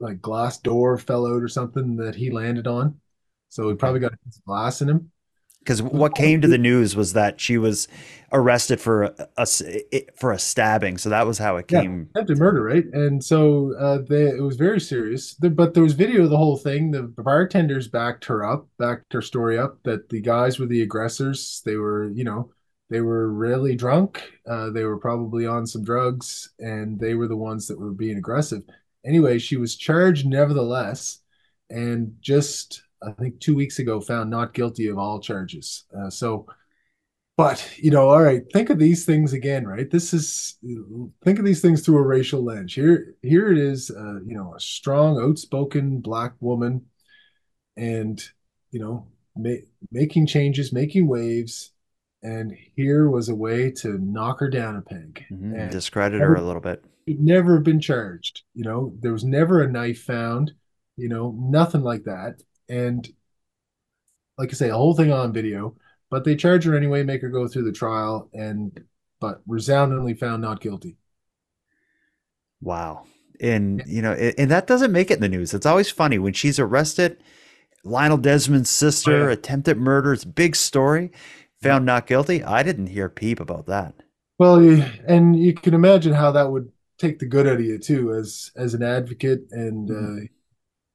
like 0.00 0.20
glass 0.20 0.58
door 0.58 0.98
fell 0.98 1.26
out 1.26 1.42
or 1.42 1.48
something 1.48 1.96
that 1.96 2.14
he 2.14 2.30
landed 2.30 2.66
on. 2.66 3.00
So 3.48 3.70
he 3.70 3.74
probably 3.76 4.00
got 4.00 4.12
a 4.14 4.18
piece 4.18 4.36
of 4.38 4.44
glass 4.44 4.82
in 4.82 4.88
him 4.90 5.12
Because 5.66 5.82
what 5.82 6.14
came 6.14 6.40
to 6.40 6.48
the 6.48 6.58
news 6.58 6.94
was 6.94 7.12
that 7.14 7.40
she 7.40 7.58
was 7.58 7.88
arrested 8.32 8.80
for 8.80 9.04
a, 9.04 9.28
a 9.36 9.46
for 10.16 10.32
a 10.32 10.38
stabbing. 10.38 10.98
So 10.98 11.08
that 11.08 11.26
was 11.26 11.38
how 11.38 11.56
it 11.56 11.68
Yeah, 11.68 11.82
came. 11.82 12.10
attempted 12.14 12.38
murder, 12.38 12.62
right? 12.62 12.84
And 12.92 13.22
so 13.22 13.74
uh, 13.78 13.98
they, 14.08 14.28
it 14.28 14.42
was 14.42 14.56
very 14.56 14.80
serious. 14.80 15.34
The, 15.34 15.50
but 15.50 15.74
there 15.74 15.82
was 15.82 15.94
video 15.94 16.24
of 16.24 16.30
the 16.30 16.36
whole 16.36 16.56
thing. 16.56 16.92
The 16.92 17.02
bartenders 17.02 17.88
backed 17.88 18.24
her 18.26 18.44
up, 18.44 18.68
backed 18.78 19.12
her 19.12 19.22
story 19.22 19.58
up 19.58 19.82
that 19.82 20.08
the 20.08 20.20
guys 20.20 20.58
were 20.58 20.66
the 20.66 20.82
aggressors. 20.82 21.62
They 21.64 21.76
were, 21.76 22.08
you 22.10 22.22
know, 22.24 22.52
they 22.88 23.00
were 23.00 23.32
really 23.32 23.74
drunk. 23.74 24.30
Uh, 24.48 24.70
they 24.70 24.84
were 24.84 24.98
probably 24.98 25.44
on 25.46 25.66
some 25.66 25.82
drugs, 25.82 26.52
and 26.60 27.00
they 27.00 27.14
were 27.14 27.26
the 27.28 27.36
ones 27.36 27.66
that 27.66 27.78
were 27.80 27.92
being 27.92 28.16
aggressive. 28.16 28.62
Anyway, 29.04 29.38
she 29.38 29.56
was 29.56 29.76
charged 29.76 30.26
nevertheless, 30.26 31.18
and 31.68 32.14
just 32.20 32.82
I 33.02 33.12
think 33.12 33.40
two 33.40 33.54
weeks 33.54 33.78
ago 33.78 34.00
found 34.00 34.30
not 34.30 34.54
guilty 34.54 34.88
of 34.88 34.98
all 34.98 35.20
charges. 35.20 35.84
Uh, 35.96 36.10
so. 36.10 36.46
But, 37.38 37.70
you 37.76 37.90
know, 37.90 38.08
all 38.08 38.22
right, 38.22 38.40
think 38.50 38.70
of 38.70 38.78
these 38.78 39.04
things 39.04 39.34
again, 39.34 39.66
right? 39.66 39.90
This 39.90 40.14
is 40.14 40.56
think 41.22 41.38
of 41.38 41.44
these 41.44 41.60
things 41.60 41.84
through 41.84 41.98
a 41.98 42.02
racial 42.02 42.42
lens. 42.42 42.72
Here 42.72 43.14
here 43.20 43.52
it 43.52 43.58
is, 43.58 43.90
uh, 43.90 44.20
you 44.24 44.34
know, 44.34 44.54
a 44.56 44.58
strong, 44.58 45.20
outspoken 45.20 46.00
black 46.00 46.32
woman 46.40 46.86
and, 47.76 48.24
you 48.70 48.80
know, 48.80 49.08
ma- 49.36 49.66
making 49.92 50.28
changes, 50.28 50.72
making 50.72 51.08
waves, 51.08 51.72
and 52.22 52.56
here 52.74 53.10
was 53.10 53.28
a 53.28 53.34
way 53.34 53.70
to 53.82 53.98
knock 53.98 54.40
her 54.40 54.48
down 54.48 54.76
a 54.76 54.80
peg 54.80 55.26
mm-hmm. 55.30 55.54
and 55.56 55.70
discredit 55.70 56.22
her 56.22 56.36
a 56.36 56.40
little 56.40 56.62
bit. 56.62 56.82
Never 57.06 57.60
been 57.60 57.80
charged. 57.80 58.44
You 58.54 58.64
know, 58.64 58.94
there 59.00 59.12
was 59.12 59.24
never 59.24 59.62
a 59.62 59.70
knife 59.70 60.00
found. 60.04 60.54
You 60.96 61.10
know, 61.10 61.36
nothing 61.38 61.82
like 61.82 62.04
that. 62.04 62.42
And 62.68 63.08
like 64.38 64.50
I 64.50 64.52
say, 64.54 64.68
a 64.68 64.76
whole 64.76 64.94
thing 64.94 65.12
on 65.12 65.32
video. 65.32 65.76
But 66.08 66.24
they 66.24 66.36
charge 66.36 66.64
her 66.64 66.76
anyway, 66.76 67.02
make 67.02 67.22
her 67.22 67.28
go 67.28 67.48
through 67.48 67.64
the 67.64 67.72
trial, 67.72 68.30
and 68.32 68.84
but 69.20 69.42
resoundingly 69.46 70.14
found 70.14 70.42
not 70.42 70.60
guilty. 70.60 70.96
Wow. 72.60 73.06
And 73.40 73.82
you 73.86 74.02
know, 74.02 74.12
and 74.12 74.50
that 74.50 74.66
doesn't 74.66 74.92
make 74.92 75.10
it 75.10 75.14
in 75.14 75.20
the 75.20 75.28
news. 75.28 75.52
It's 75.52 75.66
always 75.66 75.90
funny 75.90 76.18
when 76.18 76.32
she's 76.32 76.58
arrested. 76.58 77.22
Lionel 77.84 78.18
Desmond's 78.18 78.70
sister, 78.70 79.24
oh, 79.24 79.26
yeah. 79.26 79.32
attempted 79.32 79.78
murder. 79.78 80.12
It's 80.12 80.24
big 80.24 80.56
story. 80.56 81.12
Found 81.62 81.86
not 81.86 82.06
guilty. 82.06 82.44
I 82.44 82.62
didn't 82.62 82.88
hear 82.88 83.08
peep 83.08 83.40
about 83.40 83.66
that. 83.66 83.94
Well, 84.38 84.56
and 85.06 85.34
you 85.34 85.54
can 85.54 85.74
imagine 85.74 86.12
how 86.12 86.30
that 86.32 86.50
would 86.50 86.70
take 86.98 87.18
the 87.18 87.26
good 87.26 87.46
out 87.46 87.54
of 87.54 87.64
you 87.64 87.78
too, 87.78 88.12
as 88.12 88.50
as 88.56 88.74
an 88.74 88.82
advocate, 88.82 89.46
and 89.50 89.88
mm-hmm. 89.88 90.24
uh, 90.24 90.26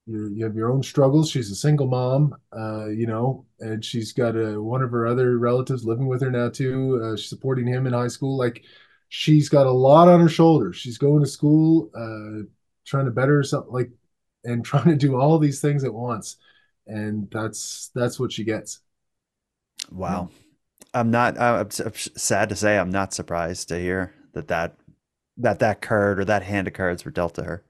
you 0.07 0.43
have 0.43 0.55
your 0.55 0.71
own 0.71 0.83
struggles. 0.83 1.29
She's 1.29 1.51
a 1.51 1.55
single 1.55 1.87
mom, 1.87 2.35
uh, 2.55 2.87
you 2.89 3.07
know, 3.07 3.45
and 3.59 3.83
she's 3.83 4.11
got 4.11 4.35
a, 4.35 4.61
one 4.61 4.81
of 4.81 4.91
her 4.91 5.05
other 5.05 5.37
relatives 5.37 5.85
living 5.85 6.07
with 6.07 6.21
her 6.21 6.31
now 6.31 6.49
too. 6.49 7.01
Uh, 7.03 7.17
supporting 7.17 7.67
him 7.67 7.87
in 7.87 7.93
high 7.93 8.07
school. 8.07 8.37
Like 8.37 8.63
she's 9.09 9.49
got 9.49 9.67
a 9.67 9.71
lot 9.71 10.07
on 10.07 10.19
her 10.19 10.29
shoulders. 10.29 10.75
She's 10.75 10.97
going 10.97 11.21
to 11.21 11.29
school, 11.29 11.91
uh, 11.95 12.47
trying 12.85 13.05
to 13.05 13.11
better 13.11 13.35
herself, 13.35 13.67
like, 13.69 13.91
and 14.43 14.65
trying 14.65 14.85
to 14.89 14.95
do 14.95 15.19
all 15.19 15.37
these 15.37 15.61
things 15.61 15.83
at 15.83 15.93
once. 15.93 16.37
And 16.87 17.29
that's 17.31 17.91
that's 17.93 18.19
what 18.19 18.31
she 18.31 18.43
gets. 18.43 18.79
Wow. 19.91 20.29
I'm 20.93 21.11
not. 21.11 21.39
I'm 21.39 21.69
sad 21.71 22.49
to 22.49 22.55
say, 22.55 22.77
I'm 22.77 22.89
not 22.89 23.13
surprised 23.13 23.69
to 23.69 23.79
hear 23.79 24.13
that 24.33 24.47
that 24.49 24.75
that 25.37 25.59
that 25.59 25.81
card 25.81 26.19
or 26.19 26.25
that 26.25 26.43
hand 26.43 26.67
of 26.67 26.73
cards 26.73 27.05
were 27.05 27.11
dealt 27.11 27.35
to 27.35 27.43
her. 27.43 27.63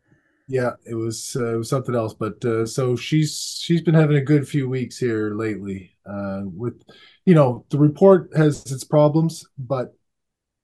Yeah, 0.52 0.72
it 0.86 0.96
was 0.96 1.38
uh, 1.40 1.54
it 1.54 1.58
was 1.58 1.70
something 1.70 1.96
else. 1.96 2.14
But 2.14 2.44
uh, 2.44 2.66
so 2.66 2.98
she's 2.98 3.58
she's 3.64 3.82
been 3.82 3.94
having 3.94 4.18
a 4.18 4.22
good 4.22 4.46
few 4.46 4.68
weeks 4.68 4.98
here 4.98 5.34
lately. 5.34 5.96
Uh, 6.06 6.42
with 6.44 6.84
you 7.26 7.34
know 7.34 7.66
the 7.70 7.78
report 7.78 8.30
has 8.36 8.70
its 8.70 8.84
problems, 8.84 9.46
but 9.58 9.96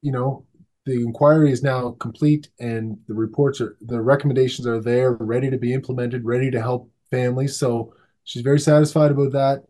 you 0.02 0.12
know 0.12 0.46
the 0.86 1.02
inquiry 1.02 1.54
is 1.54 1.64
now 1.64 1.92
complete 2.00 2.50
and 2.60 2.98
the 3.08 3.14
reports 3.14 3.62
are 3.62 3.78
the 3.80 4.02
recommendations 4.02 4.68
are 4.68 4.82
there, 4.82 5.14
ready 5.14 5.50
to 5.50 5.58
be 5.58 5.74
implemented, 5.74 6.26
ready 6.26 6.52
to 6.52 6.62
help 6.62 6.92
families. 7.10 7.58
So 7.58 7.94
she's 8.26 8.42
very 8.42 8.60
satisfied 8.60 9.12
about 9.12 9.32
that, 9.32 9.64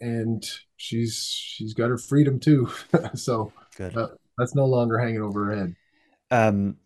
and 0.00 0.44
she's 0.78 1.24
she's 1.32 1.74
got 1.74 1.90
her 1.90 1.98
freedom 1.98 2.40
too. 2.40 2.68
so 3.14 3.52
good. 3.76 3.96
Uh, 3.96 4.08
that's 4.36 4.56
no 4.56 4.66
longer 4.66 4.98
hanging 4.98 5.22
over 5.22 5.44
her 5.44 5.56
head. 5.56 5.76
Um, 6.32 6.76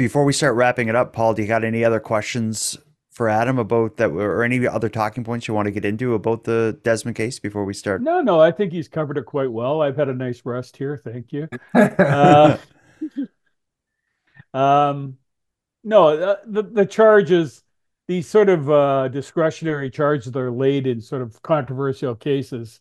before 0.00 0.24
we 0.24 0.32
start 0.32 0.56
wrapping 0.56 0.88
it 0.88 0.96
up, 0.96 1.12
Paul, 1.12 1.34
do 1.34 1.42
you 1.42 1.48
got 1.48 1.62
any 1.62 1.84
other 1.84 2.00
questions 2.00 2.78
for 3.10 3.28
Adam 3.28 3.58
about 3.58 3.98
that, 3.98 4.08
or 4.08 4.42
any 4.42 4.66
other 4.66 4.88
talking 4.88 5.24
points 5.24 5.46
you 5.46 5.52
want 5.52 5.66
to 5.66 5.70
get 5.70 5.84
into 5.84 6.14
about 6.14 6.44
the 6.44 6.80
Desmond 6.82 7.18
case 7.18 7.38
before 7.38 7.66
we 7.66 7.74
start? 7.74 8.00
No, 8.00 8.22
no, 8.22 8.40
I 8.40 8.50
think 8.50 8.72
he's 8.72 8.88
covered 8.88 9.18
it 9.18 9.26
quite 9.26 9.52
well. 9.52 9.82
I've 9.82 9.98
had 9.98 10.08
a 10.08 10.14
nice 10.14 10.40
rest 10.46 10.78
here, 10.78 10.96
thank 10.96 11.34
you. 11.34 11.48
uh, 11.74 12.56
um, 14.54 15.18
no, 15.84 16.08
uh, 16.08 16.36
the 16.46 16.62
the 16.62 16.86
charges, 16.86 17.62
these 18.08 18.26
sort 18.26 18.48
of 18.48 18.70
uh, 18.70 19.08
discretionary 19.08 19.90
charges 19.90 20.32
that 20.32 20.40
are 20.40 20.50
laid 20.50 20.86
in 20.86 21.02
sort 21.02 21.20
of 21.20 21.42
controversial 21.42 22.14
cases, 22.14 22.80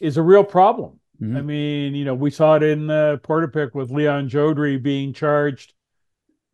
is 0.00 0.16
a 0.16 0.22
real 0.22 0.42
problem. 0.44 1.00
Mm-hmm. 1.20 1.36
I 1.36 1.42
mean, 1.42 1.94
you 1.94 2.06
know, 2.06 2.14
we 2.14 2.30
saw 2.30 2.54
it 2.54 2.62
in 2.62 2.88
uh, 2.88 3.18
Portapique 3.22 3.74
with 3.74 3.90
Leon 3.90 4.30
Joudrey 4.30 4.78
being 4.78 5.12
charged 5.12 5.73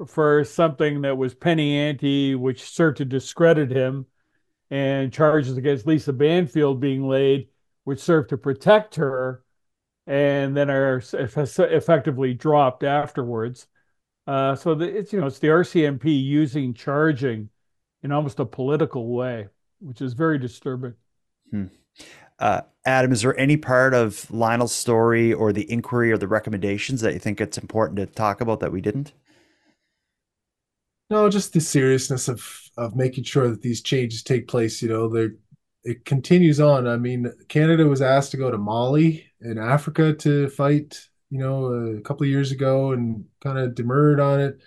for 0.07 0.45
something 0.45 1.03
that 1.03 1.17
was 1.17 1.35
penny 1.35 1.77
ante, 1.77 2.35
which 2.35 2.63
served 2.63 2.99
to 2.99 3.05
discredit 3.05 3.71
him, 3.71 4.07
and 4.71 5.13
charges 5.13 5.57
against 5.57 5.87
Lisa 5.87 6.13
Banfield 6.13 6.81
being 6.81 7.09
laid, 7.09 7.49
which 7.85 8.01
served 8.01 8.31
to 8.31 8.37
protect 8.37 8.97
her, 8.97 9.43
and 10.07 10.57
then 10.57 10.71
are 10.71 11.03
effectively 11.15 12.35
dropped 12.35 12.83
afterwards. 12.83 13.67
Uh, 14.27 14.55
so 14.55 14.75
the, 14.75 14.85
it's 14.85 15.13
you 15.13 15.21
know 15.21 15.27
it's 15.27 15.39
the 15.39 15.49
RCMP 15.49 16.05
using 16.25 16.75
charging 16.75 17.49
in 18.03 18.13
almost 18.13 18.39
a 18.39 18.45
political 18.45 19.09
way, 19.09 19.49
which 19.81 20.01
is 20.01 20.13
very 20.13 20.39
disturbing. 20.39 20.95
Hmm. 21.51 21.67
Uh, 22.39 22.63
Adam, 22.87 23.13
is 23.13 23.23
there 23.23 23.39
any 23.39 23.57
part 23.57 23.93
of 23.93 24.31
Lionel's 24.31 24.75
story 24.75 25.33
or 25.33 25.53
the 25.53 25.71
inquiry 25.71 26.11
or 26.11 26.17
the 26.17 26.29
recommendations 26.29 27.03
that 27.03 27.13
you 27.13 27.19
think 27.19 27.41
it's 27.41 27.59
important 27.59 27.99
to 27.99 28.07
talk 28.07 28.41
about 28.41 28.61
that 28.61 28.73
we 28.73 28.81
didn't? 28.81 29.13
No, 31.11 31.29
just 31.29 31.53
the 31.53 31.61
seriousness 31.61 32.29
of 32.29 32.47
of 32.77 32.95
making 32.97 33.25
sure 33.25 33.49
that 33.51 33.63
these 33.63 33.83
changes 33.83 34.23
take 34.23 34.49
place. 34.49 34.81
You 34.83 34.89
know, 34.89 35.09
they 35.09 35.31
it 35.85 36.05
continues 36.05 36.61
on. 36.61 36.87
I 36.87 36.97
mean, 36.97 37.33
Canada 37.49 37.87
was 37.87 38.03
asked 38.03 38.31
to 38.33 38.37
go 38.37 38.51
to 38.51 38.59
Mali 38.59 39.27
in 39.41 39.59
Africa 39.59 40.13
to 40.15 40.49
fight. 40.51 41.09
You 41.31 41.39
know, 41.39 41.67
a 41.67 42.01
couple 42.01 42.25
of 42.25 42.31
years 42.31 42.51
ago, 42.53 42.93
and 42.93 43.25
kind 43.41 43.59
of 43.59 43.75
demurred 43.75 44.21
on 44.21 44.41
it. 44.41 44.61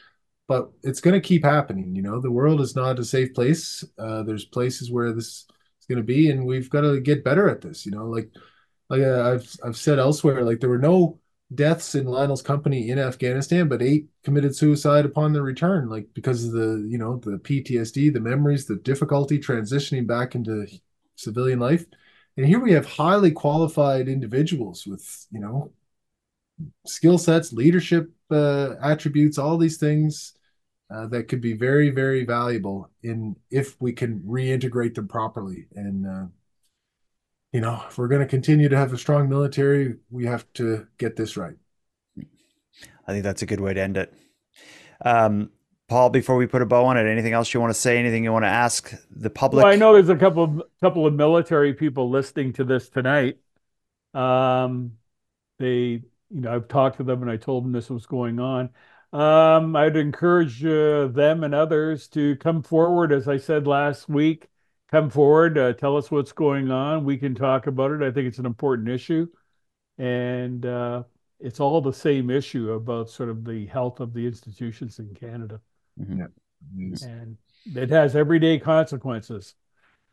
But 0.48 0.72
it's 0.84 1.02
going 1.02 1.14
to 1.20 1.26
keep 1.28 1.44
happening. 1.46 1.96
You 1.96 2.02
know, 2.04 2.20
the 2.22 2.32
world 2.32 2.62
is 2.62 2.76
not 2.76 3.00
a 3.00 3.06
safe 3.06 3.34
place. 3.34 3.84
Uh, 3.98 4.24
there's 4.24 4.46
places 4.46 4.91
where 4.91 5.14
this 5.14 5.28
is 5.28 5.86
going 5.89 5.98
to 5.98 6.04
be, 6.04 6.30
and 6.30 6.46
we've 6.46 6.70
got 6.70 6.82
to 6.82 7.00
get 7.02 7.24
better 7.24 7.50
at 7.50 7.62
this. 7.62 7.86
You 7.86 7.91
know, 7.94 8.08
like 8.08 8.30
like 8.89 9.02
uh, 9.02 9.34
I've 9.34 9.56
I've 9.64 9.78
said 9.78 10.00
elsewhere, 10.00 10.44
like 10.44 10.60
there 10.60 10.70
were 10.70 10.78
no 10.80 11.20
deaths 11.56 11.95
in 11.95 12.06
Lionel's 12.06 12.41
company 12.41 12.89
in 12.89 12.99
Afghanistan, 12.99 13.68
but 13.68 13.82
eight 13.82 14.08
committed 14.24 14.56
suicide 14.56 15.06
upon 15.06 15.34
their 15.34 15.43
return, 15.43 15.89
like 15.89 16.08
because 16.14 16.45
of 16.45 16.51
the 16.51 16.86
you 16.88 16.97
know 16.97 17.18
the 17.18 17.38
PTSD, 17.38 18.14
the 18.14 18.20
memories, 18.20 18.66
the 18.66 18.78
difficulty 18.78 19.39
transitioning 19.39 20.08
back 20.08 20.36
into 20.36 20.68
civilian 21.16 21.60
life. 21.60 21.86
And 22.38 22.45
here 22.45 22.60
we 22.60 22.74
have 22.74 22.86
highly 22.86 23.32
qualified 23.32 24.08
individuals 24.08 24.86
with 24.88 25.28
you 25.32 25.39
know 25.39 25.72
skill 26.86 27.18
sets, 27.18 27.54
leadership 27.54 28.12
uh, 28.32 28.76
attributes, 28.82 29.38
all 29.38 29.58
these 29.58 29.78
things 29.78 30.34
uh, 30.93 31.08
that 31.08 31.28
could 31.28 31.41
be 31.41 31.54
very 31.54 31.89
very 31.89 32.26
valuable 32.26 32.89
in 33.01 33.36
if 33.51 33.80
we 33.82 33.93
can 33.93 34.20
reintegrate 34.22 34.95
them 34.95 35.08
properly 35.08 35.68
and. 35.76 36.08
Uh, 36.08 36.26
you 37.54 37.62
know, 37.62 37.84
if 37.88 37.97
we're 37.97 38.08
going 38.08 38.22
to 38.22 38.28
continue 38.28 38.68
to 38.68 38.76
have 38.76 38.91
a 38.91 38.97
strong 38.97 39.30
military, 39.30 39.95
we 40.10 40.26
have 40.26 40.51
to 40.54 40.88
get 40.97 41.16
this 41.16 41.38
right. 41.38 41.56
I 43.08 43.12
think 43.12 43.24
that's 43.24 43.43
a 43.43 43.45
good 43.45 43.62
way 43.62 43.74
to 43.74 43.82
end 43.82 43.95
it. 43.95 44.14
Um, 45.06 45.51
Paul, 45.88 46.10
before 46.10 46.36
we 46.36 46.47
put 46.47 46.64
a 46.64 46.66
bow 46.66 46.86
on 46.86 46.97
it, 46.97 47.06
anything 47.06 47.34
else 47.34 47.54
you 47.54 47.60
want 47.60 47.72
to 47.72 47.80
say? 47.80 47.99
Anything 47.99 48.24
you 48.24 48.32
want 48.32 48.45
to 48.45 48.49
ask 48.49 48.93
the 49.12 49.30
public? 49.30 49.64
Well, 49.64 49.72
I 49.72 49.76
know 49.76 49.93
there's 49.93 50.10
a 50.10 50.16
couple 50.16 50.43
of 50.43 50.62
couple 50.82 51.06
of 51.06 51.14
military 51.14 51.74
people 51.74 52.10
listening 52.10 52.54
to 52.54 52.64
this 52.64 52.89
tonight. 52.89 53.38
Um, 54.16 54.93
they, 55.60 55.76
you 55.76 56.01
know, 56.30 56.56
I've 56.56 56.68
talked 56.68 56.97
to 56.97 57.04
them 57.04 57.22
and 57.22 57.30
I 57.30 57.38
told 57.38 57.66
them 57.66 57.72
this 57.72 57.89
was 57.89 58.08
going 58.08 58.39
on. 58.39 58.70
Um, 59.12 59.76
I'd 59.76 59.95
encourage 59.95 60.66
uh, 60.66 61.08
them 61.08 61.43
and 61.43 61.54
others 61.54 62.08
to 62.10 62.36
come 62.38 62.64
forward, 62.64 63.12
as 63.12 63.28
I 63.28 63.38
said 63.38 63.68
last 63.68 64.10
week, 64.10 64.47
come 64.94 65.10
forward, 65.10 65.58
uh, 65.58 65.74
tell 65.74 65.98
us 65.98 66.12
what's 66.12 66.32
going 66.32 66.70
on. 66.70 67.04
We 67.04 67.18
can 67.18 67.34
talk 67.34 67.66
about 67.66 67.89
it. 67.89 68.04
I 68.04 68.12
think 68.12 68.28
it's 68.28 68.38
an 68.38 68.46
important 68.46 68.89
issue. 68.89 69.28
And 69.98 70.64
uh, 70.68 71.04
it's 71.39 71.60
all 71.60 71.82
the 71.82 71.91
same 71.91 72.30
issue 72.30 72.74
about 72.74 73.10
sort 73.10 73.30
of 73.30 73.44
the 73.44 73.66
health 73.66 74.00
of 74.00 74.14
the 74.14 74.28
institutions 74.28 75.00
in 75.00 75.12
Canada. 75.16 75.60
Mm-hmm. 76.00 76.20
Yeah. 76.20 77.08
And 77.08 77.38
it 77.76 77.89
has 77.89 78.16
everyday 78.16 78.60
consequences, 78.60 79.56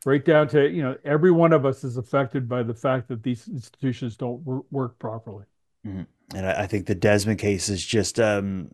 right 0.07 0.25
down 0.25 0.49
to, 0.49 0.71
you 0.71 0.83
know, 0.83 0.97
every 1.05 1.31
one 1.31 1.53
of 1.53 1.67
us 1.67 1.85
is 1.85 1.99
affected 1.99 2.49
by 2.49 2.63
the 2.63 2.75
fact 2.75 3.09
that 3.09 3.23
these 3.23 3.49
institutions 3.49 4.17
don't 4.17 4.41
work 4.71 4.99
properly. 4.99 5.45
Mm-hmm. 5.87 6.03
And 6.35 6.47
I, 6.47 6.63
I, 6.63 6.67
think 6.67 6.87
the 6.87 6.95
Desmond 6.95 7.39
case 7.39 7.69
is 7.69 7.85
just 7.85 8.19
um, 8.19 8.71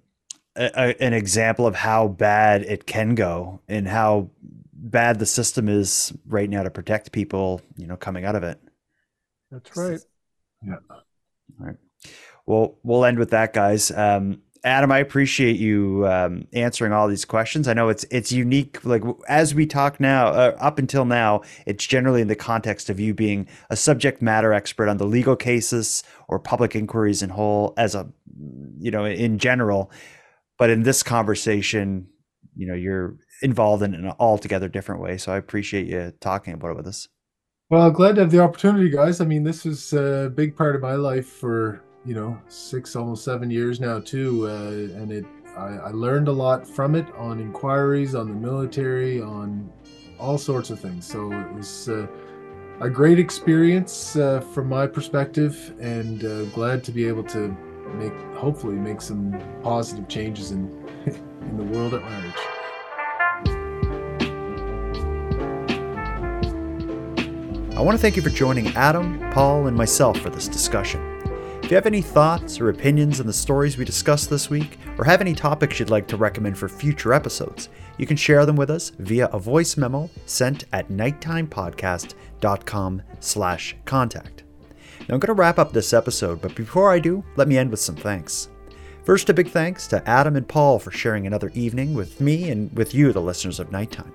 a, 0.55 0.71
a, 0.75 1.03
an 1.03 1.15
example 1.15 1.67
of 1.67 1.75
how 1.75 2.07
bad 2.09 2.63
it 2.63 2.87
can 2.87 3.17
go 3.17 3.61
and 3.69 3.89
how 3.89 4.31
bad 4.79 5.19
the 5.19 5.27
system 5.27 5.69
is 5.69 6.13
right 6.27 6.49
now 6.49 6.63
to 6.63 6.71
protect 6.71 7.13
people, 7.13 7.61
you 7.77 7.87
know, 7.87 7.97
coming 7.97 8.25
out 8.25 8.37
of 8.37 8.43
it. 8.43 8.61
That's 9.51 9.77
right. 9.77 10.01
Yeah. 10.67 10.77
All 10.91 11.67
right. 11.67 11.77
Well, 12.47 12.79
we'll 12.83 13.05
end 13.05 13.19
with 13.19 13.31
that, 13.31 13.53
guys. 13.53 13.91
Um, 13.91 14.43
Adam, 14.65 14.91
I 14.91 14.99
appreciate 14.99 15.57
you 15.59 16.07
um, 16.09 16.47
answering 16.53 16.93
all 16.93 17.07
these 17.07 17.25
questions. 17.25 17.69
I 17.69 17.73
know 17.73 17.89
it's 17.89 18.05
it's 18.11 18.33
unique. 18.33 18.85
Like 18.85 19.03
as 19.29 19.55
we 19.55 19.65
talk 19.65 20.01
now, 20.01 20.29
uh, 20.29 20.57
up 20.59 20.81
until 20.81 21.05
now, 21.05 21.43
it's 21.67 21.87
generally 21.87 22.21
in 22.21 22.29
the 22.29 22.35
context 22.35 22.91
of 22.91 22.99
you 22.99 23.15
being 23.15 23.47
a 23.71 23.77
subject 23.77 24.23
matter 24.23 24.53
expert 24.53 24.89
on 24.89 24.97
the 24.97 25.07
legal 25.07 25.37
cases 25.37 26.03
or 26.27 26.41
public 26.41 26.75
inquiries 26.75 27.23
in 27.23 27.31
whole, 27.31 27.75
as 27.77 27.95
a 27.95 28.09
you 28.79 28.91
know, 28.91 29.05
in 29.05 29.39
general. 29.39 29.91
But 30.59 30.71
in 30.71 30.83
this 30.83 31.03
conversation, 31.03 32.09
you 32.57 32.67
know, 32.67 32.75
you're 32.75 33.17
involved 33.43 33.83
in 33.83 33.95
an 33.95 34.13
altogether 34.19 34.69
different 34.69 35.01
way. 35.01 35.19
So 35.19 35.33
I 35.33 35.37
appreciate 35.37 35.87
you 35.87 36.13
talking 36.21 36.55
about 36.55 36.71
it 36.71 36.77
with 36.77 36.87
us. 36.87 37.09
Well, 37.69 37.91
glad 37.91 38.15
to 38.15 38.21
have 38.21 38.31
the 38.31 38.41
opportunity, 38.41 38.89
guys. 38.89 39.21
I 39.21 39.25
mean, 39.25 39.43
this 39.43 39.67
is 39.67 39.93
a 39.93 40.31
big 40.35 40.57
part 40.57 40.77
of 40.77 40.83
my 40.83 40.95
life 40.95 41.27
for 41.27 41.83
you 42.05 42.15
know 42.15 42.39
six, 42.47 42.95
almost 42.95 43.25
seven 43.25 43.51
years 43.51 43.81
now 43.81 43.99
too, 43.99 44.49
uh, 44.49 45.01
and 45.01 45.11
it 45.11 45.27
I, 45.57 45.89
I, 45.89 45.91
learned 45.91 46.29
a 46.29 46.33
lot 46.33 46.69
from 46.69 46.95
it 46.95 47.07
on 47.17 47.41
inquiries, 47.41 48.15
on 48.15 48.29
the 48.29 48.35
military, 48.35 49.21
on 49.21 49.73
all 50.21 50.39
sorts 50.39 50.71
of 50.71 50.79
things. 50.79 51.07
So 51.07 51.33
it 51.33 51.53
was 51.55 51.89
uh, 51.89 52.07
a 52.81 52.89
great 52.89 53.19
experience 53.19 54.15
uh, 54.15 54.41
from 54.41 54.69
my 54.69 54.87
perspective, 54.87 55.75
and 55.81 56.25
uh, 56.25 56.45
glad 56.47 56.85
to 56.85 56.93
be 56.93 57.09
able 57.09 57.25
to 57.25 57.49
make 57.95 58.15
hopefully 58.37 58.77
make 58.77 59.01
some 59.01 59.37
positive 59.63 60.07
changes 60.07 60.53
in 60.53 60.71
in 61.41 61.57
the 61.57 61.65
world 61.65 61.95
at 61.95 62.03
large. 62.03 62.56
I 67.77 67.83
want 67.83 67.95
to 67.95 68.01
thank 68.01 68.17
you 68.17 68.23
for 68.23 68.31
joining 68.31 68.69
Adam, 68.69 69.21
Paul, 69.33 69.67
and 69.67 69.77
myself 69.77 70.19
for 70.21 70.31
this 70.31 70.49
discussion. 70.49 70.99
If 71.63 71.71
you 71.71 71.75
have 71.75 71.85
any 71.85 72.01
thoughts 72.01 72.59
or 72.59 72.71
opinions 72.71 73.21
on 73.21 73.27
the 73.27 73.35
stories 73.35 73.77
we 73.77 73.85
discussed 73.85 74.31
this 74.31 74.49
week, 74.49 74.79
or 74.97 75.05
have 75.05 75.21
any 75.21 75.35
topics 75.35 75.79
you'd 75.79 75.91
like 75.91 76.09
to 76.09 76.17
recommend 76.17 76.57
for 76.57 76.71
future 76.71 77.13
episodes, 77.13 77.69
you 77.99 78.07
can 78.07 78.17
share 78.17 78.47
them 78.47 78.57
with 78.57 78.71
us 78.71 78.93
via 78.99 79.27
a 79.27 79.39
voice 79.39 79.77
memo 79.77 80.09
sent 80.25 80.65
at 80.73 80.89
nighttimepodcast.com 80.89 83.03
slash 83.21 83.77
contact. 83.85 84.45
Now 85.01 85.17
I'm 85.17 85.21
going 85.21 85.27
to 85.27 85.35
wrap 85.35 85.59
up 85.59 85.75
this 85.75 85.93
episode, 85.93 86.41
but 86.41 86.55
before 86.55 86.91
I 86.91 86.99
do, 86.99 87.23
let 87.37 87.47
me 87.47 87.59
end 87.59 87.71
with 87.71 87.81
some 87.81 87.97
thanks. 87.97 88.49
First, 89.05 89.29
a 89.29 89.35
big 89.35 89.51
thanks 89.51 89.87
to 89.89 90.03
Adam 90.09 90.37
and 90.37 90.49
Paul 90.49 90.79
for 90.79 90.93
sharing 90.93 91.27
another 91.27 91.51
evening 91.53 91.93
with 91.93 92.23
me 92.23 92.51
and 92.51 92.75
with 92.75 92.95
you, 92.95 93.13
the 93.13 93.21
listeners 93.21 93.61
of 93.61 93.71
Nighttime. 93.71 94.15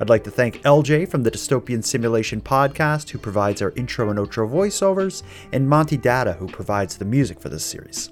I'd 0.00 0.08
like 0.08 0.24
to 0.24 0.30
thank 0.30 0.62
LJ 0.62 1.08
from 1.08 1.22
the 1.22 1.30
Dystopian 1.30 1.84
Simulation 1.84 2.40
podcast, 2.40 3.10
who 3.10 3.18
provides 3.18 3.62
our 3.62 3.72
intro 3.76 4.10
and 4.10 4.18
outro 4.18 4.50
voiceovers, 4.50 5.22
and 5.52 5.68
Monty 5.68 5.96
Datta, 5.96 6.32
who 6.34 6.46
provides 6.46 6.96
the 6.96 7.04
music 7.04 7.40
for 7.40 7.48
this 7.48 7.64
series. 7.64 8.10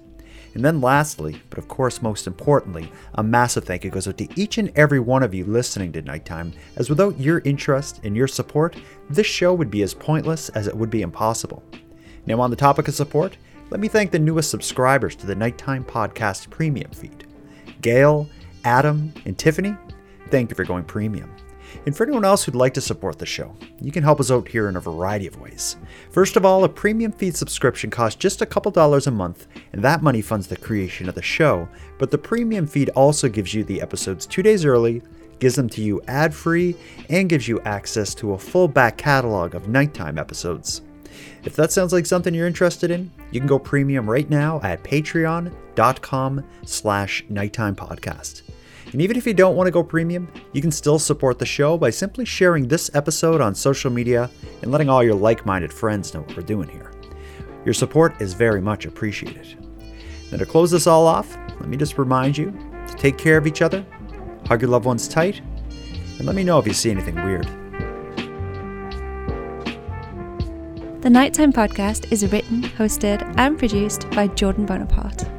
And 0.54 0.64
then, 0.64 0.80
lastly, 0.80 1.40
but 1.50 1.58
of 1.58 1.68
course 1.68 2.02
most 2.02 2.26
importantly, 2.26 2.90
a 3.14 3.22
massive 3.22 3.64
thank 3.64 3.84
you 3.84 3.90
goes 3.90 4.08
out 4.08 4.18
to 4.18 4.28
each 4.40 4.58
and 4.58 4.72
every 4.76 4.98
one 4.98 5.22
of 5.22 5.34
you 5.34 5.44
listening 5.44 5.92
to 5.92 6.02
Nighttime, 6.02 6.52
as 6.76 6.88
without 6.88 7.20
your 7.20 7.40
interest 7.44 8.00
and 8.02 8.16
your 8.16 8.28
support, 8.28 8.76
this 9.10 9.26
show 9.26 9.54
would 9.54 9.70
be 9.70 9.82
as 9.82 9.94
pointless 9.94 10.48
as 10.50 10.66
it 10.66 10.76
would 10.76 10.90
be 10.90 11.02
impossible. 11.02 11.62
Now, 12.26 12.40
on 12.40 12.50
the 12.50 12.56
topic 12.56 12.88
of 12.88 12.94
support, 12.94 13.36
let 13.70 13.80
me 13.80 13.88
thank 13.88 14.10
the 14.10 14.18
newest 14.18 14.50
subscribers 14.50 15.14
to 15.16 15.26
the 15.26 15.34
Nighttime 15.34 15.84
Podcast 15.84 16.50
Premium 16.50 16.90
feed 16.90 17.26
Gail, 17.80 18.28
Adam, 18.64 19.12
and 19.24 19.38
Tiffany. 19.38 19.76
Thank 20.30 20.50
you 20.50 20.56
for 20.56 20.64
going 20.64 20.84
premium. 20.84 21.30
And 21.86 21.96
for 21.96 22.04
anyone 22.04 22.24
else 22.24 22.44
who'd 22.44 22.54
like 22.54 22.74
to 22.74 22.80
support 22.80 23.18
the 23.18 23.26
show, 23.26 23.54
you 23.80 23.90
can 23.90 24.02
help 24.02 24.20
us 24.20 24.30
out 24.30 24.46
here 24.48 24.68
in 24.68 24.76
a 24.76 24.80
variety 24.80 25.26
of 25.26 25.40
ways. 25.40 25.76
First 26.10 26.36
of 26.36 26.44
all, 26.44 26.64
a 26.64 26.68
premium 26.68 27.12
feed 27.12 27.34
subscription 27.34 27.90
costs 27.90 28.18
just 28.18 28.42
a 28.42 28.46
couple 28.46 28.70
dollars 28.70 29.06
a 29.06 29.10
month, 29.10 29.46
and 29.72 29.82
that 29.82 30.02
money 30.02 30.20
funds 30.20 30.46
the 30.46 30.56
creation 30.56 31.08
of 31.08 31.14
the 31.14 31.22
show. 31.22 31.68
But 31.98 32.10
the 32.10 32.18
premium 32.18 32.66
feed 32.66 32.90
also 32.90 33.28
gives 33.28 33.54
you 33.54 33.64
the 33.64 33.80
episodes 33.80 34.26
two 34.26 34.42
days 34.42 34.64
early, 34.64 35.02
gives 35.38 35.54
them 35.54 35.68
to 35.70 35.82
you 35.82 36.02
ad 36.08 36.34
free, 36.34 36.76
and 37.08 37.28
gives 37.28 37.48
you 37.48 37.60
access 37.60 38.14
to 38.16 38.32
a 38.32 38.38
full 38.38 38.68
back 38.68 38.98
catalog 38.98 39.54
of 39.54 39.68
nighttime 39.68 40.18
episodes. 40.18 40.82
If 41.44 41.56
that 41.56 41.72
sounds 41.72 41.92
like 41.92 42.06
something 42.06 42.34
you're 42.34 42.46
interested 42.46 42.90
in, 42.90 43.10
you 43.30 43.40
can 43.40 43.46
go 43.46 43.58
premium 43.58 44.08
right 44.08 44.28
now 44.28 44.60
at 44.62 44.82
patreon.com 44.82 46.44
slash 46.64 47.24
nighttime 47.28 47.76
podcast. 47.76 48.42
And 48.92 49.02
even 49.02 49.16
if 49.16 49.26
you 49.26 49.34
don't 49.34 49.54
want 49.54 49.66
to 49.66 49.70
go 49.70 49.82
premium, 49.82 50.32
you 50.52 50.62
can 50.62 50.70
still 50.70 50.98
support 50.98 51.38
the 51.38 51.46
show 51.46 51.76
by 51.76 51.90
simply 51.90 52.24
sharing 52.24 52.66
this 52.66 52.90
episode 52.94 53.40
on 53.40 53.54
social 53.54 53.90
media 53.90 54.30
and 54.62 54.70
letting 54.70 54.88
all 54.88 55.04
your 55.04 55.14
like 55.14 55.44
minded 55.44 55.72
friends 55.72 56.14
know 56.14 56.20
what 56.20 56.36
we're 56.36 56.42
doing 56.42 56.68
here. 56.68 56.92
Your 57.64 57.74
support 57.74 58.20
is 58.22 58.32
very 58.32 58.62
much 58.62 58.86
appreciated. 58.86 59.56
Now, 60.30 60.38
to 60.38 60.46
close 60.46 60.70
this 60.70 60.86
all 60.86 61.06
off, 61.06 61.36
let 61.60 61.68
me 61.68 61.76
just 61.76 61.98
remind 61.98 62.38
you 62.38 62.50
to 62.86 62.94
take 62.94 63.18
care 63.18 63.36
of 63.36 63.46
each 63.46 63.60
other, 63.60 63.84
hug 64.46 64.62
your 64.62 64.70
loved 64.70 64.86
ones 64.86 65.06
tight, 65.06 65.40
and 66.18 66.26
let 66.26 66.34
me 66.34 66.44
know 66.44 66.58
if 66.58 66.66
you 66.66 66.72
see 66.72 66.90
anything 66.90 67.16
weird. 67.16 67.46
The 71.02 71.10
Nighttime 71.10 71.52
Podcast 71.52 72.10
is 72.10 72.30
written, 72.32 72.62
hosted, 72.62 73.34
and 73.36 73.58
produced 73.58 74.10
by 74.10 74.28
Jordan 74.28 74.66
Bonaparte. 74.66 75.37